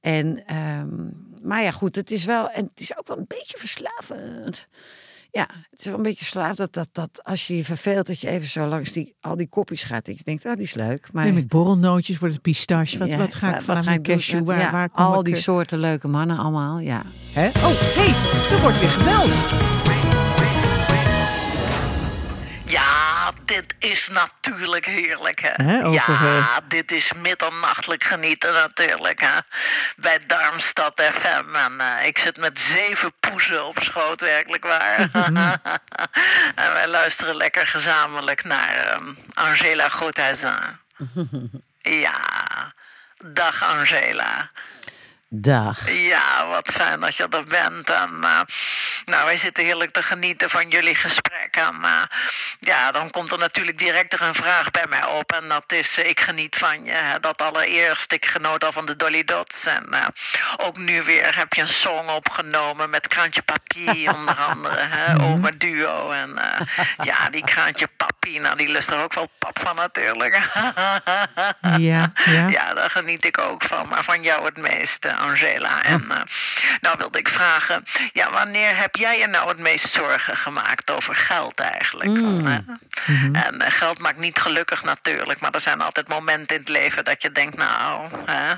En, 0.00 0.46
ehm, 0.46 0.88
maar 1.42 1.62
ja, 1.62 1.70
goed, 1.70 1.96
het 1.96 2.10
is 2.10 2.24
wel, 2.24 2.50
en 2.50 2.64
het 2.64 2.80
is 2.80 2.96
ook 2.98 3.06
wel 3.08 3.18
een 3.18 3.24
beetje 3.28 3.58
verslavend. 3.58 4.66
Ja, 5.30 5.48
het 5.70 5.78
is 5.78 5.84
wel 5.84 5.94
een 5.94 6.02
beetje 6.02 6.24
verslaafd 6.24 6.56
dat, 6.56 6.72
dat, 6.72 6.88
dat 6.92 7.20
als 7.22 7.46
je 7.46 7.56
je 7.56 7.64
verveelt, 7.64 8.06
dat 8.06 8.20
je 8.20 8.28
even 8.28 8.48
zo 8.48 8.66
langs 8.66 8.92
die, 8.92 9.14
al 9.20 9.36
die 9.36 9.48
kopjes 9.48 9.84
gaat. 9.84 10.06
Dat 10.06 10.18
je 10.18 10.24
denkt, 10.24 10.44
oh, 10.44 10.52
die 10.52 10.62
is 10.62 10.74
leuk. 10.74 11.12
Maar 11.12 11.24
Nee, 11.24 11.32
met 11.32 11.48
borrelnootjes 11.48 12.18
wordt 12.18 12.34
het 12.34 12.42
pistache. 12.42 12.98
Wat, 12.98 13.08
ja, 13.08 13.16
wat 13.16 13.34
ga 13.34 13.48
ik 13.48 13.54
wat 13.54 13.62
vanaf 13.62 13.84
mijn 13.84 14.02
cashew? 14.02 14.46
Waar, 14.46 14.58
ja, 14.58 14.70
waar 14.70 14.90
kom 14.90 15.04
al 15.04 15.18
ik, 15.18 15.24
die 15.24 15.36
soorten 15.36 15.78
leuke 15.78 16.08
mannen 16.08 16.38
allemaal, 16.38 16.78
ja. 16.78 17.02
Hè? 17.32 17.46
Oh, 17.48 17.80
hey, 17.80 18.56
er 18.56 18.60
wordt 18.62 18.78
weer 18.78 18.88
gebeld. 18.88 19.89
Dit 23.50 23.74
is 23.78 24.08
natuurlijk 24.08 24.84
heerlijk, 24.86 25.40
hè? 25.40 25.84
Over, 25.86 25.92
ja, 25.92 26.38
eh, 26.38 26.56
dit 26.68 26.92
is 26.92 27.12
middernachtelijk 27.12 28.04
genieten 28.04 28.52
natuurlijk, 28.52 29.20
hè? 29.20 29.38
Bij 29.96 30.18
Darmstad 30.26 31.02
FM. 31.12 31.54
En 31.54 31.80
eh, 31.80 32.06
ik 32.06 32.18
zit 32.18 32.36
met 32.36 32.58
zeven 32.58 33.12
poezen 33.20 33.64
op 33.66 33.78
schoot, 33.82 34.20
werkelijk 34.20 34.64
waar. 34.64 34.98
en 36.64 36.72
wij 36.72 36.88
luisteren 36.88 37.36
lekker 37.36 37.66
gezamenlijk 37.66 38.44
naar 38.44 38.74
ehm, 38.76 39.14
Angela 39.34 39.88
Groothuizen. 39.88 40.80
ja, 42.04 42.20
dag 43.24 43.62
Angela. 43.62 44.50
Dag. 45.32 45.90
Ja, 45.90 46.46
wat 46.48 46.70
fijn 46.72 47.00
dat 47.00 47.16
je 47.16 47.26
er 47.30 47.44
bent. 47.44 47.90
En, 47.90 48.18
eh, 48.22 48.40
nou, 49.04 49.24
wij 49.24 49.36
zitten 49.36 49.64
heerlijk 49.64 49.90
te 49.90 50.02
genieten 50.02 50.50
van 50.50 50.68
jullie 50.68 50.94
gesprek. 50.94 51.56
En 51.56 51.78
eh, 51.82 52.02
ja, 52.60 52.90
dan 52.90 53.10
komt 53.10 53.32
er 53.32 53.38
natuurlijk 53.38 53.78
direct 53.78 54.12
er 54.12 54.22
een 54.22 54.34
vraag 54.34 54.70
bij 54.70 54.86
mij 54.88 55.06
op. 55.06 55.32
En 55.32 55.48
dat 55.48 55.72
is, 55.72 55.98
eh, 55.98 56.08
ik 56.08 56.20
geniet 56.20 56.56
van 56.56 56.84
je. 56.84 56.92
hè. 56.92 57.20
Dat 57.20 57.42
allereerst, 57.42 58.12
ik 58.12 58.26
genoot 58.26 58.64
al 58.64 58.72
van 58.72 58.86
de 58.86 58.96
Dolly 58.96 59.24
Dots. 59.24 59.66
En 59.66 59.88
ook 60.56 60.76
nu 60.76 61.02
weer 61.02 61.36
heb 61.36 61.52
je 61.52 61.60
een 61.60 61.68
song 61.68 62.08
opgenomen 62.08 62.90
met 62.90 63.08
Kraantje 63.08 63.42
Papier 63.42 64.14
onder 64.16 64.34
andere. 64.34 64.80
Hè, 64.88 65.22
Oma 65.22 65.50
Duo. 65.58 66.10
En 66.10 66.38
ja, 67.02 67.28
die 67.30 67.44
Kraantje 67.44 67.88
Papier, 67.96 68.40
nou 68.40 68.56
die 68.56 68.68
lust 68.68 68.90
er 68.90 69.02
ook 69.02 69.14
wel 69.14 69.28
pap 69.38 69.58
van 69.58 69.76
natuurlijk. 69.76 70.38
Ja, 71.78 72.12
ja. 72.24 72.48
Ja, 72.48 72.74
daar 72.74 72.90
geniet 72.90 73.24
ik 73.24 73.38
ook 73.38 73.62
van. 73.62 73.88
Maar 73.88 74.04
van 74.04 74.22
jou 74.22 74.44
het 74.44 74.56
meeste, 74.56 75.08
Angela. 75.20 75.82
En 75.82 76.10
eh, 76.10 76.20
nou 76.80 76.96
wilde 76.98 77.18
ik 77.18 77.28
vragen, 77.28 77.84
ja, 78.12 78.30
wanneer 78.30 78.76
heb 78.76 78.96
jij 78.96 79.18
je 79.18 79.26
nou 79.26 79.48
het 79.48 79.58
meest 79.58 79.90
zorgen 79.90 80.36
gemaakt 80.36 80.90
over 80.90 81.14
geld 81.14 81.60
eigenlijk? 81.60 82.20
Want, 82.20 82.44
hè? 82.44 82.58
En 83.32 83.60
eh, 83.60 83.72
geld 83.72 83.98
maakt 83.98 84.18
niet 84.18 84.38
gelukkig 84.38 84.82
natuurlijk, 84.82 85.40
maar 85.40 85.50
er 85.50 85.60
zijn 85.60 85.80
altijd 85.80 86.08
momenten 86.08 86.54
in 86.56 86.60
het 86.60 86.70
leven 86.70 87.04
dat 87.04 87.22
je 87.22 87.32
denkt, 87.32 87.56
nou, 87.56 88.10
hè, 88.24 88.54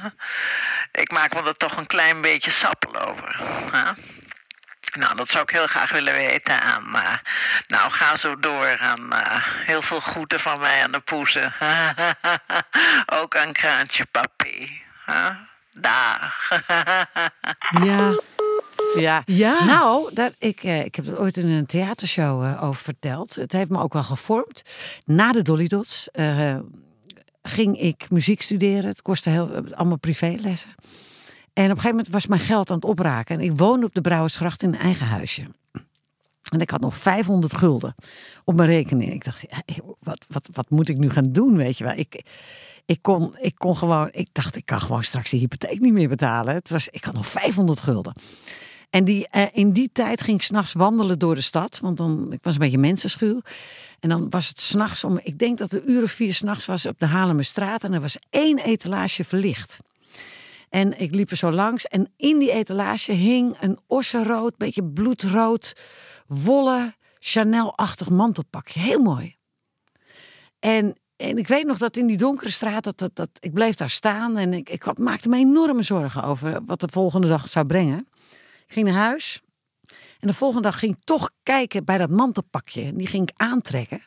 ik 0.92 1.11
maak 1.11 1.35
me 1.35 1.42
er 1.42 1.57
toch 1.57 1.77
een 1.77 1.87
klein 1.87 2.20
beetje 2.20 2.51
sappel 2.51 3.01
over. 3.01 3.37
Hè? 3.72 3.90
Nou, 4.92 5.16
dat 5.16 5.29
zou 5.29 5.42
ik 5.42 5.51
heel 5.51 5.66
graag 5.66 5.90
willen 5.90 6.12
weten. 6.12 6.62
En 6.62 6.85
eh, 6.94 7.14
nou, 7.66 7.90
ga 7.90 8.16
zo 8.16 8.38
door. 8.38 8.66
En 8.66 9.12
eh, 9.12 9.37
heel 9.42 9.83
veel 9.83 10.01
groeten 10.01 10.40
van 10.40 10.61
mij 10.61 10.83
aan 10.83 10.92
de 10.92 11.01
poezen. 11.01 11.53
Ook 13.20 13.37
aan 13.37 13.53
Kraantje 13.53 14.05
Papi. 14.11 14.83
Huh? 15.07 15.37
Dag. 15.80 16.50
Ja. 17.85 18.20
Ja. 18.98 19.22
Ja. 19.26 19.64
Nou, 19.64 20.14
dat, 20.14 20.35
ik, 20.38 20.62
eh, 20.62 20.85
ik 20.85 20.94
heb 20.94 21.06
het 21.06 21.18
ooit 21.18 21.37
in 21.37 21.48
een 21.48 21.66
theatershow 21.66 22.44
eh, 22.44 22.62
over 22.62 22.82
verteld. 22.82 23.35
Het 23.35 23.52
heeft 23.52 23.70
me 23.70 23.78
ook 23.78 23.92
wel 23.92 24.02
gevormd. 24.02 24.62
Na 25.04 25.32
de 25.32 25.42
Dolly 25.42 25.66
Dots 25.66 26.11
eh, 26.11 26.56
ging 27.42 27.78
ik 27.78 28.11
muziek 28.11 28.42
studeren. 28.42 28.90
Het 28.90 29.02
kostte 29.02 29.30
heel, 29.30 29.50
allemaal 29.74 29.98
privélessen. 29.98 30.70
En 31.52 31.64
op 31.64 31.70
een 31.70 31.76
gegeven 31.76 31.90
moment 31.90 32.08
was 32.08 32.26
mijn 32.26 32.40
geld 32.40 32.70
aan 32.70 32.76
het 32.76 32.85
opraken. 32.85 33.38
En 33.38 33.44
ik 33.44 33.58
woonde 33.58 33.87
op 33.87 33.94
de 33.94 34.00
Brouwersgracht 34.00 34.62
in 34.62 34.68
een 34.68 34.80
eigen 34.80 35.06
huisje. 35.06 35.42
En 36.52 36.61
ik 36.61 36.70
had 36.70 36.80
nog 36.80 36.96
500 36.96 37.56
gulden 37.56 37.94
op 38.44 38.54
mijn 38.54 38.68
rekening. 38.68 39.12
Ik 39.12 39.24
dacht, 39.24 39.44
ja, 39.48 39.62
wat, 39.98 40.24
wat, 40.28 40.48
wat 40.52 40.70
moet 40.70 40.88
ik 40.88 40.96
nu 40.96 41.11
gaan 41.11 41.32
doen, 41.32 41.56
weet 41.56 41.78
je 41.78 41.85
wel. 41.85 41.96
Ik, 41.96 42.24
ik, 42.85 43.03
kon, 43.03 43.37
ik 43.38 43.55
kon 43.55 43.77
gewoon, 43.77 44.09
ik 44.12 44.29
dacht, 44.33 44.57
ik 44.57 44.66
kan 44.66 44.81
gewoon 44.81 45.03
straks 45.03 45.31
de 45.31 45.37
hypotheek 45.37 45.81
niet 45.81 45.92
meer 45.92 46.09
betalen. 46.09 46.55
Het 46.55 46.71
was, 46.71 46.88
ik 46.88 47.05
had 47.05 47.14
nog 47.14 47.27
500 47.27 47.81
gulden. 47.81 48.12
En 48.90 49.05
die, 49.05 49.29
eh, 49.29 49.47
in 49.53 49.73
die 49.73 49.90
tijd 49.92 50.23
ging 50.23 50.37
ik 50.37 50.42
s'nachts 50.42 50.73
wandelen 50.73 51.18
door 51.18 51.35
de 51.35 51.40
stad. 51.40 51.79
Want 51.79 51.97
dan, 51.97 52.33
ik 52.33 52.42
was 52.42 52.53
een 52.53 52.61
beetje 52.61 52.79
mensenschuw. 52.79 53.40
En 54.01 54.09
dan 54.09 54.31
was 54.31 54.49
het 54.49 54.61
s'nachts 54.61 55.05
om, 55.05 55.21
ik 55.23 55.38
denk 55.38 55.59
dat 55.59 55.87
uur 55.87 56.03
of 56.03 56.11
vier 56.11 56.35
s'nachts 56.35 56.66
was 56.66 56.87
op 56.87 56.99
de 56.99 57.07
Haarlemmerstraat. 57.07 57.85
En 57.85 57.92
er 57.92 58.01
was 58.01 58.16
één 58.31 58.59
etalage 58.59 59.25
verlicht. 59.25 59.79
En 60.68 61.01
ik 61.01 61.14
liep 61.14 61.31
er 61.31 61.37
zo 61.37 61.51
langs. 61.51 61.87
En 61.87 62.12
in 62.16 62.38
die 62.38 62.53
etalage 62.53 63.12
hing 63.12 63.57
een 63.61 63.79
ossenrood, 63.87 64.57
beetje 64.57 64.85
bloedrood, 64.85 65.73
wollen, 66.27 66.95
Chanel-achtig 67.18 68.11
mantelpakje. 68.11 68.81
Heel 68.81 69.03
mooi. 69.03 69.37
En, 70.59 70.97
en 71.16 71.38
ik 71.38 71.48
weet 71.48 71.66
nog 71.66 71.79
dat 71.79 71.96
in 71.96 72.07
die 72.07 72.16
donkere 72.16 72.51
straat, 72.51 72.85
dat, 72.85 72.98
dat, 72.98 73.16
dat, 73.16 73.29
ik 73.40 73.53
bleef 73.53 73.75
daar 73.75 73.90
staan. 73.90 74.37
En 74.37 74.53
ik, 74.53 74.68
ik 74.68 74.98
maakte 74.98 75.29
me 75.29 75.37
enorme 75.37 75.83
zorgen 75.83 76.22
over 76.22 76.64
wat 76.64 76.81
de 76.81 76.88
volgende 76.90 77.27
dag 77.27 77.48
zou 77.48 77.66
brengen. 77.66 78.07
Ik 78.66 78.72
ging 78.72 78.87
naar 78.87 79.03
huis. 79.05 79.42
En 80.20 80.29
de 80.29 80.35
volgende 80.35 80.68
dag 80.68 80.79
ging 80.79 80.96
ik 80.96 81.05
toch 81.05 81.31
kijken 81.42 81.85
bij 81.85 81.98
dat 81.98 82.11
mantelpakje. 82.11 82.92
Die 82.92 83.07
ging 83.07 83.29
ik 83.29 83.40
aantrekken. 83.40 84.03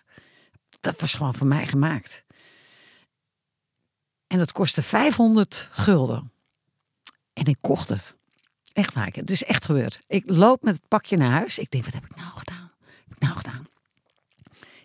Dat 0.80 1.00
was 1.00 1.14
gewoon 1.14 1.34
voor 1.34 1.48
mij 1.48 1.68
gemaakt. 1.68 2.24
En 4.28 4.38
dat 4.38 4.52
kostte 4.52 4.82
500 4.82 5.70
gulden. 5.72 6.32
En 7.34 7.46
ik 7.46 7.58
kocht 7.62 7.90
het. 7.90 8.16
Echt 8.74 8.94
waar, 8.94 9.10
het 9.12 9.30
is 9.30 9.44
echt 9.44 9.66
gebeurd. 9.66 10.00
Ik 10.08 10.24
loop 10.26 10.64
met 10.64 10.76
het 10.76 10.88
pakje 10.88 11.18
naar 11.18 11.32
huis. 11.32 11.60
Ik 11.60 11.72
denk, 11.72 11.86
wat 11.86 11.94
heb 11.94 12.06
ik 12.06 12.16
nou 12.16 12.32
gedaan? 12.36 12.72
Wat 12.80 12.98
heb 13.04 13.12
ik 13.18 13.20
nou 13.20 13.36
gedaan? 13.36 13.68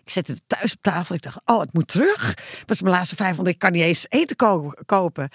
zette 0.11 0.31
het 0.31 0.41
thuis 0.47 0.73
op 0.73 0.81
tafel. 0.81 1.15
Ik 1.15 1.21
dacht, 1.21 1.37
oh, 1.45 1.59
het 1.59 1.73
moet 1.73 1.87
terug. 1.87 2.33
Dat 2.35 2.67
was 2.67 2.81
mijn 2.81 2.95
laatste 2.95 3.15
500. 3.15 3.55
Ik 3.55 3.61
kan 3.61 3.71
niet 3.71 3.81
eens 3.81 4.05
eten 4.09 4.35
ko- 4.35 4.73
kopen. 4.85 5.29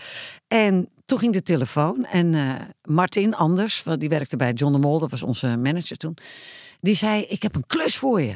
En 0.49 0.89
toen 1.05 1.19
ging 1.19 1.33
de 1.33 1.43
telefoon. 1.43 2.05
En 2.05 2.35
eh, 2.35 2.55
Martin 2.83 3.35
Anders, 3.35 3.83
die 3.99 4.09
werkte 4.09 4.37
bij 4.37 4.53
John 4.53 4.73
de 4.73 4.79
Mol. 4.79 4.99
Dat 4.99 5.11
was 5.11 5.23
onze 5.23 5.57
manager 5.57 5.97
toen. 5.97 6.17
Die 6.81 6.97
zei, 6.97 7.23
ik 7.23 7.43
heb 7.43 7.55
een 7.55 7.67
klus 7.67 7.97
voor 7.97 8.21
je. 8.23 8.35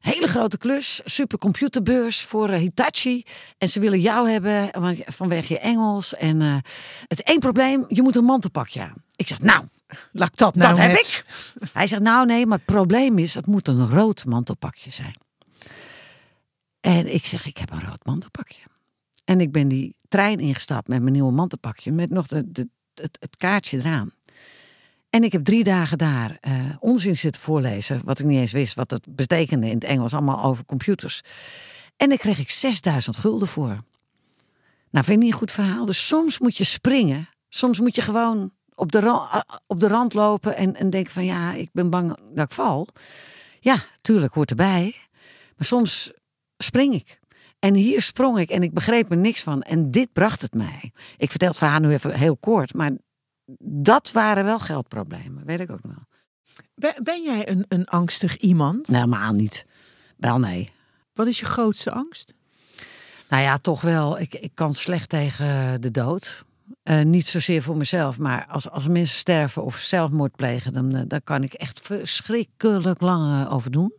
Hele 0.00 0.26
grote 0.28 0.58
klus, 0.58 1.00
supercomputerbeurs 1.04 2.22
voor 2.22 2.48
eh, 2.48 2.58
Hitachi. 2.58 3.22
En 3.58 3.68
ze 3.68 3.80
willen 3.80 4.00
jou 4.00 4.30
hebben 4.30 4.68
want- 4.80 4.98
vanwege 5.06 5.52
je 5.52 5.58
Engels. 5.58 6.14
En 6.14 6.42
eh, 6.42 6.56
het 7.06 7.22
één 7.22 7.38
probleem, 7.38 7.84
je 7.88 8.02
moet 8.02 8.16
een 8.16 8.24
mantelpakje 8.24 8.82
aan. 8.82 9.02
Ik 9.16 9.28
zeg, 9.28 9.38
nou, 9.38 9.64
Laat 10.12 10.28
ik 10.28 10.36
dat 10.36 10.54
nou 10.54 10.68
dat 10.74 10.78
heb 10.82 10.92
ik. 10.98 11.24
Hij 11.72 11.86
zegt, 11.86 12.02
nou 12.02 12.26
nee, 12.26 12.46
maar 12.46 12.56
het 12.56 12.66
probleem 12.66 13.18
is, 13.18 13.34
het 13.34 13.46
moet 13.46 13.68
een 13.68 13.90
rood 13.90 14.24
mantelpakje 14.24 14.90
zijn. 14.90 15.14
En 16.86 17.14
ik 17.14 17.26
zeg, 17.26 17.46
ik 17.46 17.56
heb 17.56 17.70
een 17.70 17.80
rood 17.80 18.04
mantelpakje. 18.04 18.62
En 19.24 19.40
ik 19.40 19.52
ben 19.52 19.68
die 19.68 19.94
trein 20.08 20.38
ingestapt 20.40 20.88
met 20.88 21.00
mijn 21.00 21.12
nieuwe 21.12 21.32
mantelpakje, 21.32 21.92
met 21.92 22.10
nog 22.10 22.30
het, 22.30 22.68
het 22.94 23.36
kaartje 23.36 23.78
eraan. 23.78 24.12
En 25.10 25.24
ik 25.24 25.32
heb 25.32 25.44
drie 25.44 25.64
dagen 25.64 25.98
daar 25.98 26.38
eh, 26.40 26.52
onzin 26.78 27.16
zitten 27.16 27.42
voorlezen, 27.42 28.00
wat 28.04 28.18
ik 28.18 28.26
niet 28.26 28.38
eens 28.38 28.52
wist, 28.52 28.74
wat 28.74 28.90
het 28.90 29.06
betekende 29.16 29.66
in 29.66 29.74
het 29.74 29.84
Engels, 29.84 30.12
allemaal 30.12 30.44
over 30.44 30.64
computers. 30.64 31.20
En 31.96 32.08
daar 32.08 32.18
kreeg 32.18 32.38
ik 32.38 32.50
6000 32.50 33.16
gulden 33.16 33.48
voor. 33.48 33.84
Nou, 34.90 35.04
vind 35.04 35.08
ik 35.08 35.18
niet 35.18 35.32
een 35.32 35.38
goed 35.38 35.52
verhaal. 35.52 35.84
Dus 35.84 36.06
soms 36.06 36.38
moet 36.38 36.56
je 36.56 36.64
springen. 36.64 37.28
Soms 37.48 37.80
moet 37.80 37.94
je 37.94 38.02
gewoon 38.02 38.50
op 38.74 38.92
de, 38.92 39.00
ra- 39.00 39.44
op 39.66 39.80
de 39.80 39.88
rand 39.88 40.14
lopen 40.14 40.56
en, 40.56 40.74
en 40.74 40.90
denken 40.90 41.12
van 41.12 41.24
ja, 41.24 41.52
ik 41.52 41.68
ben 41.72 41.90
bang 41.90 42.16
dat 42.34 42.44
ik 42.44 42.54
val. 42.54 42.88
Ja, 43.60 43.84
tuurlijk, 44.00 44.34
hoort 44.34 44.50
erbij. 44.50 44.94
Maar 45.56 45.66
soms 45.66 46.12
spring 46.58 46.94
ik. 46.94 47.18
En 47.58 47.74
hier 47.74 48.02
sprong 48.02 48.38
ik 48.38 48.50
en 48.50 48.62
ik 48.62 48.72
begreep 48.72 49.10
er 49.10 49.16
niks 49.16 49.42
van. 49.42 49.62
En 49.62 49.90
dit 49.90 50.12
bracht 50.12 50.42
het 50.42 50.54
mij. 50.54 50.92
Ik 51.16 51.30
vertel 51.30 51.48
het 51.48 51.58
verhaal 51.58 51.80
nu 51.80 51.92
even 51.92 52.14
heel 52.14 52.36
kort, 52.36 52.74
maar 52.74 52.90
dat 53.58 54.12
waren 54.12 54.44
wel 54.44 54.58
geldproblemen, 54.58 55.44
weet 55.44 55.60
ik 55.60 55.70
ook 55.70 55.82
nog 55.82 55.92
wel. 55.94 56.06
Ben, 56.74 57.04
ben 57.04 57.22
jij 57.22 57.48
een, 57.48 57.64
een 57.68 57.84
angstig 57.84 58.36
iemand? 58.36 58.88
Nee, 58.88 59.00
helemaal 59.00 59.32
niet. 59.32 59.66
Wel 60.16 60.38
nee. 60.38 60.68
Wat 61.12 61.26
is 61.26 61.38
je 61.40 61.46
grootste 61.46 61.90
angst? 61.90 62.34
Nou 63.28 63.42
ja, 63.42 63.58
toch 63.58 63.80
wel. 63.80 64.18
Ik, 64.18 64.34
ik 64.34 64.50
kan 64.54 64.74
slecht 64.74 65.08
tegen 65.08 65.80
de 65.80 65.90
dood. 65.90 66.44
Eh, 66.82 67.02
niet 67.02 67.26
zozeer 67.26 67.62
voor 67.62 67.76
mezelf, 67.76 68.18
maar 68.18 68.46
als, 68.46 68.70
als 68.70 68.88
mensen 68.88 69.18
sterven 69.18 69.64
of 69.64 69.76
zelfmoord 69.76 70.36
plegen, 70.36 70.72
dan, 70.72 70.94
eh, 70.94 71.02
daar 71.06 71.22
kan 71.22 71.42
ik 71.42 71.52
echt 71.52 71.80
verschrikkelijk 71.80 73.00
lang 73.00 73.46
eh, 73.46 73.54
over 73.54 73.70
doen. 73.70 73.92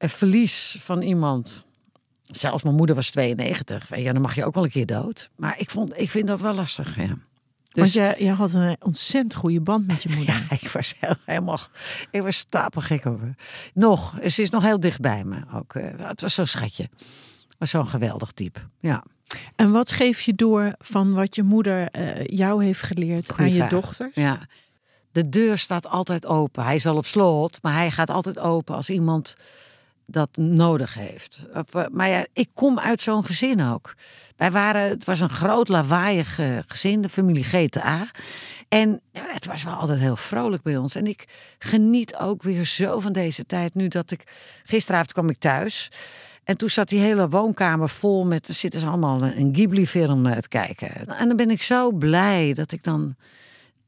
Een 0.00 0.08
verlies 0.08 0.76
van 0.80 1.02
iemand, 1.02 1.64
zelfs 2.26 2.62
mijn 2.62 2.74
moeder 2.74 2.94
was 2.96 3.10
92, 3.10 3.88
weet 3.88 4.04
je, 4.04 4.12
dan 4.12 4.22
mag 4.22 4.34
je 4.34 4.44
ook 4.44 4.54
wel 4.54 4.64
een 4.64 4.70
keer 4.70 4.86
dood. 4.86 5.30
Maar 5.36 5.58
ik, 5.58 5.70
vond, 5.70 5.98
ik 6.00 6.10
vind 6.10 6.26
dat 6.26 6.40
wel 6.40 6.54
lastig, 6.54 6.96
ja. 6.96 7.06
Want 7.06 7.18
Dus 7.72 7.92
je, 7.92 8.14
je 8.18 8.30
had 8.30 8.54
een 8.54 8.76
ontzettend 8.80 9.34
goede 9.34 9.60
band 9.60 9.86
met 9.86 10.02
je 10.02 10.08
moeder. 10.16 10.34
ja, 10.50 10.56
ik 10.56 10.68
was 10.68 10.94
heel, 10.98 11.14
helemaal, 11.24 11.58
ik 12.10 12.22
was 12.22 12.36
stapelgek 12.36 13.06
over. 13.06 13.34
Nog, 13.74 14.14
ze 14.26 14.42
is 14.42 14.50
nog 14.50 14.62
heel 14.62 14.80
dicht 14.80 15.00
bij 15.00 15.24
me 15.24 15.40
ook. 15.54 15.74
eh, 15.74 15.88
Het 16.08 16.20
was 16.20 16.34
zo'n 16.34 16.46
schatje. 16.46 16.88
Het 17.48 17.56
was 17.58 17.70
zo'n 17.70 17.88
geweldig 17.88 18.32
type, 18.32 18.60
ja. 18.80 19.04
En 19.56 19.70
wat 19.72 19.92
geef 19.92 20.20
je 20.20 20.34
door 20.34 20.72
van 20.78 21.12
wat 21.14 21.34
je 21.34 21.42
moeder 21.42 21.88
eh, 21.90 22.24
jou 22.26 22.64
heeft 22.64 22.82
geleerd 22.82 23.30
Goeie 23.30 23.50
aan 23.50 23.56
je 23.56 23.66
dochters? 23.66 24.14
Ja. 24.14 24.40
De 25.12 25.28
deur 25.28 25.58
staat 25.58 25.86
altijd 25.86 26.26
open. 26.26 26.64
Hij 26.64 26.74
is 26.74 26.84
wel 26.84 26.96
op 26.96 27.06
slot, 27.06 27.58
maar 27.62 27.72
hij 27.74 27.90
gaat 27.90 28.10
altijd 28.10 28.38
open 28.38 28.74
als 28.74 28.90
iemand 28.90 29.36
dat 30.10 30.36
nodig 30.36 30.94
heeft. 30.94 31.42
Eh, 31.52 31.84
Maar 31.90 32.08
ja, 32.08 32.26
ik 32.32 32.48
kom 32.54 32.78
uit 32.78 33.00
zo'n 33.00 33.24
gezin 33.24 33.62
ook. 33.62 33.94
Wij 34.36 34.50
waren, 34.50 34.88
het 34.88 35.04
was 35.04 35.20
een 35.20 35.28
groot 35.30 35.68
lawaaiig 35.68 36.38
eh, 36.38 36.58
gezin, 36.66 37.02
de 37.02 37.08
familie 37.08 37.44
GTA. 37.44 38.10
En 38.68 39.00
het 39.12 39.46
was 39.46 39.64
wel 39.64 39.74
altijd 39.74 39.98
heel 39.98 40.16
vrolijk 40.16 40.62
bij 40.62 40.76
ons. 40.76 40.94
En 40.94 41.06
ik 41.06 41.24
geniet 41.58 42.16
ook 42.16 42.42
weer 42.42 42.64
zo 42.64 43.00
van 43.00 43.12
deze 43.12 43.44
tijd. 43.44 43.74
Nu 43.74 43.88
dat 43.88 44.10
ik, 44.10 44.22
gisteravond 44.64 45.12
kwam 45.12 45.28
ik 45.28 45.38
thuis. 45.38 45.90
En 46.44 46.56
toen 46.56 46.70
zat 46.70 46.88
die 46.88 47.00
hele 47.00 47.28
woonkamer 47.28 47.88
vol 47.88 48.26
met, 48.26 48.48
er 48.48 48.54
zitten 48.54 48.80
ze 48.80 48.86
allemaal 48.86 49.22
een 49.22 49.54
Ghibli-film 49.54 50.26
eh, 50.26 50.36
te 50.36 50.48
kijken. 50.48 51.06
En 51.06 51.28
dan 51.28 51.36
ben 51.36 51.50
ik 51.50 51.62
zo 51.62 51.92
blij 51.92 52.52
dat 52.54 52.72
ik 52.72 52.84
dan 52.84 53.16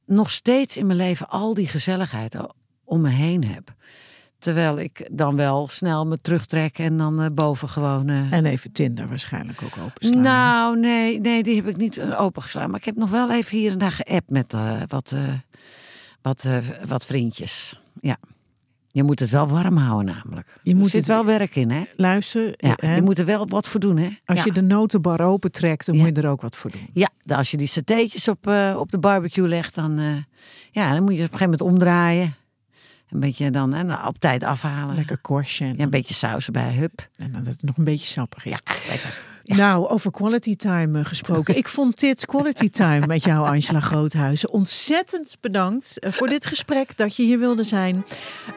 nog 0.06 0.30
steeds 0.30 0.76
in 0.76 0.86
mijn 0.86 0.98
leven 0.98 1.28
al 1.28 1.54
die 1.54 1.68
gezelligheid 1.68 2.36
om 2.84 3.00
me 3.00 3.08
heen 3.08 3.44
heb. 3.44 3.74
Terwijl 4.42 4.78
ik 4.78 5.08
dan 5.12 5.36
wel 5.36 5.68
snel 5.68 6.06
me 6.06 6.18
terugtrek 6.20 6.78
en 6.78 6.96
dan 6.96 7.20
eh, 7.20 7.26
boven 7.32 7.68
gewoon... 7.68 8.08
En 8.08 8.44
even 8.46 8.72
Tinder 8.72 9.08
waarschijnlijk 9.08 9.62
ook 9.64 9.84
openstaan. 9.86 10.20
nou, 10.20 10.78
nee, 10.78 11.20
nee, 11.20 11.42
die 11.42 11.56
heb 11.56 11.66
ik 11.68 11.76
niet 11.76 11.96
eh, 11.98 12.20
opengeslagen. 12.20 12.70
Maar 12.70 12.78
ik 12.78 12.84
heb 12.84 12.96
nog 12.96 13.10
wel 13.10 13.30
even 13.32 13.58
hier 13.58 13.72
en 13.72 13.78
daar 13.78 13.90
geappt 13.92 14.30
met 14.30 14.52
eh, 14.54 14.72
wat, 14.88 15.14
wat, 16.22 16.48
wat 16.88 17.06
vriendjes. 17.06 17.80
Ja. 18.00 18.16
Je 18.90 19.02
moet 19.02 19.18
het 19.20 19.30
wel 19.30 19.48
warm 19.48 19.76
houden 19.76 20.14
namelijk. 20.14 20.56
Je 20.62 20.74
moet 20.74 20.84
er 20.84 20.90
zit 20.90 21.00
het- 21.06 21.08
wel 21.08 21.24
werk 21.24 21.56
in, 21.56 21.70
hè? 21.70 21.82
Luister, 21.96 22.54
Ja, 22.56 22.72
hè, 22.76 22.94
je 22.94 23.02
moet 23.02 23.18
er 23.18 23.24
wel 23.24 23.46
wat 23.46 23.68
voor 23.68 23.80
doen, 23.80 23.96
hè? 23.96 24.08
als 24.24 24.38
ja. 24.38 24.44
je 24.44 24.52
de 24.52 24.62
notenbar 24.62 25.20
opentrekt, 25.20 25.86
dan 25.86 25.96
Ja. 25.96 26.02
moet 26.04 26.16
je 26.16 26.22
er 26.22 26.28
ook 26.28 26.40
wat 26.40 26.56
voor 26.56 26.70
doen. 26.70 26.88
Ja, 26.92 27.08
als 27.36 27.50
je 27.50 27.56
die 27.56 27.66
satéetjes 27.66 28.28
op, 28.28 28.46
op 28.76 28.90
de 28.90 28.98
barbecue 28.98 29.48
legt, 29.48 29.74
dan, 29.74 30.00
ja, 30.70 30.92
dan 30.92 31.02
moet 31.02 31.16
je 31.16 31.24
op 31.24 31.32
een 31.32 31.38
gegeven 31.38 31.50
moment 31.50 31.60
omdraaien. 31.62 32.34
Een 33.12 33.20
beetje 33.20 33.50
dan 33.50 33.74
en 33.74 34.06
op 34.06 34.18
tijd 34.18 34.42
afhalen. 34.44 34.94
Lekker 34.94 35.18
korstje 35.18 35.64
en, 35.64 35.76
Ja, 35.76 35.82
een 35.82 35.90
beetje 35.90 36.14
saus 36.14 36.46
erbij, 36.46 36.72
hup. 36.74 37.08
en 37.16 37.32
dat 37.32 37.46
het 37.46 37.62
nog 37.62 37.76
een 37.76 37.84
beetje 37.84 38.06
sappig 38.06 38.44
is. 38.44 38.50
Ja, 38.64 38.74
lekker. 38.88 39.20
Nou, 39.44 39.88
over 39.88 40.10
quality 40.10 40.56
time 40.56 40.98
eh, 40.98 41.04
gesproken. 41.04 41.56
Ik 41.56 41.68
vond 41.68 42.00
dit 42.00 42.26
quality 42.26 42.70
time 42.70 43.06
met 43.06 43.24
jou, 43.24 43.46
Angela 43.46 43.80
Groothuizen. 43.80 44.50
Ontzettend 44.50 45.36
bedankt 45.40 45.98
eh, 45.98 46.12
voor 46.12 46.26
dit 46.26 46.46
gesprek, 46.46 46.96
dat 46.96 47.16
je 47.16 47.22
hier 47.22 47.38
wilde 47.38 47.62
zijn. 47.62 48.04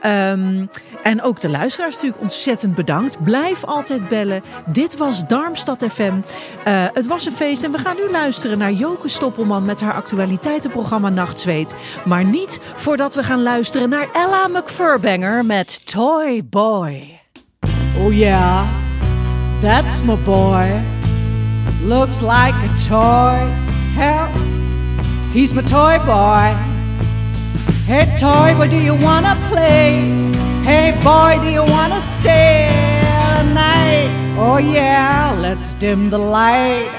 Ehm, 0.01 0.65
en 1.03 1.21
ook 1.21 1.39
de 1.39 1.49
luisteraars 1.49 1.93
natuurlijk 1.93 2.21
ontzettend 2.21 2.75
bedankt. 2.75 3.23
Blijf 3.23 3.63
altijd 3.63 4.09
bellen. 4.09 4.41
Dit 4.71 4.97
was 4.97 5.27
Darmstad 5.27 5.85
FM. 5.89 6.19
Eh, 6.63 6.85
het 6.93 7.07
was 7.07 7.25
een 7.25 7.31
feest 7.31 7.63
en 7.63 7.71
we 7.71 7.77
gaan 7.77 7.95
nu 7.95 8.11
luisteren 8.11 8.57
naar 8.57 8.71
Joke 8.71 9.07
Stoppelman 9.07 9.65
met 9.65 9.81
haar 9.81 9.93
actualiteitenprogramma 9.93 11.09
Nachtzweet. 11.09 11.75
Maar 12.05 12.25
niet 12.25 12.59
voordat 12.75 13.15
we 13.15 13.23
gaan 13.23 13.41
luisteren 13.41 13.89
naar 13.89 14.07
Ella 14.13 14.47
McFurbanger 14.47 15.45
met 15.45 15.85
Toy 15.85 16.45
Boy. 16.49 17.19
Oh 17.97 18.13
yeah. 18.13 18.84
That's 19.61 20.03
my 20.03 20.15
boy. 20.15 20.83
Looks 21.81 22.21
like 22.21 22.55
a 22.63 22.69
toy. 22.87 23.49
Hell, 23.95 24.31
he's 25.31 25.53
my 25.53 25.61
toy 25.61 25.97
boy. 25.99 26.55
Hey, 27.85 28.13
toy 28.17 28.53
boy, 28.57 28.67
do 28.67 28.77
you 28.77 28.95
wanna 28.95 29.35
play? 29.49 30.01
Hey, 30.63 30.91
boy, 31.03 31.39
do 31.43 31.49
you 31.49 31.63
wanna 31.63 32.01
stay 32.01 32.67
the 33.37 33.53
night? 33.53 34.09
Oh, 34.37 34.57
yeah, 34.57 35.37
let's 35.39 35.75
dim 35.75 36.09
the 36.09 36.17
light. 36.17 36.91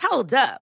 Hold 0.00 0.32
up. 0.32 0.62